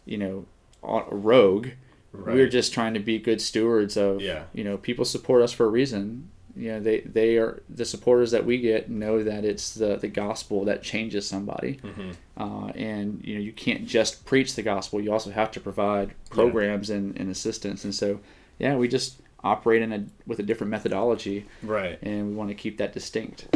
you 0.07 0.19
know 0.19 0.45
a 0.83 1.03
rogue 1.15 1.69
Right. 2.15 2.35
we're 2.35 2.49
just 2.49 2.75
trying 2.75 2.93
to 2.95 3.01
be 3.01 3.19
good 3.19 3.41
stewards 3.41 3.97
of 3.97 4.21
Yeah. 4.21 4.45
you 4.53 4.65
know 4.65 4.77
people 4.77 5.05
support 5.07 5.41
us 5.43 5.53
for 5.53 5.65
a 5.65 5.69
reason 5.69 6.29
you 6.55 6.69
know 6.69 6.81
they 6.81 7.01
they 7.01 7.39
are 7.39 7.63
the 7.71 7.87
supporters 7.87 8.33
that 8.33 8.45
we 8.45 8.59
get 8.59 8.91
know 8.91 9.23
that 9.25 9.45
it's 9.47 9.73
the 9.73 9.97
the 9.97 10.09
gospel 10.09 10.65
that 10.67 10.83
changes 10.83 11.27
somebody 11.27 11.79
Mhm. 11.83 12.15
uh, 12.37 12.67
and 12.75 13.23
you 13.25 13.35
know 13.37 13.41
you 13.41 13.53
can't 13.53 13.87
just 13.87 14.27
preach 14.27 14.55
the 14.57 14.63
gospel 14.63 15.01
you 15.01 15.11
also 15.11 15.31
have 15.31 15.51
to 15.53 15.61
provide 15.61 16.13
programs 16.29 16.91
and, 16.91 17.17
and 17.19 17.31
assistance 17.31 17.85
and 17.85 17.95
so 17.95 18.21
yeah 18.59 18.77
we 18.77 18.89
just 18.89 19.17
operate 19.45 19.83
in 19.83 19.93
a 19.93 20.05
with 20.27 20.39
a 20.39 20.43
different 20.43 20.71
methodology 20.71 21.47
Right. 21.63 21.99
and 22.03 22.29
we 22.29 22.35
want 22.35 22.51
to 22.51 22.55
keep 22.55 22.79
that 22.79 22.93
distinct 22.93 23.49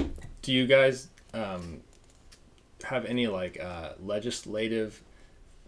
Do 0.42 0.52
you 0.52 0.66
guys 0.66 1.08
um, 1.34 1.80
have 2.84 3.04
any 3.04 3.26
like 3.26 3.58
uh, 3.60 3.92
legislative 4.00 5.02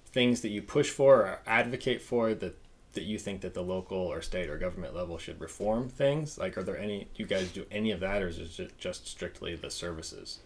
things 0.06 0.40
that 0.40 0.48
you 0.48 0.62
push 0.62 0.90
for 0.90 1.16
or 1.16 1.38
advocate 1.46 2.00
for 2.02 2.34
that 2.34 2.56
that 2.94 3.04
you 3.04 3.18
think 3.18 3.42
that 3.42 3.54
the 3.54 3.62
local 3.62 3.98
or 3.98 4.22
state 4.22 4.48
or 4.48 4.56
government 4.58 4.94
level 4.96 5.18
should 5.18 5.40
reform 5.40 5.88
things? 5.88 6.38
Like, 6.38 6.56
are 6.56 6.62
there 6.62 6.78
any? 6.78 7.00
Do 7.14 7.22
you 7.22 7.26
guys 7.26 7.48
do 7.52 7.64
any 7.70 7.90
of 7.90 8.00
that, 8.00 8.22
or 8.22 8.28
is 8.28 8.58
it 8.58 8.78
just 8.78 9.06
strictly 9.06 9.54
the 9.54 9.70
services? 9.70 10.40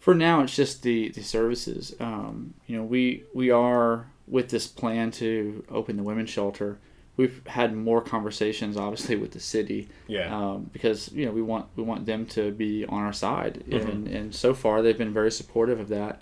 for 0.00 0.14
now 0.14 0.42
it's 0.42 0.54
just 0.54 0.82
the 0.82 1.08
the 1.10 1.22
services 1.22 1.94
um, 1.98 2.52
you 2.66 2.76
know 2.76 2.82
we 2.82 3.24
we 3.34 3.50
are 3.50 4.06
with 4.26 4.50
this 4.50 4.66
plan 4.66 5.10
to 5.10 5.64
open 5.70 5.96
the 5.96 6.02
women's 6.02 6.28
shelter 6.28 6.78
we've 7.16 7.46
had 7.46 7.74
more 7.74 8.00
conversations 8.00 8.76
obviously 8.76 9.16
with 9.16 9.30
the 9.32 9.40
city 9.40 9.88
Yeah. 10.08 10.34
um, 10.36 10.70
because 10.72 11.12
you 11.12 11.26
know 11.26 11.32
we 11.32 11.42
want 11.42 11.66
we 11.76 11.82
want 11.82 12.06
them 12.06 12.26
to 12.26 12.50
be 12.52 12.84
on 12.86 13.02
our 13.02 13.12
side 13.12 13.62
Mhm. 13.68 13.88
and 13.88 14.08
and 14.08 14.34
so 14.34 14.52
far 14.54 14.82
they've 14.82 14.98
been 14.98 15.12
very 15.12 15.30
supportive 15.30 15.78
of 15.80 15.88
that 15.88 16.20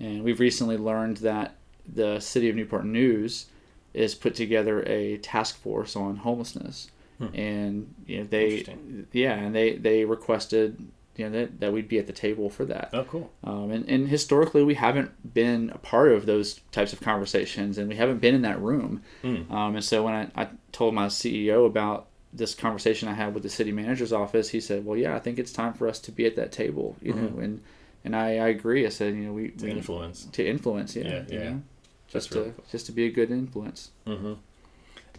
and 0.00 0.24
we've 0.24 0.40
recently 0.40 0.76
learned 0.76 1.18
that 1.18 1.56
the 1.92 2.18
city 2.20 2.48
of 2.48 2.56
Newport 2.56 2.84
News 2.84 3.46
is 3.94 4.14
put 4.14 4.34
together 4.34 4.82
a 4.86 5.18
task 5.18 5.56
force 5.56 5.94
on 5.96 6.16
homelessness 6.16 6.90
Hmm. 7.18 7.26
and 7.34 7.94
you 8.06 8.18
know 8.18 8.24
they 8.24 8.64
yeah 9.12 9.34
and 9.34 9.54
they 9.54 9.76
they 9.76 10.04
requested 10.04 10.76
you 11.16 11.24
know 11.28 11.30
that, 11.40 11.60
that 11.60 11.72
we'd 11.72 11.88
be 11.88 11.98
at 11.98 12.06
the 12.06 12.12
table 12.12 12.48
for 12.48 12.64
that 12.64 12.88
oh, 12.94 13.04
cool. 13.04 13.30
um, 13.44 13.70
and, 13.70 13.86
and 13.88 14.08
historically, 14.08 14.62
we 14.62 14.74
haven't 14.74 15.34
been 15.34 15.70
a 15.74 15.78
part 15.78 16.10
of 16.12 16.24
those 16.26 16.60
types 16.72 16.92
of 16.92 17.00
conversations, 17.00 17.76
and 17.78 17.88
we 17.88 17.96
haven't 17.96 18.18
been 18.20 18.34
in 18.34 18.42
that 18.42 18.60
room. 18.60 19.02
Mm. 19.22 19.50
Um, 19.50 19.74
and 19.76 19.84
so 19.84 20.02
when 20.04 20.14
I, 20.14 20.42
I 20.42 20.48
told 20.72 20.94
my 20.94 21.06
CEO 21.06 21.66
about 21.66 22.06
this 22.32 22.54
conversation 22.54 23.08
I 23.08 23.12
had 23.14 23.34
with 23.34 23.42
the 23.42 23.50
city 23.50 23.72
manager's 23.72 24.12
office, 24.12 24.48
he 24.50 24.60
said, 24.60 24.86
"Well, 24.86 24.96
yeah, 24.96 25.14
I 25.14 25.18
think 25.18 25.38
it's 25.38 25.52
time 25.52 25.74
for 25.74 25.86
us 25.86 25.98
to 26.00 26.12
be 26.12 26.24
at 26.24 26.36
that 26.36 26.50
table." 26.52 26.96
You 27.02 27.12
know, 27.12 27.38
and 27.40 27.62
and 28.04 28.16
I, 28.16 28.36
I 28.38 28.48
agree. 28.48 28.86
I 28.86 28.88
said, 28.88 29.14
you 29.14 29.22
know, 29.26 29.32
we 29.32 29.48
To 29.50 29.64
we- 29.66 29.70
influence. 29.72 30.24
to 30.32 30.46
influence, 30.46 30.96
yeah, 30.96 31.24
Yeah, 31.28 31.32
you 31.32 31.38
know, 31.38 31.62
just 32.08 32.30
really 32.34 32.46
to 32.46 32.52
cool. 32.52 32.64
just 32.70 32.86
to 32.86 32.92
be 32.92 33.04
a 33.04 33.10
good 33.10 33.30
influence. 33.30 33.90
Mm-hmm. 34.06 34.32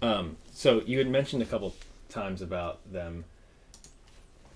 Um, 0.02 0.38
so 0.52 0.82
you 0.86 0.98
had 0.98 1.08
mentioned 1.08 1.42
a 1.44 1.46
couple 1.46 1.76
times 2.10 2.42
about 2.42 2.80
them 2.92 3.26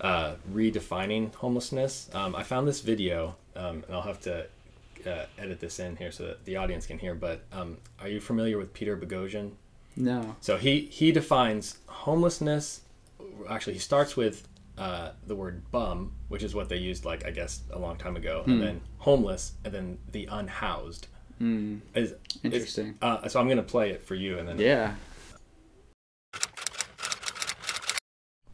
uh, 0.00 0.34
redefining 0.52 1.34
homelessness. 1.34 2.08
Um, 2.14 2.34
I 2.36 2.42
found 2.42 2.66
this 2.68 2.80
video, 2.80 3.36
um, 3.56 3.82
and 3.86 3.94
I'll 3.94 4.02
have 4.02 4.20
to 4.22 4.46
uh, 5.06 5.24
edit 5.38 5.60
this 5.60 5.78
in 5.78 5.96
here 5.96 6.10
so 6.12 6.26
that 6.26 6.44
the 6.44 6.56
audience 6.56 6.86
can 6.86 6.98
hear. 6.98 7.14
But 7.14 7.42
um, 7.52 7.78
are 8.00 8.08
you 8.08 8.20
familiar 8.20 8.58
with 8.58 8.72
Peter 8.74 8.96
Boghossian? 8.96 9.52
No, 9.96 10.36
So 10.40 10.56
he 10.58 10.82
he 10.82 11.10
defines 11.10 11.78
homelessness. 11.86 12.82
Actually, 13.48 13.72
he 13.74 13.78
starts 13.80 14.16
with 14.16 14.46
uh, 14.76 15.10
the 15.26 15.34
word 15.34 15.62
bum, 15.72 16.12
which 16.28 16.44
is 16.44 16.54
what 16.54 16.68
they 16.68 16.76
used, 16.76 17.04
like 17.04 17.26
I 17.26 17.30
guess, 17.32 17.62
a 17.72 17.78
long 17.80 17.96
time 17.96 18.14
ago, 18.14 18.44
and 18.46 18.62
then 18.62 18.80
homeless, 18.98 19.52
and 19.64 19.74
then 19.74 19.98
the 20.12 20.26
unhoused. 20.30 21.08
mm, 21.42 21.80
Is, 21.96 22.12
is- 22.12 22.16
interesting. 22.44 22.96
uh, 23.02 23.26
so 23.26 23.40
I'm 23.40 23.48
gonna 23.48 23.62
play 23.64 23.90
it 23.90 24.04
for 24.04 24.14
you, 24.14 24.38
and 24.38 24.48
then 24.48 24.58
yeah, 24.60 24.94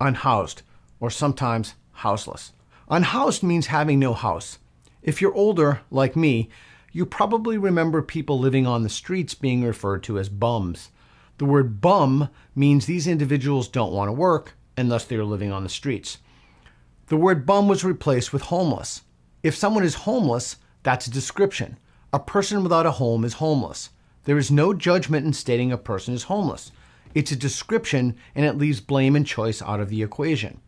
unhoused, 0.00 0.62
or 1.00 1.10
sometimes 1.10 1.74
houseless. 1.92 2.52
Unhoused 2.88 3.42
means 3.42 3.66
having 3.68 3.98
no 3.98 4.14
house. 4.14 4.58
If 5.02 5.20
you're 5.20 5.34
older, 5.34 5.80
like 5.90 6.16
me, 6.16 6.48
you 6.92 7.04
probably 7.04 7.58
remember 7.58 8.02
people 8.02 8.38
living 8.38 8.66
on 8.66 8.82
the 8.82 8.88
streets 8.88 9.34
being 9.34 9.64
referred 9.64 10.02
to 10.04 10.18
as 10.18 10.28
bums. 10.28 10.90
The 11.38 11.44
word 11.44 11.80
bum 11.80 12.28
means 12.54 12.86
these 12.86 13.06
individuals 13.06 13.68
don't 13.68 13.92
want 13.92 14.08
to 14.08 14.12
work, 14.12 14.54
and 14.76 14.90
thus 14.90 15.04
they 15.04 15.16
are 15.16 15.24
living 15.24 15.50
on 15.50 15.62
the 15.62 15.68
streets. 15.68 16.18
The 17.08 17.16
word 17.16 17.44
bum 17.44 17.68
was 17.68 17.84
replaced 17.84 18.32
with 18.32 18.42
homeless. 18.42 19.02
If 19.42 19.56
someone 19.56 19.84
is 19.84 19.94
homeless, 19.94 20.56
that's 20.84 21.06
a 21.06 21.10
description. 21.10 21.78
A 22.12 22.18
person 22.18 22.62
without 22.62 22.86
a 22.86 22.92
home 22.92 23.24
is 23.24 23.34
homeless. 23.34 23.90
There 24.24 24.38
is 24.38 24.50
no 24.50 24.72
judgment 24.72 25.26
in 25.26 25.32
stating 25.32 25.72
a 25.72 25.76
person 25.76 26.14
is 26.14 26.24
homeless. 26.24 26.70
It's 27.14 27.32
a 27.32 27.36
description 27.36 28.16
and 28.34 28.44
it 28.46 28.56
leaves 28.56 28.80
blame 28.80 29.16
and 29.16 29.26
choice 29.26 29.60
out 29.60 29.80
of 29.80 29.90
the 29.90 30.02
equation. 30.02 30.60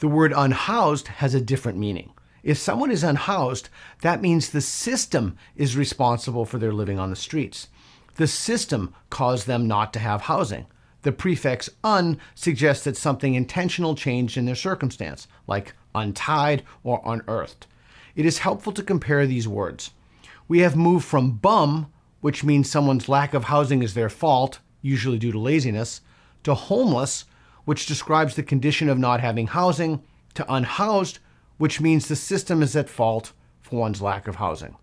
The 0.00 0.08
word 0.08 0.32
unhoused 0.34 1.08
has 1.08 1.34
a 1.34 1.40
different 1.42 1.78
meaning. 1.78 2.12
If 2.42 2.56
someone 2.56 2.90
is 2.90 3.04
unhoused, 3.04 3.68
that 4.00 4.22
means 4.22 4.48
the 4.48 4.62
system 4.62 5.36
is 5.56 5.76
responsible 5.76 6.46
for 6.46 6.56
their 6.56 6.72
living 6.72 6.98
on 6.98 7.10
the 7.10 7.16
streets. 7.16 7.68
The 8.16 8.26
system 8.26 8.94
caused 9.10 9.46
them 9.46 9.68
not 9.68 9.92
to 9.92 9.98
have 9.98 10.22
housing. 10.22 10.66
The 11.02 11.12
prefix 11.12 11.68
un 11.84 12.18
suggests 12.34 12.84
that 12.84 12.96
something 12.96 13.34
intentional 13.34 13.94
changed 13.94 14.38
in 14.38 14.46
their 14.46 14.54
circumstance, 14.54 15.28
like 15.46 15.74
untied 15.94 16.62
or 16.82 17.02
unearthed. 17.04 17.66
It 18.16 18.24
is 18.24 18.38
helpful 18.38 18.72
to 18.72 18.82
compare 18.82 19.26
these 19.26 19.46
words. 19.46 19.90
We 20.48 20.60
have 20.60 20.76
moved 20.76 21.04
from 21.04 21.32
bum, 21.32 21.92
which 22.22 22.42
means 22.42 22.70
someone's 22.70 23.08
lack 23.08 23.34
of 23.34 23.44
housing 23.44 23.82
is 23.82 23.92
their 23.92 24.08
fault, 24.08 24.60
usually 24.80 25.18
due 25.18 25.32
to 25.32 25.38
laziness, 25.38 26.00
to 26.44 26.54
homeless, 26.54 27.26
which 27.70 27.86
describes 27.86 28.34
the 28.34 28.42
condition 28.42 28.88
of 28.88 28.98
not 28.98 29.20
having 29.20 29.46
housing, 29.46 30.02
to 30.34 30.44
unhoused, 30.52 31.20
which 31.56 31.80
means 31.80 32.08
the 32.08 32.16
system 32.16 32.64
is 32.64 32.74
at 32.74 32.88
fault 32.88 33.32
for 33.60 33.78
one's 33.78 34.02
lack 34.02 34.26
of 34.26 34.34
housing. 34.34 34.76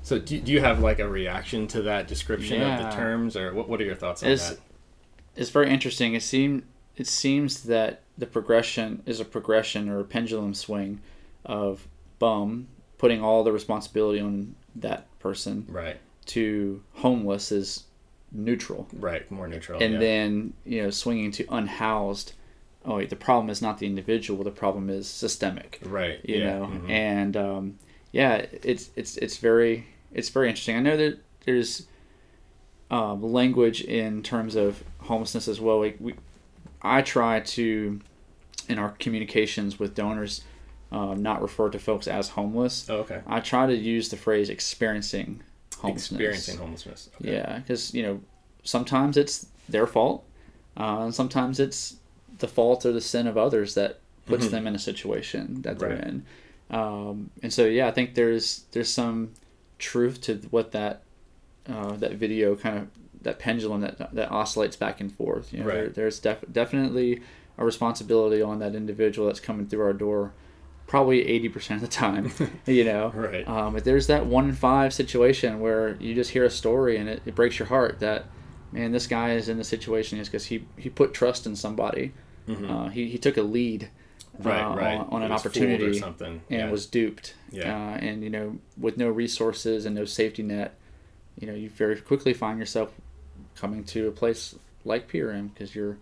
So 0.00 0.18
do, 0.18 0.40
do 0.40 0.50
you 0.50 0.60
have 0.60 0.80
like 0.80 0.98
a 0.98 1.06
reaction 1.06 1.66
to 1.66 1.82
that 1.82 2.08
description 2.08 2.62
of 2.62 2.78
the 2.82 2.88
terms, 2.88 3.36
or 3.36 3.52
what? 3.52 3.68
What 3.68 3.82
are 3.82 3.84
your 3.84 3.96
thoughts 3.96 4.22
on 4.22 4.30
It's- 4.30 4.48
that? 4.48 4.58
it's 5.36 5.50
very 5.50 5.68
interesting. 5.68 6.14
It 6.14 6.22
seem 6.22 6.62
it 6.96 7.06
seems 7.06 7.64
that 7.64 8.00
the 8.16 8.24
progression 8.24 9.02
is 9.04 9.20
a 9.20 9.24
progression 9.26 9.90
or 9.90 10.00
a 10.00 10.04
pendulum 10.04 10.54
swing 10.54 11.02
of 11.44 11.86
bum 12.18 12.68
putting 12.96 13.22
all 13.22 13.44
the 13.44 13.52
responsibility 13.52 14.20
on 14.20 14.54
that 14.74 15.06
person 15.18 15.66
Right, 15.68 15.98
to 16.32 16.82
homeless 16.94 17.52
is 17.52 17.84
neutral, 18.32 18.88
right, 18.92 19.30
more 19.30 19.48
neutral. 19.48 19.82
and 19.82 19.94
yeah. 19.94 20.00
then 20.00 20.52
you 20.64 20.82
know 20.82 20.90
swinging 20.90 21.30
to 21.32 21.46
unhoused 21.50 22.32
oh, 22.84 23.04
the 23.04 23.16
problem 23.16 23.50
is 23.50 23.60
not 23.60 23.78
the 23.78 23.86
individual, 23.86 24.42
the 24.44 24.50
problem 24.50 24.88
is 24.88 25.08
systemic. 25.08 25.80
Right. 25.84 26.20
You 26.24 26.38
yeah. 26.38 26.58
know, 26.58 26.66
mhm. 26.66 26.90
and 26.90 27.36
um, 27.36 27.78
yeah, 28.12 28.46
it's 28.62 28.90
it's 28.96 29.16
it's 29.16 29.36
very 29.36 29.86
it's 30.12 30.28
very 30.28 30.48
interesting. 30.48 30.76
I 30.76 30.80
know 30.80 30.96
that 30.96 31.18
there's 31.44 31.86
um, 32.90 33.22
language 33.22 33.82
in 33.82 34.22
terms 34.22 34.56
of 34.56 34.82
homelessness 34.98 35.48
as 35.48 35.60
well. 35.60 35.80
Like 35.80 35.96
we, 36.00 36.14
I 36.82 37.02
try 37.02 37.40
to 37.40 38.00
in 38.68 38.78
our 38.78 38.90
communications 38.92 39.78
with 39.78 39.94
donors 39.94 40.42
um, 40.92 41.22
not 41.22 41.42
refer 41.42 41.70
to 41.70 41.78
folks 41.78 42.08
as 42.08 42.30
homeless. 42.30 42.88
Oh, 42.88 42.98
okay. 42.98 43.20
I 43.26 43.40
try 43.40 43.66
to 43.66 43.74
use 43.74 44.08
the 44.08 44.16
phrase 44.16 44.48
experiencing 44.48 45.42
homelessness. 45.80 46.10
Experiencing 46.12 46.58
homelessness. 46.58 47.10
Okay. 47.20 47.32
Yeah, 47.34 47.58
because 47.58 47.92
you 47.94 48.02
know 48.02 48.20
sometimes 48.62 49.16
it's 49.16 49.46
their 49.68 49.86
fault, 49.86 50.24
uh, 50.76 51.00
and 51.04 51.14
sometimes 51.14 51.58
it's 51.60 51.96
the 52.38 52.48
fault 52.48 52.84
or 52.86 52.92
the 52.92 53.00
sin 53.00 53.26
of 53.26 53.36
others 53.36 53.74
that 53.74 54.00
puts 54.26 54.46
Mhm. 54.46 54.50
them 54.50 54.66
in 54.66 54.74
a 54.74 54.78
situation 54.78 55.62
that 55.62 55.78
they're 55.78 55.90
Right. 55.90 56.04
in. 56.04 56.24
Um, 56.70 57.30
and 57.42 57.52
so 57.52 57.64
yeah, 57.66 57.88
I 57.88 57.90
think 57.90 58.14
there's 58.14 58.64
there's 58.72 58.88
some 58.88 59.32
truth 59.78 60.20
to 60.22 60.36
what 60.50 60.72
that 60.72 61.02
uh, 61.68 61.96
that 61.96 62.12
video 62.14 62.56
kind 62.56 62.78
of 62.78 62.88
that 63.22 63.38
pendulum 63.38 63.80
that 63.82 64.14
that 64.14 64.30
oscillates 64.30 64.76
back 64.76 65.00
and 65.00 65.12
forth. 65.12 65.52
You 65.52 65.60
know, 65.60 65.66
Right. 65.66 65.74
there, 65.74 65.88
there's 65.88 66.18
def- 66.20 66.44
definitely 66.52 67.20
a 67.58 67.64
responsibility 67.64 68.40
on 68.40 68.58
that 68.60 68.74
individual 68.74 69.26
that's 69.26 69.40
coming 69.40 69.66
through 69.66 69.82
our 69.82 69.92
door. 69.92 70.32
Probably 70.90 71.24
eighty 71.24 71.48
percent 71.48 71.80
of 71.84 71.88
the 71.88 71.94
time, 71.94 72.32
you 72.66 72.82
know. 72.82 73.12
Right. 73.14 73.46
Um, 73.46 73.74
but 73.74 73.84
there's 73.84 74.08
that 74.08 74.26
one 74.26 74.48
in 74.48 74.56
five 74.56 74.92
situation 74.92 75.60
where 75.60 75.94
you 76.00 76.16
just 76.16 76.30
hear 76.32 76.44
a 76.44 76.50
story 76.50 76.96
and 76.96 77.08
it, 77.08 77.22
it 77.24 77.36
breaks 77.36 77.60
your 77.60 77.68
heart 77.68 78.00
that, 78.00 78.24
man, 78.72 78.90
this 78.90 79.06
guy 79.06 79.34
is 79.34 79.48
in 79.48 79.56
the 79.56 79.62
situation 79.62 80.18
is 80.18 80.26
because 80.28 80.46
he, 80.46 80.66
he 80.76 80.90
put 80.90 81.14
trust 81.14 81.46
in 81.46 81.54
somebody. 81.54 82.12
Mhm. 82.48 82.68
Uh, 82.68 82.88
he, 82.88 83.08
he 83.08 83.18
took 83.18 83.36
a 83.36 83.42
lead 83.42 83.88
right. 84.40 84.60
uh, 84.60 84.74
right. 84.74 84.98
on, 84.98 85.06
on 85.10 85.22
an 85.22 85.30
opportunity 85.30 85.84
or 85.84 85.94
something. 85.94 86.42
and 86.50 86.60
yeah. 86.60 86.70
was 86.70 86.86
duped. 86.86 87.34
Yeah. 87.52 87.72
Uh, 87.72 87.96
and, 87.98 88.24
you 88.24 88.30
know, 88.30 88.58
with 88.76 88.96
no 88.96 89.10
resources 89.10 89.86
and 89.86 89.94
no 89.94 90.04
safety 90.04 90.42
net, 90.42 90.74
you 91.38 91.46
know, 91.46 91.54
you 91.54 91.70
very 91.70 92.00
quickly 92.00 92.34
find 92.34 92.58
yourself 92.58 92.92
coming 93.54 93.84
to 93.84 94.08
a 94.08 94.10
place 94.10 94.56
like 94.84 95.08
PRM 95.08 95.54
because 95.54 95.72
you're 95.72 95.98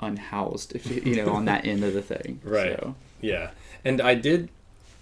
unhoused, 0.00 0.74
if 0.74 0.88
you, 0.90 1.02
you 1.02 1.16
know, 1.16 1.32
on 1.32 1.46
that 1.46 1.66
end 1.66 1.82
of 1.84 1.92
the 1.92 2.02
thing. 2.02 2.40
Right. 2.44 2.78
So, 2.78 2.94
Yeah, 3.22 3.52
and 3.84 4.00
I 4.02 4.14
did 4.14 4.50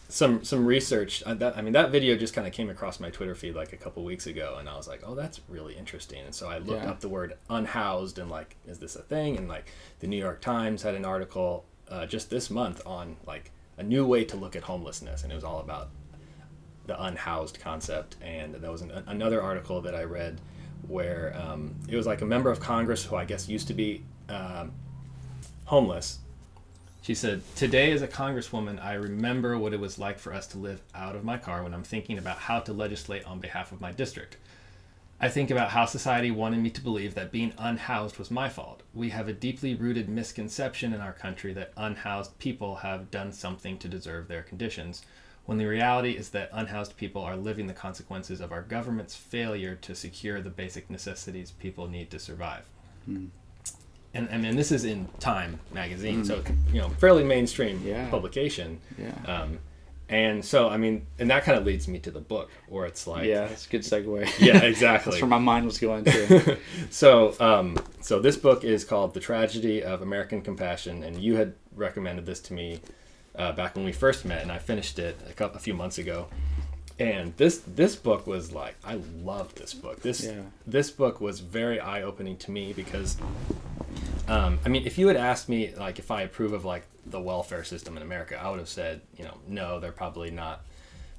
some 0.09 0.45
some 0.45 0.65
research. 0.67 1.23
uh, 1.25 1.35
That 1.35 1.57
I 1.57 1.63
mean, 1.63 1.73
that 1.73 1.91
video 1.91 2.17
just 2.17 2.35
kind 2.35 2.47
of 2.47 2.53
came 2.53 2.71
across 2.71 3.01
my 3.01 3.11
Twitter 3.11 3.35
feed 3.35 3.55
like 3.57 3.73
a 3.73 3.77
couple 3.77 4.05
weeks 4.05 4.27
ago, 4.29 4.57
and 4.61 4.69
I 4.69 4.77
was 4.77 4.87
like, 4.87 5.03
"Oh, 5.05 5.15
that's 5.17 5.41
really 5.49 5.75
interesting." 5.77 6.21
And 6.25 6.35
so 6.35 6.49
I 6.49 6.59
looked 6.59 6.85
Yeah. 6.85 6.91
up 6.91 7.01
the 7.01 7.09
word 7.09 7.37
"unhoused" 7.49 8.19
and 8.19 8.31
like, 8.31 8.57
is 8.67 8.79
this 8.79 8.95
a 8.95 9.03
thing? 9.03 9.37
And 9.39 9.49
like, 9.49 9.73
the 10.01 10.07
New 10.07 10.17
York 10.19 10.41
Times 10.41 10.83
had 10.83 10.95
an 10.95 11.05
article 11.05 11.65
uh, 11.89 12.07
just 12.07 12.31
this 12.31 12.51
month 12.51 12.83
on 12.87 13.17
like 13.27 13.51
a 13.79 13.83
new 13.83 14.07
way 14.07 14.25
to 14.25 14.37
look 14.37 14.55
at 14.55 14.63
homelessness, 14.65 15.23
and 15.23 15.33
it 15.33 15.35
was 15.35 15.45
all 15.45 15.61
about 15.61 15.89
the 16.87 17.03
unhoused 17.03 17.59
concept. 17.61 18.17
And 18.23 18.55
there 18.57 18.71
was 18.73 18.83
an, 18.83 18.91
another 19.07 19.43
article 19.43 19.81
that 19.83 19.95
I 19.95 20.05
read 20.05 20.41
where 20.89 21.35
um, 21.41 21.75
it 21.89 21.97
was 21.97 22.07
like 22.07 22.21
a 22.23 22.27
member 22.27 22.51
of 22.51 22.59
Congress 22.61 23.05
who 23.05 23.17
I 23.17 23.25
guess 23.25 23.49
used 23.49 23.69
to 23.69 23.75
be 23.75 24.03
um, 24.29 24.73
homeless. 25.67 26.20
She 27.11 27.15
said, 27.17 27.43
Today, 27.57 27.91
as 27.91 28.03
a 28.03 28.07
congresswoman, 28.07 28.81
I 28.81 28.93
remember 28.93 29.59
what 29.59 29.73
it 29.73 29.81
was 29.81 29.99
like 29.99 30.21
for 30.21 30.33
us 30.33 30.47
to 30.47 30.59
live 30.59 30.81
out 30.95 31.17
of 31.17 31.25
my 31.25 31.39
car 31.39 31.65
when 31.65 31.75
I'm 31.75 31.83
thinking 31.83 32.19
about 32.19 32.39
how 32.39 32.61
to 32.61 32.73
legislate 32.73 33.25
on 33.25 33.41
behalf 33.41 33.73
of 33.73 33.81
my 33.81 33.91
district. 33.91 34.37
I 35.21 35.29
think 35.29 35.51
about 35.51 35.71
how 35.71 35.87
society 35.87 36.31
wanted 36.31 36.61
me 36.61 36.71
to 36.71 36.81
believe 36.81 37.17
that 37.17 37.33
being 37.33 37.53
unhoused 37.59 38.17
was 38.17 38.31
my 38.31 38.49
fault. 38.49 38.85
We 38.95 39.09
have 39.09 39.27
a 39.27 39.33
deeply 39.33 39.75
rooted 39.75 40.09
misconception 40.09 40.93
in 40.93 41.01
our 41.01 41.13
country 41.13 41.53
that 41.55 41.73
unhoused 41.77 42.39
people 42.39 42.77
have 42.77 43.11
done 43.11 43.33
something 43.33 43.77
to 43.79 43.89
deserve 43.89 44.29
their 44.29 44.43
conditions, 44.43 45.03
when 45.47 45.59
the 45.59 45.67
reality 45.67 46.13
is 46.13 46.29
that 46.29 46.51
unhoused 46.53 46.97
people 46.97 47.23
are 47.23 47.35
living 47.35 47.67
the 47.67 47.73
consequences 47.73 48.41
of 48.41 48.53
our 48.53 48.63
government's 48.63 49.17
failure 49.17 49.75
to 49.75 49.97
secure 49.97 50.41
the 50.41 50.49
basic 50.49 50.89
necessities 50.89 51.51
people 51.51 51.89
need 51.89 52.09
to 52.13 52.21
survive. 52.21 52.67
Hmm. 53.05 53.27
And, 54.13 54.29
and, 54.31 54.59
this 54.59 54.73
is 54.73 54.85
in 54.85 55.07
Time 55.21 55.61
magazine, 55.73 56.25
so 56.25 56.43
you 56.73 56.81
know, 56.81 56.89
fairly 56.89 57.23
mainstream 57.23 57.81
Yeah. 57.85 58.09
publication. 58.11 58.81
yeah. 58.99 59.13
Um, 59.25 59.61
and 60.09 60.45
so, 60.45 60.69
I 60.69 60.77
mean, 60.77 61.07
and 61.21 61.31
that 61.31 61.45
kind 61.45 61.57
of 61.57 61.65
leads 61.65 61.87
me 61.87 62.01
to 62.01 62.11
the 62.11 62.19
book, 62.19 62.51
where 62.69 62.85
it's 62.85 63.07
like, 63.07 63.27
yeah, 63.27 63.45
it's 63.45 63.67
a 63.67 63.71
good 63.71 63.83
segue. 63.83 64.29
yeah, 64.41 64.59
exactly. 64.63 65.13
That's 65.13 65.23
where 65.23 65.29
my 65.29 65.39
mind 65.39 65.67
was 65.67 65.79
going 65.79 66.03
to. 66.05 66.59
so, 66.91 67.37
um, 67.39 67.79
so 68.01 68.19
this 68.19 68.37
book 68.37 68.65
is 68.65 68.85
called 68.85 69.15
"The 69.15 69.21
Tragedy 69.21 69.85
of 69.85 70.03
American 70.03 70.43
Compassion," 70.43 71.05
and 71.05 71.17
you 71.17 71.37
had 71.37 71.55
recommended 71.77 72.27
this 72.27 72.41
to 72.41 72.53
me 72.53 72.81
uh, 73.37 73.53
back 73.53 73.77
when 73.77 73.85
we 73.85 73.93
first 73.93 74.25
met, 74.25 74.43
and 74.43 74.51
I 74.51 74.59
finished 74.59 74.99
it 74.99 75.17
a, 75.29 75.33
couple, 75.33 75.57
a 75.57 75.61
few 75.61 75.75
months 75.75 75.99
ago. 75.99 76.27
And 77.01 77.35
this 77.37 77.59
this 77.67 77.97
book 77.97 78.27
was 78.27 78.53
like 78.53 78.77
I 78.85 79.01
love 79.23 79.55
this 79.55 79.75
book. 79.75 80.03
This 80.03 80.25
Yeah. 80.25 80.43
this 80.67 80.91
book 80.91 81.21
was 81.21 81.41
very 81.41 81.81
eye 81.81 82.03
opening 82.03 82.37
to 82.39 82.51
me 82.51 82.73
because, 82.73 83.17
um, 84.29 84.59
I 84.65 84.69
mean, 84.69 84.87
if 84.87 84.99
you 84.99 85.09
had 85.09 85.17
asked 85.17 85.49
me 85.49 85.75
like 85.77 85.99
if 85.99 86.11
I 86.11 86.23
approve 86.23 86.53
of 86.53 86.65
like 86.65 86.85
the 87.07 87.21
welfare 87.21 87.65
system 87.65 87.97
in 87.97 88.03
America, 88.03 88.39
I 88.41 88.51
would 88.51 88.59
have 88.59 88.69
said, 88.69 89.01
you 89.17 89.25
know, 89.25 89.39
no, 89.49 89.81
they're 89.81 89.93
probably 89.93 90.31
not 90.31 90.65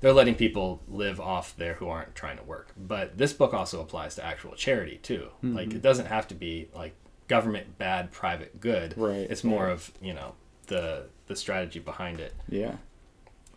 they're 0.02 0.14
letting 0.14 0.34
people 0.36 0.82
live 0.88 1.20
off 1.20 1.56
there 1.58 1.76
who 1.76 1.88
aren't 1.88 2.16
trying 2.16 2.38
to 2.38 2.44
work. 2.44 2.74
But 2.78 3.18
this 3.18 3.34
book 3.34 3.54
also 3.54 3.82
applies 3.82 4.16
to 4.16 4.26
actual 4.26 4.54
charity 4.56 5.00
too. 5.04 5.28
Mm-hmm. 5.44 5.56
Like 5.56 5.74
it 5.74 5.82
doesn't 5.82 6.08
have 6.08 6.28
to 6.30 6.36
be 6.36 6.70
like 6.76 6.94
government 7.28 7.78
bad, 7.78 8.12
private 8.12 8.60
good. 8.60 8.94
Right, 8.98 9.28
It's 9.30 9.44
more 9.44 9.68
yeah. 9.68 9.74
of 9.74 9.92
you 10.02 10.14
know 10.14 10.34
the 10.68 11.06
the 11.28 11.36
strategy 11.36 11.80
behind 11.80 12.20
it. 12.20 12.34
yeah. 12.50 12.76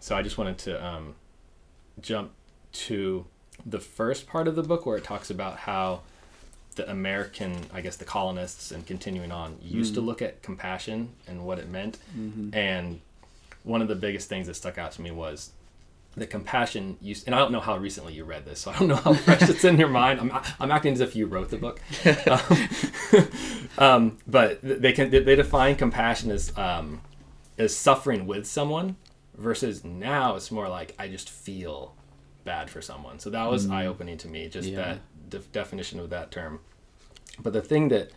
So 0.01 0.15
I 0.15 0.21
just 0.23 0.37
wanted 0.37 0.59
to 0.59 0.85
um, 0.85 1.15
jump 2.01 2.33
to 2.73 3.27
the 3.65 3.79
first 3.79 4.27
part 4.27 4.49
of 4.49 4.57
the 4.57 4.63
book 4.63 4.85
where 4.85 4.97
it 4.97 5.05
talks 5.05 5.31
about 5.31 5.59
how 5.59 6.01
the 6.77 6.91
American, 6.91 7.55
I 7.73 7.81
guess, 7.81 7.97
the 7.97 8.05
colonists 8.05 8.73
and 8.73 8.85
continuing 8.87 9.31
on 9.31 9.59
used 9.63 9.95
to 9.95 10.01
look 10.01 10.21
at 10.23 10.43
compassion 10.43 11.11
and 11.29 11.45
what 11.45 11.59
it 11.59 11.69
meant. 11.69 11.99
And 12.55 13.01
one 13.63 13.81
of 13.81 13.89
the 13.89 13.95
biggest 13.95 14.29
things 14.29 14.47
that 14.49 14.55
stuck 14.55 14.77
out 14.77 14.93
to 14.93 15.03
me 15.03 15.11
was 15.11 15.53
the 16.17 16.27
compassion 16.27 16.97
used, 17.01 17.27
and 17.27 17.35
I 17.35 17.39
don't 17.39 17.51
know 17.51 17.61
how 17.61 17.77
recently 17.77 18.13
you 18.13 18.25
read 18.25 18.45
this, 18.45 18.61
so 18.61 18.71
I 18.71 18.79
don't 18.79 18.89
know 18.89 18.97
how 18.97 19.15
fresh 19.27 19.49
it's 19.49 19.65
in 19.65 19.79
your 19.79 19.89
mind. 19.89 20.21
I'm, 20.21 20.33
I'm 20.61 20.71
acting 20.71 20.93
as 20.93 21.01
if 21.01 21.17
you 21.17 21.27
wrote 21.27 21.51
the 21.51 21.57
book. 21.57 21.81
um, 23.19 23.29
um, 23.79 24.19
but 24.27 24.61
they 24.63 24.93
can 24.93 25.11
they 25.11 25.35
define 25.35 25.77
compassion 25.77 26.31
as 26.31 26.57
um, 26.57 27.01
as 27.59 27.75
suffering 27.75 28.27
with 28.27 28.47
someone 28.47 28.97
versus 29.37 29.85
now 29.85 30.37
it's 30.37 30.51
more 30.51 30.69
like 30.69 30.95
I 30.99 31.09
just 31.09 31.31
feel 31.31 31.95
bad 32.45 32.71
for 32.71 32.83
someone. 32.83 33.19
So 33.19 33.31
that 33.31 33.51
was 33.51 33.69
eye 33.71 33.87
opening 33.87 34.19
to 34.19 34.29
me, 34.29 34.49
just 34.49 34.69
Yeah. 34.69 34.77
that 34.77 34.99
def- 35.31 35.53
definition 35.53 35.99
of 36.01 36.11
that 36.11 36.31
term. 36.31 36.61
But 37.41 37.53
the 37.53 37.63
thing 37.63 37.89
that 37.89 38.11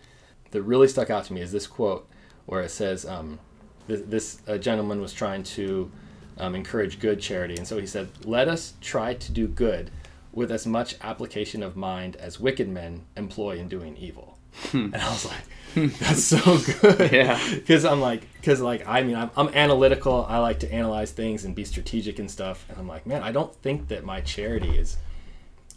that 0.52 0.62
really 0.62 0.88
stuck 0.88 1.10
out 1.10 1.26
to 1.26 1.34
me 1.34 1.42
is 1.42 1.52
this 1.52 1.68
quote 1.68 2.08
where 2.46 2.62
it 2.62 2.70
says, 2.72 3.06
um, 3.06 3.40
this, 3.88 4.02
this 4.06 4.42
uh, 4.48 4.58
gentleman 4.58 5.02
was 5.02 5.12
trying 5.14 5.44
to 5.44 5.92
um, 6.38 6.56
encourage 6.56 7.00
good 7.00 7.20
charity. 7.20 7.56
And 7.58 7.68
so 7.68 7.78
he 7.80 7.88
said, 7.88 8.10
Let 8.24 8.48
us 8.48 8.74
try 8.82 9.14
to 9.16 9.32
do 9.32 9.48
good 9.48 9.92
with 10.32 10.52
as 10.52 10.68
much 10.68 10.96
application 11.02 11.64
of 11.64 11.76
mind 11.76 12.16
as 12.18 12.40
wicked 12.40 12.70
men 12.70 13.06
employ 13.16 13.58
in 13.58 13.68
doing 13.68 13.98
evil. 13.98 14.37
And 14.74 14.96
I 14.96 15.10
was 15.10 15.26
like, 15.26 15.90
That's 16.00 16.24
so 16.24 16.40
good. 16.82 17.12
Yeah. 17.12 17.40
Because 17.54 17.86
I'm 17.86 18.02
like, 18.02 18.22
because 18.36 18.62
like, 18.62 18.88
I 18.88 19.02
mean, 19.04 19.16
I'm, 19.16 19.30
I'm 19.38 19.50
analytical. 19.50 20.26
I 20.28 20.40
like 20.40 20.60
to 20.62 20.72
analyze 20.74 21.12
things 21.12 21.46
and 21.46 21.54
be 21.56 21.66
strategic 21.66 22.18
and 22.20 22.30
stuff. 22.32 22.66
And 22.70 22.78
I'm 22.80 22.88
like, 22.88 23.06
man, 23.06 23.22
I 23.24 23.32
don't 23.32 23.54
think 23.58 23.88
that 23.90 24.04
my 24.04 24.22
charity 24.22 24.78
is 24.78 24.98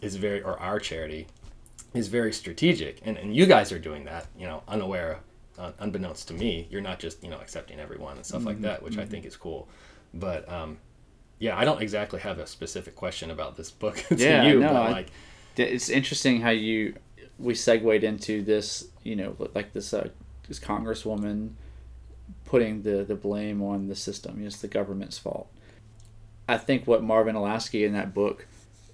is 0.01 0.15
very 0.15 0.41
or 0.41 0.59
our 0.59 0.79
charity 0.79 1.27
is 1.93 2.07
very 2.07 2.33
strategic 2.33 2.99
and, 3.05 3.17
and 3.17 3.35
you 3.35 3.45
guys 3.45 3.71
are 3.71 3.77
doing 3.77 4.05
that 4.05 4.25
you 4.35 4.47
know 4.47 4.63
unaware 4.67 5.19
uh, 5.59 5.71
unbeknownst 5.79 6.27
to 6.27 6.33
me 6.33 6.65
you're 6.71 6.81
not 6.81 6.97
just 6.97 7.23
you 7.23 7.29
know 7.29 7.37
accepting 7.39 7.79
everyone 7.79 8.15
and 8.15 8.25
stuff 8.25 8.43
like 8.45 8.61
that 8.61 8.81
which 8.81 8.97
i 8.97 9.05
think 9.05 9.25
is 9.25 9.35
cool 9.35 9.67
but 10.13 10.49
um 10.51 10.77
yeah 11.37 11.55
i 11.55 11.63
don't 11.65 11.81
exactly 11.83 12.19
have 12.19 12.39
a 12.39 12.47
specific 12.47 12.95
question 12.95 13.29
about 13.29 13.57
this 13.57 13.69
book 13.69 13.97
to 14.09 14.15
Yeah, 14.15 14.43
you 14.47 14.59
no, 14.61 14.69
but 14.69 14.75
I- 14.77 14.91
like 14.91 15.07
it's 15.57 15.89
interesting 15.89 16.41
how 16.41 16.49
you 16.49 16.95
we 17.41 17.55
segued 17.55 18.03
into 18.03 18.41
this 18.43 18.87
you 19.03 19.15
know 19.15 19.35
like 19.55 19.73
this 19.73 19.93
uh, 19.93 20.09
this 20.47 20.59
congresswoman 20.59 21.51
putting 22.45 22.83
the 22.83 23.03
the 23.03 23.15
blame 23.15 23.61
on 23.61 23.87
the 23.87 23.95
system. 23.95 24.45
It's 24.45 24.57
the 24.61 24.67
government's 24.67 25.17
fault. 25.17 25.47
I 26.47 26.57
think 26.57 26.85
what 26.87 27.03
marvin 27.03 27.35
Olasky 27.35 27.85
in 27.85 27.93
that 27.93 28.13
book 28.13 28.47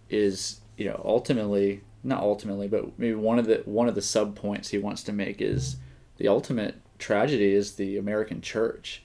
is 0.10 0.62
you 0.78 0.86
know 0.86 1.02
ultimately 1.04 1.82
not 2.04 2.22
ultimately 2.22 2.68
but 2.68 2.98
maybe 2.98 3.16
one 3.16 3.40
of 3.40 3.46
the 3.46 3.62
one 3.66 3.88
of 3.90 3.96
the 3.96 4.02
sub 4.02 4.36
points 4.36 4.70
he 4.70 4.78
wants 4.78 5.04
to 5.04 5.12
make 5.12 5.42
is 5.42 5.76
the 6.18 6.28
ultimate 6.28 6.76
tragedy 7.00 7.54
is 7.54 7.76
the 7.76 7.98
american 7.98 8.40
church 8.42 9.04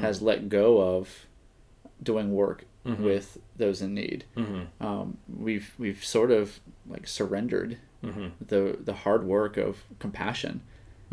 has 0.00 0.22
let 0.22 0.48
go 0.48 0.80
of 0.80 1.26
doing 2.02 2.32
work 2.32 2.64
with 3.02 3.38
those 3.56 3.82
in 3.82 3.92
need. 3.92 4.24
Mhm, 4.36 4.66
um, 4.80 5.18
we've 5.28 5.72
we've 5.78 6.02
sort 6.04 6.30
of 6.30 6.60
like 6.88 7.06
surrendered 7.06 7.76
mhm, 8.02 8.32
the 8.46 8.78
the 8.82 8.92
hard 8.94 9.24
work 9.24 9.56
of 9.56 9.84
compassion 9.98 10.62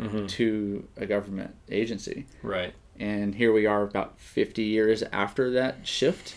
Mm-hmm. 0.00 0.26
to 0.26 0.86
a 0.96 1.06
government 1.06 1.56
agency. 1.68 2.26
Right. 2.40 2.72
And 3.00 3.34
here 3.34 3.52
we 3.52 3.66
are 3.66 3.82
about 3.82 4.16
50 4.20 4.62
years 4.62 5.02
after 5.12 5.50
that 5.50 5.88
shift, 5.88 6.36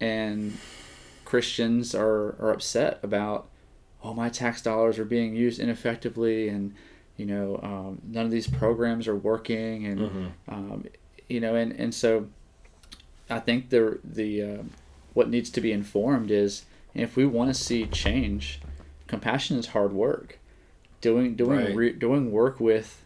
and 0.00 0.56
Christians 1.26 1.94
are, 1.94 2.36
are 2.40 2.52
upset 2.52 2.98
about, 3.02 3.48
oh, 4.02 4.14
my 4.14 4.30
tax 4.30 4.62
dollars 4.62 4.98
are 4.98 5.04
being 5.04 5.34
used 5.36 5.60
ineffectively, 5.60 6.48
and 6.48 6.74
you 7.18 7.26
know, 7.26 7.60
um, 7.62 8.00
none 8.06 8.24
of 8.24 8.30
these 8.30 8.46
programs 8.46 9.06
are 9.08 9.16
working, 9.16 9.84
and 9.86 10.00
Mm-hmm. 10.00 10.26
um, 10.48 10.84
you 11.28 11.40
know, 11.40 11.54
and, 11.54 11.72
and 11.72 11.94
so 11.94 12.28
I 13.28 13.40
think 13.40 13.68
the 13.68 13.98
the 14.04 14.42
uh, 14.42 14.62
what 15.12 15.28
needs 15.28 15.50
to 15.50 15.60
be 15.60 15.70
informed 15.72 16.30
is 16.30 16.64
if 16.94 17.14
we 17.16 17.26
want 17.26 17.54
to 17.54 17.62
see 17.62 17.84
change, 17.86 18.60
compassion 19.06 19.58
is 19.58 19.68
hard 19.68 19.92
work. 19.92 20.38
Doing 21.00 21.34
doing 21.36 21.58
Right. 21.60 21.74
re, 21.76 21.92
doing 21.92 22.30
work 22.32 22.58
with 22.60 23.04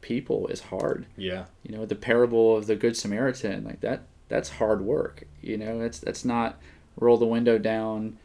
people 0.00 0.46
is 0.48 0.60
hard. 0.62 1.06
Yeah. 1.16 1.44
You 1.62 1.76
know, 1.76 1.84
the 1.86 1.94
parable 1.94 2.56
of 2.56 2.66
the 2.66 2.76
good 2.76 2.96
Samaritan, 2.96 3.64
like 3.64 3.80
that 3.80 4.02
that's 4.28 4.50
hard 4.50 4.82
work. 4.82 5.24
You 5.42 5.56
know, 5.58 5.80
it's 5.80 5.98
that's 5.98 6.24
not 6.24 6.58
roll 6.98 7.18
the 7.18 7.26
window 7.26 7.58
down, 7.58 8.16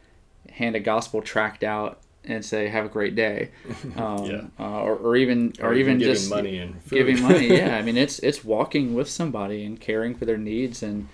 hand 0.50 0.74
a 0.76 0.80
gospel 0.80 1.20
tract 1.22 1.62
out 1.62 2.00
and 2.24 2.44
say 2.44 2.68
have 2.68 2.84
a 2.84 2.88
great 2.88 3.14
day. 3.14 3.50
Um, 3.96 4.24
Yeah. 4.24 4.42
uh, 4.58 4.80
or, 4.82 4.96
or 4.96 5.16
even 5.16 5.52
or, 5.60 5.74
even, 5.74 5.98
giving 5.98 6.14
just 6.14 6.30
money 6.30 6.58
and 6.58 6.80
food. 6.82 6.96
giving 6.96 7.20
money 7.22 7.48
yeah 7.58 7.76
i 7.76 7.82
mean 7.82 7.96
it's 7.96 8.18
it's 8.20 8.44
walking 8.44 8.94
with 8.94 9.08
somebody 9.10 9.64
and 9.64 9.78
caring 9.80 10.14
for 10.14 10.24
their 10.24 10.38
needs 10.38 10.82
and 10.84 11.08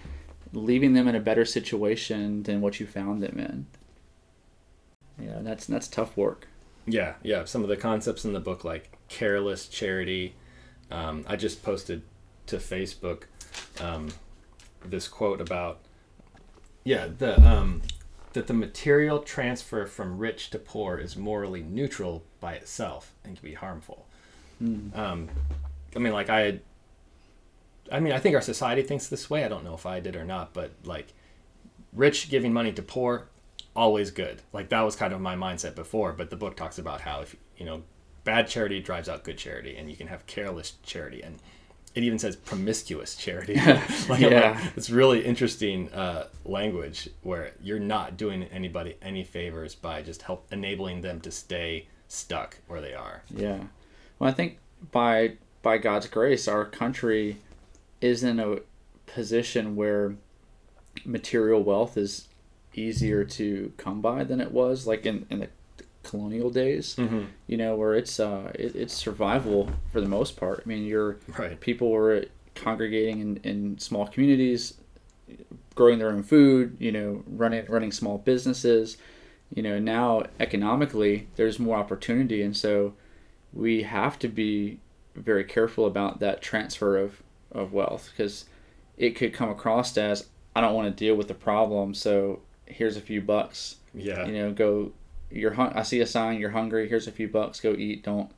leaving 0.52 0.92
them 0.92 1.08
in 1.08 1.14
a 1.14 1.20
better 1.20 1.44
situation 1.46 2.42
than 2.44 2.60
what 2.60 2.78
you 2.78 2.86
found 2.86 3.22
them 3.22 3.38
in 3.38 3.66
yeah 5.18 5.38
that's 5.40 5.66
that's 5.66 5.88
tough 5.88 6.16
work 6.16 6.46
Yeah, 6.86 7.14
yeah. 7.22 7.44
Some 7.44 7.62
of 7.62 7.68
the 7.68 7.76
concepts 7.76 8.24
in 8.24 8.32
the 8.32 8.40
book, 8.40 8.64
like 8.64 8.96
careless 9.08 9.68
charity. 9.68 10.34
Um, 10.90 11.24
I 11.28 11.36
just 11.36 11.62
posted 11.62 12.02
to 12.46 12.56
Facebook 12.56 13.24
um, 13.78 14.08
this 14.84 15.06
quote 15.06 15.40
about 15.42 15.80
yeah 16.84 17.08
the 17.18 17.38
um, 17.46 17.82
that 18.32 18.46
the 18.46 18.54
material 18.54 19.18
transfer 19.18 19.84
from 19.86 20.16
rich 20.18 20.48
to 20.50 20.58
poor 20.58 20.96
is 20.96 21.14
morally 21.14 21.62
neutral 21.62 22.22
by 22.40 22.54
itself 22.54 23.12
and 23.24 23.36
can 23.36 23.46
be 23.46 23.54
harmful. 23.54 24.06
Um, 24.94 25.28
I 25.94 25.98
mean, 25.98 26.12
like 26.14 26.30
I. 26.30 26.60
I 27.90 28.00
mean, 28.00 28.12
I 28.12 28.18
think 28.18 28.34
our 28.34 28.42
society 28.42 28.82
thinks 28.82 29.08
this 29.08 29.30
way. 29.30 29.44
I 29.44 29.48
don't 29.48 29.64
know 29.64 29.74
if 29.74 29.86
I 29.86 30.00
did 30.00 30.14
or 30.16 30.24
not, 30.24 30.52
but 30.52 30.72
like 30.84 31.14
rich 31.92 32.28
giving 32.30 32.52
money 32.52 32.72
to 32.72 32.82
poor 32.82 33.28
always 33.78 34.10
good. 34.10 34.42
Like 34.52 34.68
that 34.70 34.82
was 34.82 34.96
kind 34.96 35.12
of 35.12 35.20
my 35.20 35.36
mindset 35.36 35.74
before 35.74 36.12
but 36.12 36.30
the 36.30 36.36
book 36.36 36.56
talks 36.56 36.78
about 36.78 37.00
how 37.02 37.20
if 37.22 37.36
you 37.56 37.64
know 37.66 37.82
bad 38.24 38.48
charity 38.48 38.80
drives 38.80 39.08
out 39.08 39.24
good 39.24 39.38
charity 39.38 39.76
and 39.78 39.88
you 39.90 39.96
can 39.96 40.08
have 40.08 40.26
careless 40.26 40.74
charity. 40.82 41.22
And 41.22 41.36
it 41.94 42.02
even 42.04 42.18
says 42.18 42.36
promiscuous 42.36 43.16
charity. 43.16 43.54
Like 44.08 44.20
Yeah. 44.20 44.50
like, 44.60 44.76
it's 44.76 44.90
really 44.90 45.24
interesting 45.24 45.88
uh, 45.92 46.26
language 46.44 47.08
where 47.22 47.52
you're 47.62 47.78
not 47.96 48.16
doing 48.16 48.42
anybody 48.44 48.96
any 49.00 49.24
favors 49.24 49.74
by 49.74 50.02
just 50.02 50.22
help 50.22 50.40
enabling 50.52 51.00
them 51.02 51.20
to 51.20 51.30
stay 51.30 51.86
stuck 52.08 52.58
where 52.68 52.80
they 52.80 52.94
are. 52.94 53.22
Yeah. 53.30 53.60
Well 54.18 54.30
i 54.30 54.32
think 54.32 54.58
by 54.92 55.36
by 55.62 55.78
god's 55.78 56.06
grace 56.08 56.48
our 56.48 56.64
country 56.64 57.36
is 58.00 58.22
in 58.24 58.38
a 58.40 58.56
position 59.06 59.76
where 59.76 60.16
material 61.04 61.62
wealth 61.62 61.96
is 61.96 62.28
easier 62.78 63.24
to 63.24 63.72
come 63.76 64.00
by 64.00 64.24
than 64.24 64.40
it 64.40 64.52
was 64.52 64.86
like 64.86 65.06
in, 65.06 65.26
in 65.30 65.40
the 65.40 65.48
colonial 66.02 66.48
days 66.48 66.94
mm-hmm. 66.96 67.24
you 67.46 67.56
know 67.56 67.74
where 67.76 67.94
it's 67.94 68.18
uh 68.18 68.50
it, 68.54 68.74
it's 68.74 68.94
survival 68.94 69.68
for 69.92 70.00
the 70.00 70.08
most 70.08 70.36
part. 70.36 70.62
I 70.64 70.68
mean 70.68 70.84
you're 70.84 71.18
right. 71.36 71.60
people 71.60 71.90
were 71.90 72.24
congregating 72.54 73.20
in, 73.20 73.36
in 73.38 73.78
small 73.78 74.06
communities 74.06 74.74
growing 75.74 75.98
their 75.98 76.10
own 76.10 76.22
food 76.22 76.76
you 76.80 76.92
know 76.92 77.22
running 77.26 77.66
running 77.68 77.92
small 77.92 78.18
businesses. 78.18 78.96
You 79.54 79.62
know 79.62 79.78
now 79.78 80.24
economically 80.40 81.28
there's 81.36 81.58
more 81.58 81.76
opportunity 81.76 82.42
and 82.42 82.56
so 82.56 82.94
we 83.52 83.82
have 83.82 84.18
to 84.20 84.28
be 84.28 84.78
very 85.14 85.44
careful 85.44 85.86
about 85.86 86.20
that 86.20 86.40
transfer 86.40 86.96
of, 86.96 87.22
of 87.50 87.72
wealth 87.72 88.10
because 88.12 88.44
it 88.96 89.10
could 89.10 89.32
come 89.32 89.48
across 89.48 89.96
as 89.96 90.28
i 90.54 90.60
don't 90.60 90.74
want 90.74 90.86
to 90.86 91.04
deal 91.04 91.14
with 91.14 91.28
the 91.28 91.34
problem 91.34 91.94
so 91.94 92.40
here's 92.70 92.96
a 92.96 93.00
few 93.00 93.20
bucks. 93.20 93.76
Yeah. 93.94 94.26
You 94.26 94.32
know 94.32 94.52
go 94.52 94.92
you're 95.30 95.52
hun- 95.52 95.72
i 95.74 95.82
see 95.82 96.00
a 96.00 96.06
sign 96.06 96.38
you're 96.40 96.50
hungry 96.50 96.88
here's 96.88 97.06
a 97.06 97.12
few 97.12 97.28
bucks 97.28 97.60
go 97.60 97.72
eat 97.72 98.02
don't 98.02 98.30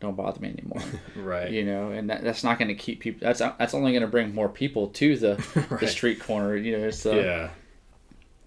don't 0.00 0.16
bother 0.16 0.38
me 0.40 0.50
anymore. 0.50 0.80
Right. 1.16 1.50
You 1.50 1.64
know 1.64 1.90
and 1.90 2.08
that, 2.10 2.22
that's 2.22 2.44
not 2.44 2.58
going 2.58 2.68
to 2.68 2.74
keep 2.74 3.00
people 3.00 3.20
that's 3.26 3.40
that's 3.40 3.74
only 3.74 3.90
going 3.92 4.02
to 4.02 4.08
bring 4.08 4.34
more 4.34 4.48
people 4.48 4.88
to 4.88 5.16
the 5.16 5.66
the 5.80 5.88
street 5.88 6.20
corner 6.20 6.54
you 6.56 6.76
know 6.78 6.86
it's 6.86 7.04
uh, 7.04 7.14
yeah. 7.16 7.50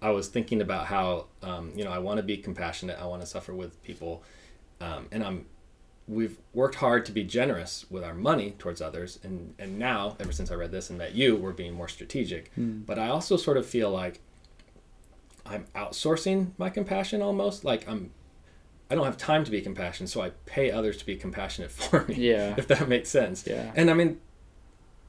I 0.00 0.10
was 0.10 0.28
thinking 0.28 0.60
about 0.62 0.86
how 0.86 1.26
um, 1.42 1.72
you 1.76 1.84
know 1.84 1.90
i 1.90 1.98
want 1.98 2.16
to 2.16 2.22
be 2.22 2.36
compassionate 2.38 2.98
i 2.98 3.04
want 3.06 3.20
to 3.20 3.26
suffer 3.26 3.52
with 3.54 3.82
people 3.82 4.22
um, 4.80 5.08
and 5.12 5.22
i'm 5.22 5.46
we've 6.08 6.38
worked 6.52 6.76
hard 6.76 7.04
to 7.06 7.12
be 7.12 7.22
generous 7.22 7.86
with 7.90 8.02
our 8.02 8.14
money 8.14 8.54
towards 8.58 8.80
others 8.80 9.18
and 9.22 9.54
and 9.58 9.78
now 9.78 10.16
ever 10.18 10.32
since 10.32 10.50
i 10.50 10.54
read 10.54 10.72
this 10.72 10.88
and 10.90 10.98
met 10.98 11.14
you 11.14 11.36
we're 11.36 11.52
being 11.52 11.74
more 11.74 11.88
strategic. 11.88 12.50
But 12.56 12.98
i 12.98 13.08
also 13.08 13.36
sort 13.36 13.56
of 13.56 13.66
feel 13.66 13.90
like 13.90 14.20
i'm 15.46 15.64
outsourcing 15.74 16.50
my 16.58 16.70
compassion 16.70 17.20
almost 17.22 17.64
like 17.64 17.86
i'm 17.88 18.10
i 18.90 18.94
don't 18.94 19.04
have 19.04 19.16
time 19.16 19.44
to 19.44 19.50
be 19.50 19.60
compassionate 19.60 20.08
so 20.10 20.20
i 20.22 20.30
pay 20.46 20.70
others 20.70 20.96
to 20.96 21.06
be 21.06 21.16
compassionate 21.16 21.70
for 21.80 22.04
me 22.06 22.14
Yeah. 22.14 22.54
if 22.56 22.66
that 22.68 22.88
makes 22.88 23.08
sense. 23.08 23.46
Yeah. 23.46 23.72
and 23.74 23.90
i 23.90 23.94
mean 23.94 24.20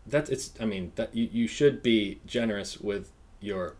that's 0.05 0.29
it's 0.29 0.51
i 0.59 0.65
mean 0.65 0.91
that 0.95 1.15
you, 1.15 1.29
you 1.31 1.47
should 1.47 1.81
be 1.83 2.19
generous 2.25 2.79
with 2.79 3.11
your 3.39 3.75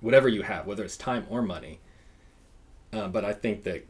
whatever 0.00 0.28
you 0.28 0.42
have 0.42 0.66
whether 0.66 0.84
it's 0.84 0.96
time 0.96 1.26
or 1.28 1.42
money. 1.42 1.80
Uh, 2.92 3.06
but 3.08 3.24
i 3.24 3.32
think 3.32 3.64
that 3.64 3.86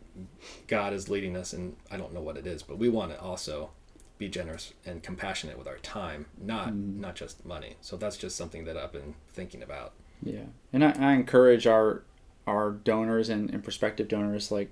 god 0.67 0.93
is 0.93 1.09
leading 1.09 1.37
us 1.37 1.53
and 1.53 1.77
i 1.91 1.97
don't 1.97 2.12
know 2.12 2.21
what 2.21 2.37
it 2.37 2.47
is 2.47 2.62
but 2.62 2.77
we 2.79 2.88
want 2.88 3.12
to 3.12 3.21
also 3.21 3.71
be 4.19 4.29
generous 4.29 4.73
and 4.85 5.01
compassionate 5.05 5.57
with 5.57 5.69
our 5.69 5.79
time 5.79 6.27
not 6.41 6.75
not 6.75 7.14
just 7.14 7.45
money. 7.47 7.77
So 7.81 7.97
that's 7.97 8.17
just 8.17 8.37
something 8.37 8.64
that 8.64 8.77
i've 8.77 8.91
been 8.93 9.14
thinking 9.33 9.62
about 9.62 9.93
Yeah, 10.22 10.46
and 10.72 10.85
I, 10.85 10.90
I 10.98 11.12
encourage 11.12 11.66
our 11.66 12.02
our 12.46 12.70
donors 12.70 13.28
and, 13.28 13.50
and 13.50 13.62
prospective 13.62 14.09
donors, 14.09 14.50
like 14.50 14.70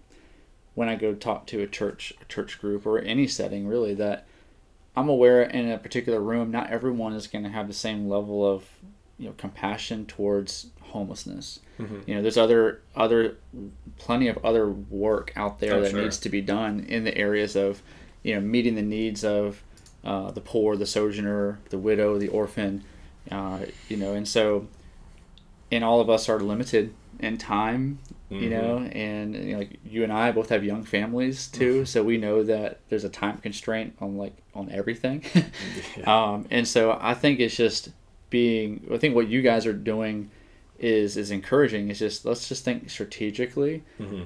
when 0.75 0.89
I 0.89 0.97
go 0.97 1.15
talk 1.15 1.47
to 1.49 1.61
a 1.63 1.67
church 1.67 2.13
a 2.21 2.25
church 2.25 2.61
group 2.61 2.87
or 2.87 2.99
any 2.99 3.27
setting, 3.27 3.67
really, 3.67 3.95
that 3.95 4.27
I'm 4.97 5.09
aware 5.09 5.43
in 5.43 5.71
a 5.71 5.79
particular 5.79 6.21
room, 6.21 6.51
not 6.51 6.71
everyone 6.71 7.13
is 7.13 7.27
going 7.27 7.45
to 7.45 7.51
have 7.51 7.69
the 7.69 7.75
same 7.75 8.09
level 8.09 8.47
of 8.47 8.65
you 9.19 9.27
know 9.29 9.35
compassion 9.39 10.07
towards 10.07 10.69
homelessness. 10.81 11.61
You 12.07 12.15
know, 12.15 12.23
there's 12.23 12.39
other 12.39 12.81
other 12.95 13.37
plenty 13.99 14.29
of 14.29 14.43
other 14.43 14.67
work 14.71 15.33
out 15.37 15.61
there 15.61 15.75
Oh, 15.75 15.81
that 15.83 15.91
sure. 15.91 16.01
needs 16.03 16.17
to 16.19 16.31
be 16.31 16.41
done 16.41 16.87
in 16.89 17.05
the 17.05 17.17
areas 17.17 17.55
of 17.55 17.83
you 18.23 18.35
know 18.35 18.41
meeting 18.41 18.75
the 18.77 18.83
needs 18.83 19.23
of 19.23 19.63
uh, 20.03 20.31
the 20.31 20.41
poor, 20.41 20.77
the 20.77 20.87
sojourner, 20.87 21.59
the 21.69 21.77
widow, 21.79 22.17
the 22.19 22.29
orphan. 22.29 22.83
Uh, 23.31 23.61
you 23.89 23.97
know, 23.99 24.15
and 24.15 24.27
so 24.27 24.67
and 25.71 25.83
all 25.85 26.01
of 26.01 26.09
us 26.11 26.29
are 26.29 26.41
limited 26.41 26.95
in 27.21 27.39
time 27.39 27.99
you 28.29 28.51
know 28.51 28.79
and 28.93 29.35
you 29.37 29.53
know, 29.53 29.59
like 29.59 29.79
you 29.85 30.03
and 30.03 30.13
i 30.13 30.33
both 30.33 30.49
have 30.49 30.65
young 30.65 30.83
families 30.83 31.47
too 31.49 31.85
so 31.85 32.03
we 32.03 32.19
know 32.19 32.43
that 32.43 32.81
there's 32.89 33.05
a 33.05 33.09
time 33.09 33.39
constraint 33.39 33.95
on 34.01 34.17
like 34.17 34.35
on 34.55 34.69
everything. 34.71 35.23
Um, 36.07 36.47
and 36.51 36.67
so 36.67 36.99
i 37.01 37.15
think 37.15 37.41
it's 37.41 37.57
just 37.57 37.91
being 38.31 38.87
i 38.93 38.97
think 38.99 39.15
what 39.15 39.29
you 39.29 39.43
guys 39.43 39.65
are 39.67 39.73
doing 39.73 40.31
is 40.79 41.17
is 41.17 41.31
encouraging. 41.31 41.89
It's 41.89 41.99
just 42.01 42.25
let's 42.27 42.49
just 42.49 42.65
think 42.65 42.91
strategically 42.91 43.83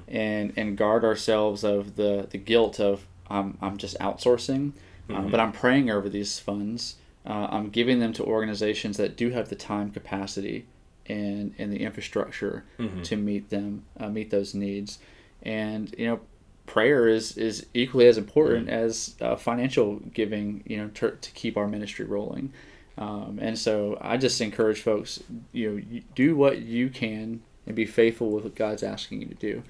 and 0.09 0.53
and 0.57 0.77
guard 0.77 1.05
ourselves 1.05 1.63
of 1.63 1.95
the 1.97 2.27
the 2.31 2.39
guilt 2.39 2.81
of 2.81 3.07
i'm, 3.29 3.57
I'm 3.63 3.77
just 3.77 3.97
outsourcing 4.01 4.73
uh, 5.11 5.23
but 5.31 5.39
i'm 5.41 5.53
praying 5.53 5.91
over 5.91 6.09
these 6.09 6.39
funds. 6.41 6.97
Uh, 7.27 7.47
i'm 7.51 7.69
giving 7.71 8.01
them 8.01 8.13
to 8.15 8.25
organizations 8.25 8.97
that 8.97 9.17
do 9.17 9.31
have 9.31 9.49
the 9.49 9.55
time 9.57 9.91
capacity 9.91 10.67
and 11.11 11.55
and 11.59 11.73
the 11.73 11.81
infrastructure 11.89 12.65
to 13.05 13.17
meet 13.17 13.45
them 13.51 13.85
uh, 14.01 14.09
meet 14.09 14.31
those 14.31 14.55
needs. 14.55 14.99
And 15.43 15.95
you 15.99 16.07
know 16.09 16.21
prayer 16.67 17.09
is 17.09 17.37
is 17.37 17.67
equally 17.75 18.07
as 18.07 18.17
important 18.17 18.69
as 18.69 19.17
uh, 19.21 19.35
financial 19.37 19.97
giving 20.15 20.63
you 20.71 20.77
know 20.79 20.89
to, 20.99 21.07
to 21.27 21.31
keep 21.33 21.57
our 21.57 21.67
ministry 21.77 22.05
rolling. 22.17 22.53
Um, 22.99 23.39
and 23.41 23.59
so 23.59 23.97
i 24.01 24.17
just 24.19 24.41
encourage 24.41 24.81
folks 24.83 25.23
you 25.53 25.65
know 25.71 26.01
do 26.15 26.37
what 26.37 26.55
you 26.59 26.91
can 26.91 27.41
and 27.67 27.75
be 27.75 27.87
faithful 27.87 28.29
with 28.31 28.45
what 28.45 28.55
god's 28.55 28.83
asking 28.83 29.23
you 29.23 29.29
to 29.29 29.35
do. 29.51 29.63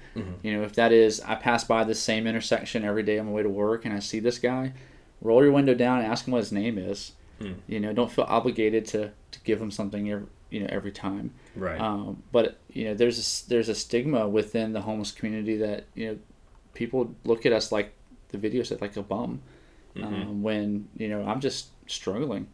You 0.43 0.51
know 0.57 0.63
if 0.63 0.73
that 0.73 0.91
is 0.91 1.21
i 1.21 1.35
pass 1.35 1.63
by 1.63 1.83
the 1.85 1.95
same 1.95 2.27
intersection 2.27 2.83
every 2.83 3.03
day 3.03 3.17
on 3.19 3.27
my 3.27 3.31
way 3.31 3.43
to 3.43 3.49
work 3.49 3.85
and 3.85 3.93
i 3.93 3.99
see 3.99 4.19
this 4.19 4.37
guy 4.39 4.73
roll 5.21 5.43
your 5.43 5.53
window 5.53 5.75
down 5.75 5.99
and 5.99 6.07
ask 6.11 6.25
him 6.27 6.33
what 6.33 6.39
his 6.39 6.51
name 6.51 6.77
is. 6.91 7.13
You 7.67 7.79
know 7.79 7.93
don't 7.93 8.11
feel 8.11 8.25
obligated 8.27 8.83
to 8.93 9.11
to 9.33 9.39
give 9.43 9.61
him 9.61 9.71
something 9.71 10.03
every, 10.11 10.27
you 10.51 10.59
know 10.59 10.67
every 10.69 10.91
time 10.91 11.33
right 11.55 11.79
um, 11.81 12.21
but 12.31 12.59
you 12.71 12.85
know, 12.85 12.93
there's 12.93 13.17
a, 13.45 13.49
there's 13.49 13.69
a 13.69 13.75
stigma 13.75 14.27
within 14.27 14.73
the 14.73 14.81
homeless 14.81 15.11
community 15.11 15.57
that 15.57 15.85
you 15.95 16.07
know 16.07 16.17
people 16.73 17.13
look 17.25 17.45
at 17.45 17.51
us 17.53 17.71
like 17.71 17.93
the 18.29 18.37
video 18.37 18.63
said 18.63 18.79
like 18.81 18.95
a 18.95 19.01
bum, 19.03 19.41
um, 20.01 20.41
when 20.41 20.87
you 20.97 21.09
know 21.09 21.23
I'm 21.23 21.41
just 21.41 21.67
struggling, 21.87 22.47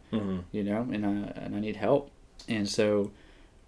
you 0.50 0.64
know, 0.64 0.88
and 0.92 1.06
I 1.06 1.10
and 1.40 1.54
I 1.54 1.60
need 1.60 1.76
help. 1.76 2.10
And 2.48 2.68
so, 2.68 3.12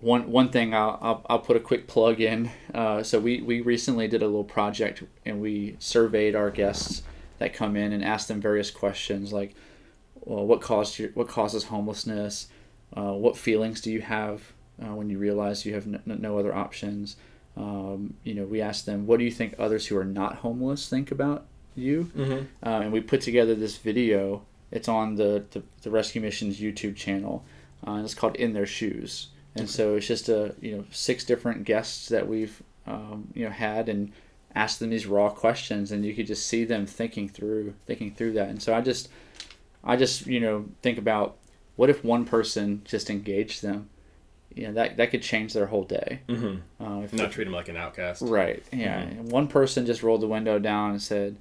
one 0.01 0.31
one 0.31 0.49
thing 0.49 0.75
I'll 0.75 0.99
I'll, 1.01 1.27
I'll 1.31 1.39
put 1.39 1.57
a 1.57 1.61
quick 1.61 1.87
plug 1.87 2.21
in. 2.21 2.51
Uh, 2.75 3.03
so 3.05 3.21
we 3.21 3.43
we 3.43 3.61
recently 3.61 4.09
did 4.09 4.23
a 4.23 4.27
little 4.27 4.45
project 4.45 5.05
and 5.25 5.41
we 5.41 5.77
surveyed 5.79 6.35
our 6.35 6.51
guests 6.51 7.03
that 7.39 7.53
come 7.55 7.77
in 7.77 7.93
and 7.93 8.05
asked 8.05 8.29
them 8.29 8.41
various 8.41 8.71
questions 8.71 9.33
like, 9.33 9.55
well, 10.17 10.45
what 10.45 10.61
caused 10.61 10.99
your, 10.99 11.11
what 11.11 11.29
causes 11.29 11.65
homelessness? 11.65 12.49
Uh, 12.97 13.13
what 13.13 13.37
feelings 13.37 13.81
do 13.81 13.91
you 13.91 14.01
have 14.01 14.53
uh, 14.83 14.95
when 14.95 15.11
you 15.11 15.19
realize 15.19 15.65
you 15.65 15.75
have 15.75 15.87
no, 15.87 16.01
no 16.07 16.39
other 16.39 16.55
options? 16.55 17.17
Um, 17.57 18.15
you 18.25 18.35
know, 18.35 18.45
we 18.45 18.61
asked 18.61 18.87
them, 18.87 19.07
what 19.07 19.19
do 19.19 19.25
you 19.25 19.31
think 19.31 19.55
others 19.59 19.87
who 19.87 19.97
are 19.97 20.05
not 20.05 20.37
homeless 20.37 20.89
think 20.89 21.11
about 21.11 21.47
you? 21.75 22.11
Mm-hmm. 22.17 22.45
Uh, 22.67 22.81
and 22.81 22.93
we 22.93 23.01
put 23.01 23.21
together 23.21 23.55
this 23.55 23.77
video. 23.77 24.43
It's 24.71 24.89
on 24.89 25.17
the, 25.17 25.45
the, 25.51 25.63
the 25.83 25.91
Rescue 25.91 26.21
Missions 26.21 26.61
YouTube 26.61 26.97
channel. 26.97 27.45
Uh, 27.87 27.93
and 27.93 28.05
it's 28.05 28.15
called 28.15 28.37
In 28.37 28.53
Their 28.53 28.67
Shoes. 28.67 29.29
And 29.57 29.69
so 29.69 29.97
it's 29.97 30.07
just 30.07 30.29
a 30.29 30.55
you 30.61 30.77
know 30.77 30.85
six 30.91 31.25
different 31.25 31.65
guests 31.65 32.09
that 32.09 32.29
we've 32.29 32.63
um, 32.87 33.29
you 33.35 33.45
know 33.45 33.51
had 33.51 33.89
and 33.89 34.13
asked 34.55 34.79
them 34.79 34.91
these 34.91 35.07
raw 35.07 35.29
questions, 35.29 35.93
and 35.93 36.05
you 36.05 36.15
could 36.15 36.27
just 36.27 36.47
see 36.47 36.65
them 36.65 36.87
thinking 36.87 37.29
through 37.29 37.75
thinking 37.87 38.15
through 38.15 38.33
that. 38.35 38.49
And 38.49 38.63
so 38.63 38.75
I 38.75 38.81
just 38.81 39.09
I 39.83 39.97
just 39.97 40.27
you 40.27 40.41
know 40.41 40.67
think 40.83 40.99
about 40.99 41.37
what 41.81 41.89
if 41.89 42.05
one 42.05 42.27
person 42.27 42.83
just 42.85 43.09
engaged 43.09 43.63
them, 43.63 43.89
you 44.55 44.67
know 44.67 44.73
that 44.75 44.99
that 44.99 45.11
could 45.11 45.23
change 45.23 45.55
their 45.55 45.65
whole 45.67 45.85
day. 45.85 46.21
Mm-hmm. 46.29 46.85
Uh, 46.85 47.01
if 47.05 47.13
Not 47.15 47.33
treat 47.33 47.45
them 47.45 47.55
like 47.55 47.69
an 47.71 47.77
outcast. 47.79 48.21
Right. 48.21 48.63
Yeah. 48.71 48.99
And 49.01 49.33
One 49.33 49.49
person 49.49 49.87
just 49.87 50.03
rolled 50.03 50.21
the 50.21 50.27
window 50.27 50.59
down 50.59 50.91
and 50.91 51.01
said, 51.01 51.37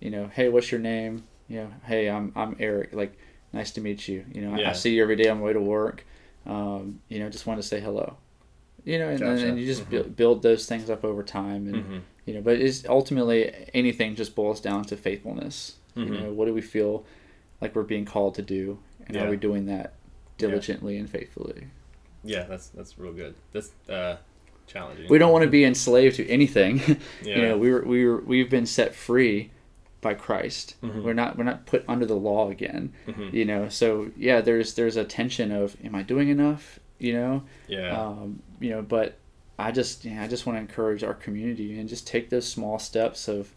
you 0.00 0.10
know, 0.10 0.26
hey, 0.26 0.50
what's 0.50 0.70
your 0.70 0.80
name? 0.80 1.24
You 1.48 1.56
know, 1.60 1.70
hey, 1.86 2.10
I'm 2.10 2.32
I'm 2.36 2.54
Eric. 2.60 2.92
Like, 2.92 3.16
nice 3.54 3.70
to 3.72 3.80
meet 3.80 4.06
you. 4.08 4.26
You 4.34 4.42
know, 4.42 4.52
I- 4.56 4.70
I 4.70 4.72
see 4.74 4.94
you 4.94 5.02
every 5.02 5.16
day 5.16 5.28
on 5.30 5.38
my 5.38 5.44
way 5.44 5.52
to 5.54 5.60
work. 5.60 6.04
Um, 6.44 7.00
you 7.08 7.18
know, 7.20 7.30
just 7.30 7.46
wanted 7.46 7.62
to 7.62 7.68
say 7.68 7.80
hello. 7.80 8.16
You 8.84 8.98
know, 8.98 9.08
and, 9.08 9.22
and, 9.22 9.38
Gotcha. 9.40 9.60
you 9.60 9.66
just 9.66 9.84
Mhm. 9.86 9.90
build, 9.90 10.16
build 10.16 10.42
those 10.42 10.66
things 10.66 10.90
up 10.90 11.02
over 11.04 11.22
time, 11.22 11.62
and 11.68 11.76
Mhm. 11.84 12.00
you 12.26 12.34
know, 12.34 12.40
but 12.42 12.60
it's 12.60 12.86
ultimately 12.86 13.50
anything 13.74 14.14
just 14.16 14.34
boils 14.34 14.60
down 14.60 14.84
to 14.90 14.96
faithfulness. 14.96 15.76
You 15.96 16.04
know, 16.06 16.32
what 16.32 16.44
do 16.46 16.54
we 16.54 16.60
feel 16.60 17.04
like 17.60 17.74
we're 17.74 17.82
being 17.94 18.04
called 18.04 18.34
to 18.36 18.42
do, 18.42 18.78
and 19.08 19.16
Yeah. 19.16 19.24
are 19.24 19.30
we 19.30 19.36
doing 19.36 19.66
that 19.66 19.94
Yeah. 20.38 20.48
diligently 20.48 20.96
and 20.98 21.08
faithfully? 21.10 21.64
Yeah, 22.24 22.44
that's 22.44 22.68
that's 22.68 22.98
real 22.98 23.12
good. 23.12 23.34
That's 23.52 23.70
uh, 23.88 24.16
challenging. 24.66 25.06
We 25.08 25.18
don't 25.18 25.32
want 25.32 25.44
to 25.44 25.50
be 25.50 25.64
enslaved 25.64 26.16
to 26.16 26.28
anything. 26.28 26.80
Yeah. 27.22 27.36
You 27.36 27.42
know, 27.42 27.58
we 27.58 27.72
were 27.72 27.82
we 27.82 28.04
were 28.06 28.20
we've 28.20 28.50
been 28.50 28.66
set 28.66 28.94
free 28.94 29.50
by 30.00 30.14
Christ. 30.14 30.76
Mhm. 30.82 31.02
We're 31.02 31.12
not 31.14 31.36
we're 31.38 31.44
not 31.44 31.66
put 31.66 31.84
under 31.88 32.06
the 32.06 32.14
law 32.16 32.50
again. 32.50 32.92
Mhm. 33.06 33.32
You 33.32 33.44
know, 33.44 33.68
so 33.68 34.10
yeah, 34.16 34.40
there's 34.40 34.74
there's 34.74 34.96
a 34.96 35.04
tension 35.04 35.50
of 35.52 35.76
am 35.84 35.94
I 35.94 36.02
doing 36.02 36.28
enough? 36.28 36.78
You 36.98 37.12
know, 37.14 37.42
Yeah. 37.68 38.00
um, 38.00 38.42
you 38.60 38.70
know, 38.70 38.82
but 38.82 39.16
I 39.58 39.70
just 39.72 40.04
yeah, 40.04 40.22
I 40.22 40.28
just 40.28 40.46
want 40.46 40.56
to 40.56 40.60
encourage 40.60 41.02
our 41.02 41.14
community 41.14 41.78
and 41.78 41.88
just 41.88 42.06
take 42.06 42.28
those 42.30 42.46
small 42.46 42.78
steps 42.78 43.26
of 43.28 43.52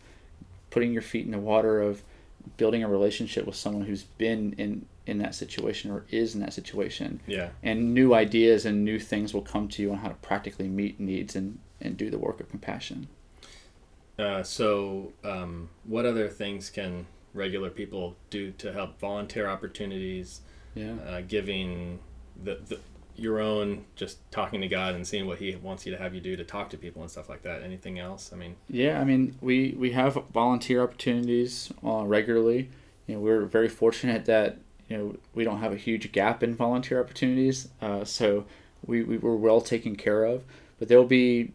putting 0.70 0.94
your 0.94 1.02
feet 1.02 1.26
in 1.26 1.32
the 1.32 1.40
water 1.40 1.82
of 1.82 2.04
building 2.58 2.84
a 2.84 2.88
relationship 2.88 3.46
with 3.46 3.56
someone 3.56 3.86
who's 3.86 4.04
been 4.04 4.54
in 4.58 4.86
in 5.08 5.18
that 5.18 5.34
situation 5.34 5.90
or 5.92 6.06
is 6.10 6.36
in 6.36 6.42
that 6.42 6.54
situation 6.54 7.20
yeah. 7.28 7.50
and 7.64 7.94
new 7.94 8.14
ideas 8.14 8.66
and 8.66 8.86
new 8.86 9.00
things 9.00 9.34
will 9.34 9.42
come 9.42 9.68
to 9.68 9.82
you 9.82 9.92
on 9.92 9.98
how 9.98 10.08
to 10.08 10.14
practically 10.16 10.68
meet 10.68 11.00
needs 11.00 11.36
and 11.36 11.58
and 11.82 11.98
do 11.98 12.10
the 12.10 12.18
work 12.20 12.40
of 12.40 12.50
compassion 12.50 13.08
Uh, 14.20 14.44
so, 14.44 15.12
um, 15.24 15.70
what 15.86 16.06
other 16.06 16.28
things 16.28 16.70
can 16.70 17.08
regular 17.34 17.70
people 17.70 18.16
do 18.30 18.52
to 18.52 18.72
help 18.72 19.00
volunteer 19.00 19.48
opportunities, 19.48 20.42
yeah 20.76 20.94
uh, 21.08 21.22
giving 21.28 22.00
the, 22.44 22.60
the 22.68 22.80
your 23.16 23.40
own 23.40 23.86
just 23.96 24.18
talking 24.32 24.62
to 24.62 24.68
God 24.68 24.96
and 24.96 25.06
seeing 25.08 25.28
what 25.28 25.38
He 25.40 25.56
wants 25.56 25.86
you 25.86 25.92
to 25.92 25.98
have 25.98 26.14
you 26.16 26.22
do 26.22 26.36
to 26.36 26.44
talk 26.44 26.70
to 26.72 26.78
people 26.78 27.02
and 27.02 27.12
stuff 27.12 27.30
like 27.30 27.44
that? 27.44 27.62
Anything 27.64 28.00
else? 28.00 28.32
I 28.34 28.36
mean, 28.36 28.56
Yeah, 28.70 29.00
I 29.00 29.04
mean, 29.04 29.36
we 29.42 29.76
we 29.78 29.92
have 29.92 30.14
volunteer 30.34 30.82
opportunities 30.84 31.72
uh, 31.84 32.04
regularly. 32.06 32.70
You 33.08 33.16
know, 33.16 33.22
we're 33.22 33.46
very 33.46 33.70
fortunate 33.70 34.26
that 34.26 34.58
you 34.92 34.98
know 34.98 35.16
we 35.34 35.46
don't 35.46 35.60
have 35.60 35.72
a 35.72 35.78
huge 35.78 36.12
gap 36.12 36.44
in 36.44 36.54
volunteer 36.54 37.00
opportunities, 37.00 37.70
uh, 37.82 38.04
so 38.04 38.44
we, 38.86 39.04
we 39.04 39.18
were 39.18 39.38
well 39.38 39.62
taken 39.62 39.96
care 39.96 40.26
of. 40.26 40.44
But 40.80 40.90
there 40.90 40.98
will 40.98 41.06
be, 41.06 41.54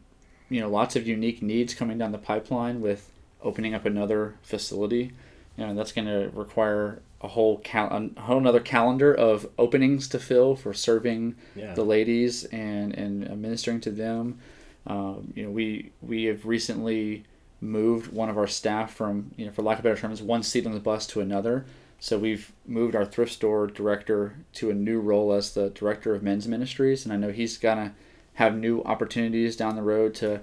you 0.48 0.60
know, 0.60 0.70
lots 0.70 0.96
of 0.96 1.06
unique 1.06 1.42
needs 1.42 1.74
coming 1.74 1.98
down 1.98 2.12
the 2.12 2.18
pipeline 2.18 2.80
with 2.80 3.12
opening 3.42 3.74
up 3.74 3.84
another 3.84 4.36
facility. 4.42 5.12
You 5.58 5.66
know, 5.66 5.74
that's 5.74 5.92
going 5.92 6.06
to 6.06 6.30
require 6.32 7.02
a 7.20 7.28
whole 7.28 7.58
cal- 7.58 8.10
a 8.16 8.20
whole 8.22 8.38
another 8.38 8.60
calendar 8.60 9.12
of 9.12 9.46
openings 9.58 10.08
to 10.08 10.18
fill 10.18 10.56
for 10.56 10.72
serving 10.72 11.34
yeah. 11.54 11.74
the 11.74 11.84
ladies 11.84 12.44
and 12.44 12.94
and 12.94 13.42
ministering 13.42 13.82
to 13.82 13.90
them. 13.90 14.38
Um, 14.86 15.34
you 15.36 15.44
know, 15.44 15.50
we 15.50 15.92
we 16.00 16.24
have 16.24 16.46
recently 16.46 17.24
moved 17.60 18.12
one 18.12 18.30
of 18.30 18.38
our 18.38 18.46
staff 18.46 18.94
from 18.94 19.32
you 19.36 19.44
know, 19.44 19.52
for 19.52 19.60
lack 19.60 19.76
of 19.76 19.84
better 19.84 19.96
terms, 19.96 20.22
one 20.22 20.42
seat 20.42 20.64
on 20.64 20.72
the 20.72 20.80
bus 20.80 21.06
to 21.08 21.20
another. 21.20 21.66
So 21.98 22.18
we've 22.18 22.52
moved 22.66 22.94
our 22.94 23.04
thrift 23.04 23.32
store 23.32 23.66
director 23.66 24.34
to 24.54 24.70
a 24.70 24.74
new 24.74 25.00
role 25.00 25.32
as 25.32 25.54
the 25.54 25.70
director 25.70 26.14
of 26.14 26.22
men's 26.22 26.46
ministries, 26.46 27.04
and 27.04 27.12
I 27.12 27.16
know 27.16 27.32
he's 27.32 27.58
gonna 27.58 27.94
have 28.34 28.56
new 28.56 28.82
opportunities 28.82 29.56
down 29.56 29.76
the 29.76 29.82
road 29.82 30.14
to 30.16 30.40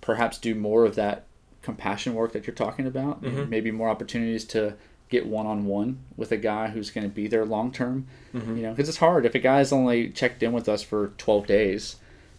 perhaps 0.00 0.38
do 0.38 0.54
more 0.54 0.84
of 0.84 0.94
that 0.94 1.24
compassion 1.60 2.14
work 2.14 2.32
that 2.32 2.46
you're 2.46 2.54
talking 2.54 2.86
about. 2.86 3.22
Mhm. 3.22 3.48
Maybe 3.48 3.70
more 3.70 3.88
opportunities 3.88 4.44
to 4.46 4.74
get 5.08 5.26
one 5.26 5.46
on 5.46 5.66
one 5.66 5.98
with 6.16 6.32
a 6.32 6.36
guy 6.36 6.68
who's 6.68 6.90
going 6.90 7.06
to 7.08 7.14
be 7.14 7.26
there 7.28 7.44
long 7.44 7.70
term. 7.70 8.06
Mhm. 8.34 8.56
You 8.56 8.62
know, 8.62 8.70
because 8.70 8.88
it's 8.88 8.98
hard 8.98 9.26
if 9.26 9.34
a 9.34 9.38
guy's 9.38 9.70
only 9.72 10.08
checked 10.08 10.42
in 10.42 10.52
with 10.52 10.68
us 10.68 10.82
for 10.82 11.12
12 11.18 11.46
days. 11.46 11.96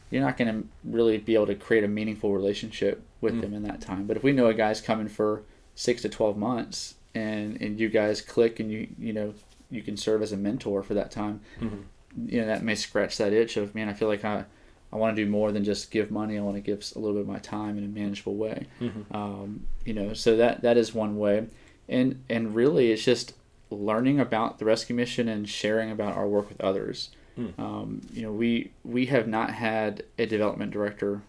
You're 0.09 0.23
not 0.23 0.37
going 0.37 0.47
to 0.53 0.67
really 0.83 1.17
be 1.17 1.35
able 1.35 1.47
to 1.47 1.55
create 1.55 1.83
a 1.83 1.87
meaningful 1.87 2.33
relationship 2.33 3.01
with 3.21 3.35
Mm. 3.35 3.41
them 3.41 3.53
in 3.53 3.63
that 3.63 3.81
time. 3.81 4.05
But 4.07 4.17
if 4.17 4.23
we 4.23 4.31
know 4.31 4.47
a 4.47 4.53
guy's 4.53 4.81
coming 4.81 5.07
for 5.07 5.43
six 5.75 6.01
to 6.01 6.09
12 6.09 6.37
months, 6.37 6.95
and 7.15 7.61
and 7.61 7.79
you 7.79 7.89
guys 7.89 8.21
click, 8.21 8.59
and 8.59 8.71
you 8.71 8.87
you 8.99 9.13
know 9.13 9.33
you 9.69 9.81
can 9.81 9.97
serve 9.97 10.21
as 10.21 10.31
a 10.31 10.37
mentor 10.37 10.83
for 10.83 10.93
that 10.93 11.11
time, 11.11 11.41
Mhm. 11.61 11.83
you 12.27 12.41
know 12.41 12.47
that 12.47 12.63
may 12.63 12.75
scratch 12.75 13.17
that 13.17 13.33
itch 13.33 13.57
of 13.57 13.73
man. 13.75 13.89
I 13.89 13.93
feel 13.93 14.07
like 14.07 14.23
I 14.25 14.45
I 14.91 14.95
want 14.97 15.15
to 15.15 15.25
do 15.25 15.29
more 15.29 15.51
than 15.51 15.63
just 15.63 15.89
give 15.89 16.11
money. 16.11 16.37
I 16.37 16.41
want 16.41 16.55
to 16.55 16.61
give 16.61 16.85
a 16.95 16.99
little 16.99 17.15
bit 17.15 17.21
of 17.21 17.27
my 17.27 17.39
time 17.39 17.77
in 17.79 17.83
a 17.83 17.87
manageable 17.87 18.35
way. 18.35 18.67
Mhm. 18.79 19.13
Um, 19.15 19.65
you 19.85 19.93
know, 19.93 20.13
so 20.13 20.37
that 20.37 20.61
that 20.61 20.77
is 20.77 20.93
one 20.93 21.17
way, 21.17 21.47
and 21.89 22.21
and 22.29 22.53
really 22.55 22.91
it's 22.91 23.03
just 23.03 23.33
learning 23.71 24.19
about 24.19 24.59
the 24.59 24.65
rescue 24.65 24.95
mission 24.95 25.27
and 25.27 25.49
sharing 25.49 25.89
about 25.89 26.15
our 26.15 26.27
work 26.27 26.47
with 26.49 26.61
others. 26.61 27.09
Hmm. 27.35 27.47
Um, 27.59 28.01
you 28.13 28.21
know, 28.21 28.31
we 28.31 28.69
we 28.83 29.07
have 29.07 29.27
not 29.27 29.51
had 29.55 30.03
a 30.19 30.27
development 30.27 30.71
director 30.71 31.23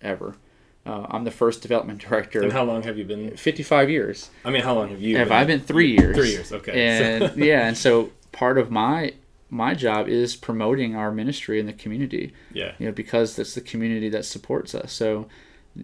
ever. 0.00 0.36
Uh, 0.86 1.06
I'm 1.10 1.24
the 1.24 1.30
first 1.30 1.62
development 1.62 1.98
director. 2.08 2.42
And 2.42 2.52
how 2.52 2.64
long 2.64 2.82
have 2.82 2.96
you 2.96 3.04
been? 3.04 3.36
55 3.36 3.90
years. 3.90 4.30
I 4.44 4.50
mean, 4.50 4.62
how 4.62 4.74
long 4.74 4.88
have 4.88 5.00
you? 5.00 5.18
Have 5.18 5.28
been? 5.28 5.36
I 5.36 5.44
been 5.44 5.60
three 5.60 5.92
years? 5.92 6.16
Three 6.16 6.30
years. 6.30 6.52
Okay. 6.52 6.88
And 6.88 7.36
yeah, 7.44 7.66
and 7.66 7.76
so 7.76 8.10
part 8.32 8.58
of 8.58 8.70
my 8.70 9.14
my 9.50 9.74
job 9.74 10.08
is 10.08 10.36
promoting 10.36 10.94
our 10.94 11.10
ministry 11.10 11.58
in 11.58 11.66
the 11.66 11.72
community 11.72 12.32
yeah. 12.52 12.72
you 12.78 12.86
know, 12.86 12.92
because 12.92 13.36
that's 13.36 13.54
the 13.54 13.60
community 13.60 14.08
that 14.08 14.24
supports 14.24 14.74
us. 14.74 14.92
So, 14.92 15.26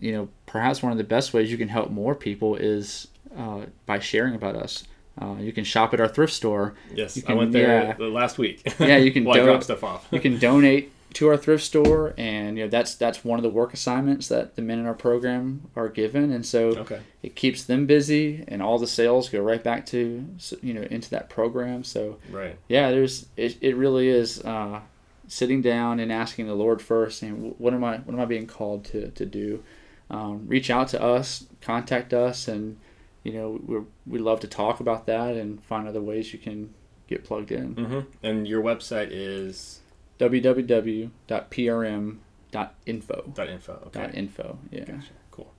you 0.01 0.12
know, 0.12 0.28
perhaps 0.47 0.82
one 0.82 0.92
of 0.92 0.99
the 0.99 1.05
best 1.05 1.34
ways 1.34 1.51
you 1.51 1.59
can 1.59 1.68
help 1.68 1.90
more 1.90 2.14
people 2.14 2.55
is 2.55 3.09
uh, 3.36 3.62
by 3.84 3.99
sharing 3.99 4.34
about 4.34 4.55
us. 4.55 4.84
Uh, 5.20 5.36
you 5.40 5.53
can 5.53 5.64
shop 5.64 5.94
at 5.94 6.01
our 6.01 6.09
thrift 6.09 6.32
store. 6.32 6.74
Yes. 6.94 7.16
You 7.16 7.24
I 7.26 7.32
went 7.32 7.53
there 7.53 7.97
yeah. 7.99 8.07
last 8.07 8.38
week. 8.38 8.62
Yeah, 8.78 8.99
you 8.99 9.11
can 9.11 9.24
While 9.26 9.51
I 9.51 9.59
stuff 9.61 9.82
off. 9.82 10.07
You 10.11 10.20
can 10.20 10.38
donate 10.38 10.92
to 11.15 11.29
our 11.29 11.37
thrift 11.37 11.65
store, 11.65 12.13
and 12.19 12.59
you 12.59 12.65
know 12.65 12.69
that's 12.71 12.95
that's 12.95 13.25
one 13.25 13.39
of 13.39 13.43
the 13.43 13.49
work 13.49 13.73
assignments 13.73 14.29
that 14.29 14.57
the 14.57 14.63
men 14.63 14.79
in 14.79 14.87
our 14.87 14.95
program 14.95 15.63
are 15.75 15.89
given, 15.89 16.31
and 16.33 16.45
so 16.45 16.69
Okay. 16.79 17.01
it 17.23 17.35
keeps 17.37 17.65
them 17.65 17.87
busy, 17.87 18.45
and 18.49 18.63
all 18.63 18.79
the 18.79 18.87
sales 18.87 19.29
go 19.29 19.41
right 19.41 19.63
back 19.65 19.87
to 19.87 20.27
you 20.63 20.75
know 20.75 20.83
into 20.83 21.09
that 21.11 21.29
program. 21.31 21.85
So 21.85 22.19
Right. 22.31 22.59
yeah, 22.69 22.91
there's 22.91 23.27
it, 23.37 23.57
it 23.63 23.77
really 23.77 24.09
is 24.09 24.41
uh, 24.45 24.81
sitting 25.29 25.63
down 25.63 26.01
and 26.01 26.13
asking 26.13 26.47
the 26.47 26.55
Lord 26.55 26.83
first, 26.83 27.23
and 27.23 27.55
what 27.59 27.73
am 27.73 27.83
I 27.85 27.99
what 27.99 28.13
am 28.15 28.21
I 28.21 28.27
being 28.27 28.47
called 28.47 28.85
to 28.87 29.09
to 29.11 29.25
do? 29.25 29.63
Um, 30.11 30.47
reach 30.47 30.71
out 30.71 30.89
to 30.89 31.03
us, 31.03 31.47
contact 31.63 32.13
us, 32.13 32.47
and 32.47 32.77
you 33.25 33.33
know 33.33 33.61
we 33.67 33.79
we 34.07 34.19
love 34.19 34.41
to 34.41 34.49
talk 34.49 34.81
about 34.81 35.07
that 35.07 35.35
and 35.35 35.63
find 35.65 35.89
other 35.89 36.03
ways 36.03 36.33
you 36.33 36.39
can 36.39 36.75
get 37.09 37.25
plugged 37.25 37.53
in. 37.53 37.73
hmm 37.75 38.01
And 38.23 38.47
your 38.47 38.63
website 38.63 39.09
is 39.13 39.81
www.prm.info. 40.19 42.12
dot 42.53 42.75
.info. 42.87 43.83
Okay. 43.87 44.01
Dot 44.01 44.14
info. 44.14 44.59
Yeah. 44.71 44.85
Gotcha. 44.85 45.11
Cool. 45.31 45.53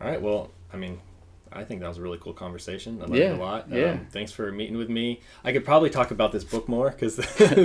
All 0.00 0.08
right. 0.08 0.20
Well, 0.20 0.50
I 0.72 0.76
mean, 0.76 1.00
I 1.52 1.64
think 1.64 1.80
that 1.80 1.88
was 1.88 1.98
a 1.98 2.02
really 2.02 2.18
cool 2.18 2.32
conversation. 2.32 2.98
I 3.00 3.04
learned 3.06 3.16
Yeah, 3.16 3.34
a 3.34 3.36
lot. 3.36 3.68
yeah. 3.70 3.92
Um, 3.92 4.06
thanks 4.10 4.32
for 4.32 4.50
meeting 4.52 4.76
with 4.76 4.88
me. 4.88 5.20
I 5.44 5.52
could 5.52 5.64
probably 5.64 5.90
talk 5.90 6.10
about 6.10 6.32
this 6.32 6.44
book 6.44 6.68
more 6.68 6.90
because 6.90 7.16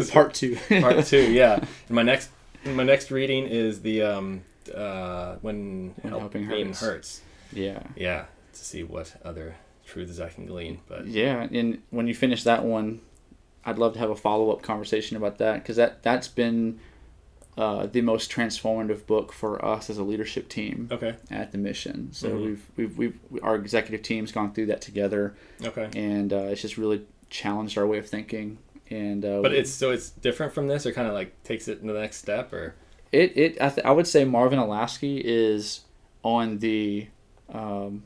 Part 0.12 0.34
two. 0.34 0.58
part 0.82 1.06
two. 1.06 1.32
Yeah. 1.34 1.56
And 1.88 1.91
my 1.95 2.03
next 2.03 2.30
my 2.66 2.84
next 2.84 3.12
reading 3.12 3.45
is 3.47 3.82
the 3.82 4.01
um 4.01 4.41
uh 4.74 5.36
when, 5.41 5.93
When 6.01 6.10
Help 6.10 6.22
Helping 6.34 6.45
Hurts. 6.45 6.82
hurts. 6.82 7.22
yeah. 7.53 7.84
Yeah. 7.95 8.26
To 8.53 8.60
see 8.66 8.84
what 8.84 9.14
other 9.24 9.56
truths 9.86 10.20
I 10.20 10.30
can 10.30 10.45
glean. 10.47 10.80
But 10.88 11.06
Yeah, 11.08 11.47
and 11.51 11.82
when 11.91 12.08
you 12.08 12.16
finish 12.16 12.43
that 12.43 12.64
one, 12.64 13.01
I'd 13.66 13.78
love 13.80 13.93
to 13.93 13.99
have 13.99 14.09
a 14.09 14.16
follow 14.16 14.51
up 14.51 14.61
conversation 14.61 15.18
about 15.18 15.38
that 15.39 15.55
because 15.55 15.76
that 15.78 16.03
that's 16.03 16.28
been 16.28 16.80
uh, 17.57 17.86
the 17.88 18.01
most 18.01 18.30
transformative 18.32 19.05
book 19.07 19.32
for 19.32 19.63
us 19.63 19.89
as 19.89 19.97
a 19.97 20.03
leadership 20.03 20.49
team 20.49 20.89
okay, 20.91 21.16
at 21.32 21.51
the 21.53 21.57
mission. 21.57 22.11
So 22.11 22.30
Mhm. 22.30 22.45
we've, 22.45 22.66
we've 22.76 22.97
we've 22.97 23.43
our 23.43 23.55
executive 23.55 24.01
team's 24.01 24.32
gone 24.32 24.53
through 24.53 24.66
that 24.68 24.82
together, 24.82 25.36
okay. 25.63 25.89
and 25.95 26.32
uh, 26.34 26.47
it's 26.51 26.61
just 26.61 26.78
really 26.78 27.05
challenged 27.30 27.78
our 27.78 27.88
way 27.88 27.97
of 27.97 28.07
thinking. 28.09 28.57
And 28.91 29.24
uh, 29.26 29.41
But 29.41 29.53
it's 29.53 29.72
so 29.72 29.89
it's 29.91 30.09
different 30.11 30.53
from 30.53 30.68
this, 30.68 30.86
or 30.86 30.91
kind 30.91 31.07
of 31.07 31.13
like 31.13 31.41
takes 31.43 31.68
it 31.68 31.82
to 31.82 31.88
the 31.88 31.99
next 31.99 32.18
step, 32.18 32.51
or 32.53 32.76
it 33.11 33.36
it 33.38 33.61
I, 33.61 33.70
th- 33.70 33.86
I 33.86 33.91
would 33.91 34.05
say 34.05 34.26
Marvin 34.26 34.59
Olasky 34.59 35.22
is 35.24 35.82
on 36.24 36.59
the 36.59 37.07
um, 37.53 38.03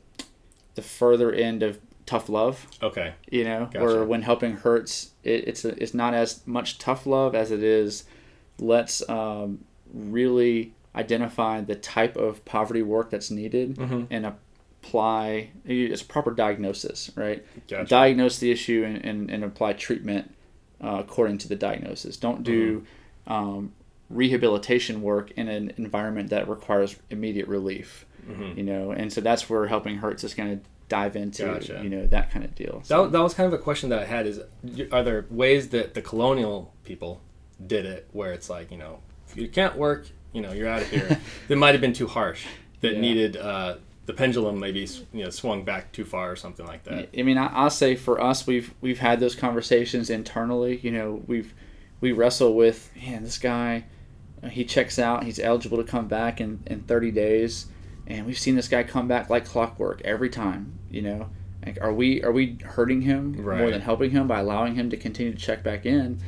the 0.76 0.82
further 0.82 1.32
end 1.34 1.64
of 1.64 1.80
tough 2.06 2.30
love. 2.30 2.68
okay, 2.84 3.14
you 3.32 3.44
know 3.44 3.66
Gotcha. 3.66 3.84
where 3.84 4.06
when 4.06 4.22
helping 4.22 4.58
hurts 4.58 5.12
it, 5.30 5.48
it's 5.48 5.64
a, 5.66 5.82
it's 5.82 5.94
not 5.94 6.14
as 6.14 6.46
much 6.48 6.78
tough 6.80 7.06
love 7.06 7.36
as 7.36 7.52
it 7.52 7.64
is 7.64 8.04
let's 8.60 9.08
um, 9.10 9.64
really 9.94 10.74
identify 10.96 11.62
the 11.62 11.76
type 11.76 12.16
of 12.18 12.44
poverty 12.46 12.82
work 12.82 13.10
that's 13.12 13.32
needed 13.32 13.76
Mhm. 13.78 14.08
and 14.10 14.26
apply 14.26 15.50
it's 15.66 16.04
proper 16.04 16.32
diagnosis 16.32 17.12
right 17.16 17.46
gotcha. 17.68 17.88
diagnose 17.90 18.40
the 18.40 18.52
issue 18.52 18.84
and, 18.86 18.98
and, 19.06 19.30
and 19.30 19.44
apply 19.44 19.74
treatment 19.74 20.34
uh, 20.84 20.98
according 21.00 21.38
to 21.38 21.48
the 21.48 21.56
diagnosis 21.56 22.18
don't 22.18 22.44
do 22.44 22.86
Mm-hmm. 23.28 23.34
um, 23.34 23.74
rehabilitation 24.10 25.02
work 25.04 25.30
in 25.32 25.48
an 25.48 25.72
environment 25.78 26.30
that 26.32 26.50
requires 26.50 26.96
immediate 27.10 27.48
relief 27.48 28.06
Mhm. 28.30 28.58
you 28.58 28.64
know 28.64 28.92
and 28.92 29.12
so 29.14 29.22
that's 29.22 29.50
where 29.50 29.68
helping 29.68 29.98
hurts 29.98 30.24
is 30.24 30.34
going 30.34 30.60
to 30.60 30.66
dive 30.90 31.16
into 31.16 31.46
Gotcha. 31.46 31.80
you 31.84 31.90
know 31.90 32.06
that 32.08 32.32
kind 32.32 32.44
of 32.44 32.54
deal 32.56 32.82
So- 32.84 33.04
That, 33.04 33.14
that 33.14 33.22
was 33.24 33.34
kind 33.34 33.48
of 33.48 33.54
a 33.54 33.62
question 33.64 33.90
that 33.90 34.00
I 34.00 34.06
had: 34.06 34.28
is 34.28 34.42
are 34.92 35.04
there 35.04 35.26
ways 35.30 35.70
that 35.70 35.94
the 35.94 36.02
colonial 36.02 36.74
people 36.84 37.22
did 37.66 37.86
it, 37.86 38.08
where 38.12 38.34
it's 38.34 38.50
like 38.50 38.72
you 38.72 38.78
know, 38.78 39.00
if 39.30 39.38
you 39.38 39.48
can't 39.48 39.76
work, 39.78 40.08
you 40.34 40.42
know, 40.42 40.52
you're 40.52 40.68
out 40.68 40.82
of 40.82 40.90
here. 40.90 41.20
that 41.48 41.56
might 41.56 41.72
have 41.76 41.82
been 41.82 41.94
too 41.94 42.08
harsh. 42.08 42.46
That 42.82 42.94
Yeah. 42.96 43.02
needed 43.02 43.38
uh, 43.38 43.76
the 44.06 44.14
pendulum 44.14 44.60
maybe 44.60 44.88
you 45.14 45.24
know 45.24 45.30
swung 45.30 45.64
back 45.64 45.92
too 45.92 46.04
far 46.06 46.32
or 46.32 46.36
something 46.36 46.66
like 46.66 46.84
that. 46.86 47.10
I 47.18 47.22
mean, 47.22 47.38
I, 47.38 47.48
I'll 47.48 47.70
say 47.70 47.96
for 47.96 48.20
us, 48.22 48.48
we've 48.48 48.74
we've 48.82 49.00
had 49.00 49.20
those 49.20 49.36
conversations 49.36 50.10
internally. 50.10 50.78
You 50.82 50.92
know, 50.92 51.22
we've 51.28 51.54
we 52.02 52.12
wrestle 52.14 52.56
with 52.56 52.90
man, 52.96 53.24
this 53.24 53.38
guy, 53.38 53.84
uh, 54.42 54.48
he 54.48 54.64
checks 54.64 54.98
out, 54.98 55.26
he's 55.26 55.38
eligible 55.40 55.78
to 55.78 55.84
come 55.84 56.08
back 56.08 56.40
in 56.42 56.64
in 56.66 56.82
30 56.84 57.12
days, 57.12 57.68
and 58.10 58.26
we've 58.26 58.38
seen 58.40 58.56
this 58.56 58.68
guy 58.68 58.84
come 58.84 59.08
back 59.08 59.30
like 59.30 59.46
clockwork 59.46 60.02
every 60.04 60.30
time. 60.30 60.80
You 60.90 61.02
know, 61.04 61.30
like 61.66 61.78
are 61.82 61.94
we 61.94 62.24
are 62.24 62.32
we 62.32 62.58
hurting 62.64 63.02
him 63.02 63.34
more 63.62 63.70
than 63.72 63.82
helping 63.82 64.12
him 64.12 64.28
by 64.28 64.40
allowing 64.40 64.76
him 64.76 64.90
to 64.90 64.98
continue 64.98 65.32
to 65.34 65.38
check 65.38 65.64
back 65.64 65.86
in? 65.86 66.20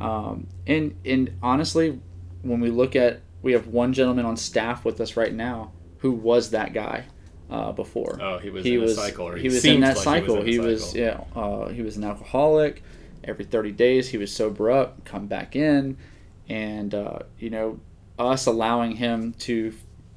Um, 0.00 0.46
and 0.66 0.96
and 1.04 1.32
honestly, 1.42 2.00
when 2.42 2.60
we 2.60 2.70
look 2.70 2.96
at 2.96 3.20
we 3.42 3.52
have 3.52 3.68
one 3.68 3.92
gentleman 3.92 4.24
on 4.24 4.36
staff 4.36 4.84
with 4.84 5.00
us 5.00 5.16
right 5.16 5.32
now 5.32 5.72
who 5.98 6.12
was 6.12 6.50
that 6.50 6.72
guy 6.72 7.04
uh, 7.50 7.72
before 7.72 8.18
Oh, 8.20 8.38
he 8.38 8.50
was 8.50 8.64
he 8.64 8.74
in 8.74 8.80
was 8.80 8.92
a 8.92 8.94
cycle, 8.94 9.28
or 9.28 9.36
he 9.36 9.48
was 9.48 9.64
in 9.64 9.80
that 9.80 9.96
like 9.96 10.04
cycle. 10.04 10.42
He 10.42 10.52
He 10.52 10.58
was, 10.58 10.82
was, 10.82 10.94
yeah. 10.96 11.20
Uh, 11.34 11.68
he 11.68 11.82
was 11.82 11.96
an 11.96 12.04
alcoholic. 12.04 12.82
Every 13.24 13.44
thirty 13.44 13.72
days, 13.72 14.08
he 14.08 14.18
was 14.18 14.32
sober 14.32 14.70
up, 14.70 15.04
come 15.04 15.26
back 15.26 15.56
in, 15.56 15.96
and 16.48 16.94
uh, 16.94 17.20
you 17.38 17.50
know, 17.50 17.80
us 18.18 18.46
allowing 18.46 18.96
him 18.96 19.32
to, 19.40 19.72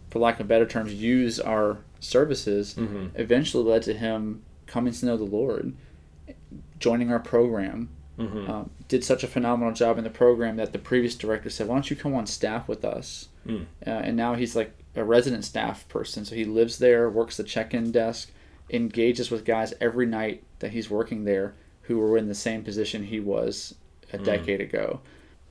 for 0.10 0.20
lack 0.20 0.39
of 0.39 0.47
better 0.47 0.66
terms, 0.66 0.93
use 0.93 1.39
our 1.39 1.78
services, 1.99 2.76
Mhm. 2.76 3.12
eventually 3.16 3.64
led 3.64 3.84
to 3.84 3.93
him 3.93 4.41
coming 4.66 4.93
to 4.93 5.05
know 5.05 5.18
the 5.18 5.24
Lord, 5.24 5.74
joining 6.80 7.12
our 7.12 7.20
program. 7.20 7.89
Mhm. 8.18 8.49
Um, 8.49 8.70
did 8.88 9.03
such 9.03 9.24
a 9.24 9.28
phenomenal 9.28 9.74
job 9.74 9.97
in 9.97 10.03
the 10.03 10.10
program 10.10 10.57
that 10.57 10.74
the 10.74 10.80
previous 10.80 11.16
director 11.16 11.49
said, 11.49 11.68
"Why 11.68 11.76
don't 11.76 11.89
you 11.89 11.95
come 11.95 12.14
on 12.14 12.26
staff 12.26 12.68
with 12.68 12.84
us?" 12.84 13.30
Mm. 13.47 13.66
uh, 13.86 13.89
and 13.89 14.18
now 14.18 14.36
he's 14.36 14.55
like 14.55 14.72
a 14.95 15.03
resident 15.03 15.45
staff 15.45 15.88
person. 15.88 16.26
So 16.26 16.36
he 16.36 16.43
lives 16.43 16.80
there, 16.80 17.10
works 17.10 17.38
the 17.38 17.43
check-in 17.43 17.91
desk, 17.91 18.32
engages 18.70 19.32
with 19.32 19.45
guys 19.45 19.74
every 19.80 20.05
night 20.05 20.43
that 20.60 20.72
he's 20.72 20.89
working 20.89 21.24
there 21.24 21.53
who 21.84 21.97
were 21.97 22.18
in 22.18 22.28
the 22.28 22.36
same 22.36 22.64
position 22.64 23.03
he 23.05 23.20
was 23.20 23.76
a 24.12 24.18
Mm. 24.18 24.26
decade 24.26 24.62
ago. 24.62 24.99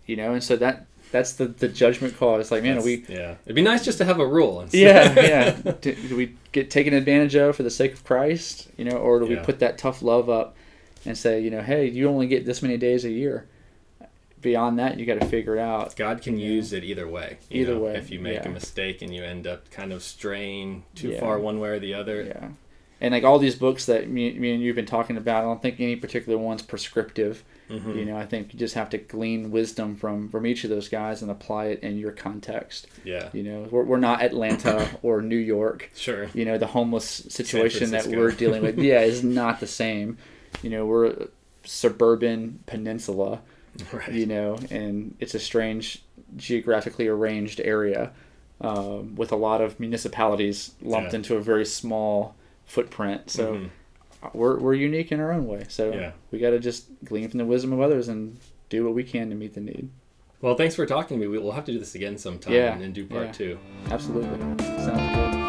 You 0.07 0.17
know, 0.17 0.33
and 0.35 0.43
so 0.45 0.57
that 0.57 0.87
that's 1.11 1.33
the 1.35 1.47
the 1.47 1.69
judgment 1.69 2.17
call. 2.17 2.39
It's 2.41 2.51
like, 2.51 2.63
man, 2.63 2.83
we 2.83 3.05
yeah, 3.09 3.37
it'd 3.45 3.57
be 3.57 3.63
nice 3.63 3.85
just 3.85 3.99
to 3.99 4.05
have 4.05 4.21
a 4.21 4.27
rule. 4.27 4.61
and 4.61 4.73
yeah, 4.75 5.15
yeah. 5.21 5.73
Do, 5.81 5.95
do 5.95 6.17
we 6.17 6.35
get 6.53 6.71
taken 6.71 6.93
advantage 6.95 7.35
of 7.37 7.57
for 7.57 7.63
the 7.63 7.71
sake 7.71 7.93
of 7.93 8.05
Christ? 8.05 8.69
You 8.77 8.85
know, 8.85 8.97
or 8.97 9.19
do 9.21 9.27
we 9.27 9.37
put 9.37 9.59
that 9.61 9.79
tough 9.79 10.03
love 10.03 10.29
up 10.29 10.57
and 11.07 11.17
say, 11.17 11.41
you 11.41 11.51
know, 11.51 11.63
hey, 11.63 11.87
you 11.87 12.09
only 12.09 12.27
get 12.27 12.45
this 12.45 12.63
many 12.63 12.77
days 12.77 13.05
a 13.05 13.11
year. 13.11 13.47
Beyond 14.41 14.79
that, 14.79 15.01
you 15.01 15.07
got 15.07 15.21
to 15.21 15.27
figure 15.27 15.57
it 15.57 15.61
out. 15.61 15.97
God 15.97 16.23
can 16.23 16.39
Yeah. 16.39 16.47
use 16.47 16.73
it 16.73 16.85
either 16.85 17.09
way. 17.09 17.39
Either 17.51 17.75
know, 17.75 17.81
way, 17.81 17.97
if 17.97 18.09
you 18.09 18.21
make 18.21 18.35
yeah. 18.45 18.49
a 18.49 18.53
mistake 18.53 19.03
and 19.03 19.13
you 19.13 19.25
end 19.25 19.49
up 19.49 19.69
kind 19.73 19.93
of 19.93 20.01
straying 20.01 20.85
too 20.95 21.11
Yeah. 21.11 21.21
far 21.21 21.41
one 21.41 21.59
way 21.59 21.71
or 21.71 21.79
the 21.81 21.93
other. 21.95 22.23
Yeah. 22.23 22.49
And 23.01 23.13
like 23.13 23.25
all 23.25 23.41
these 23.41 23.57
books 23.57 23.87
that 23.87 24.09
me, 24.09 24.33
me 24.39 24.53
and 24.55 24.63
you've 24.63 24.77
been 24.77 24.87
talking 24.87 25.17
about, 25.17 25.43
I 25.43 25.47
don't 25.47 25.61
think 25.61 25.81
any 25.81 25.97
particular 25.97 26.39
one's 26.39 26.63
prescriptive. 26.63 27.43
Mhm. 27.71 27.97
You 27.97 28.05
know, 28.07 28.17
I 28.17 28.25
think 28.27 28.53
you 28.53 28.59
just 28.59 28.75
have 28.75 28.89
to 28.91 28.99
glean 28.99 29.51
wisdom 29.51 29.95
from 29.97 30.29
from 30.29 30.47
each 30.47 30.65
of 30.65 30.71
those 30.71 30.89
guys 30.89 31.23
and 31.23 31.31
apply 31.31 31.67
it 31.67 31.81
in 31.81 31.99
your 31.99 32.13
context. 32.13 32.87
Yeah, 33.05 33.29
You 33.33 33.43
know, 33.43 33.69
we're, 33.71 33.85
we're 33.85 33.99
not 33.99 34.23
Atlanta 34.23 34.89
or 35.03 35.21
New 35.23 35.37
York. 35.37 35.91
sure. 35.95 36.29
You 36.35 36.45
know, 36.45 36.57
the 36.59 36.67
homeless 36.69 37.05
situation 37.29 37.91
that 37.91 38.07
we're 38.07 38.33
dealing 38.33 38.63
with, 38.63 38.79
yeah, 38.79 39.01
is 39.01 39.23
not 39.43 39.61
the 39.61 39.67
same. 39.67 40.19
You 40.63 40.71
know, 40.71 40.87
we're 40.87 41.07
a 41.07 41.29
suburban 41.65 42.61
peninsula. 42.67 43.41
Right. 43.93 44.13
You 44.13 44.27
know, 44.27 44.59
and 44.71 45.15
it's 45.21 45.35
a 45.35 45.39
strange 45.39 46.03
geographically 46.37 47.07
arranged 47.07 47.61
area 47.61 48.11
um, 48.61 49.15
with 49.15 49.31
a 49.31 49.37
lot 49.37 49.61
of 49.61 49.79
municipalities 49.79 50.73
lumped 50.83 51.13
Yeah. 51.13 51.19
into 51.19 51.37
a 51.37 51.41
very 51.41 51.65
small 51.65 52.35
footprint. 52.67 53.31
So 53.31 53.55
Mhm. 53.55 53.69
We're, 54.33 54.59
we're 54.59 54.75
unique 54.75 55.13
in 55.13 55.21
our 55.21 55.33
own 55.33 55.47
way. 55.47 55.65
So 55.69 55.93
Yeah. 55.93 56.13
we 56.31 56.39
got 56.39 56.51
to 56.51 56.59
just 56.59 56.87
glean 57.05 57.29
from 57.29 57.39
the 57.39 57.45
wisdom 57.45 57.73
of 57.73 57.81
others 57.81 58.09
and 58.09 58.39
do 58.69 58.85
what 58.85 58.95
we 58.95 59.05
can 59.05 59.31
to 59.31 59.37
meet 59.37 59.55
the 59.55 59.61
need. 59.61 59.89
Well, 60.41 60.55
thanks 60.55 60.75
for 60.77 60.87
talking 60.87 61.17
to 61.17 61.21
me. 61.21 61.27
We- 61.27 61.39
We'll 61.39 61.53
have 61.53 61.65
to 61.65 61.73
do 61.73 61.79
this 61.79 61.95
again 61.95 62.19
sometime 62.19 62.53
Yeah, 62.55 62.75
and, 62.75 62.83
and 62.83 62.95
do 62.95 63.07
part 63.07 63.27
yeah. 63.27 63.33
two. 63.33 63.59
Absolutely. 63.91 64.39
Sounds 64.79 65.35
good. 65.37 65.48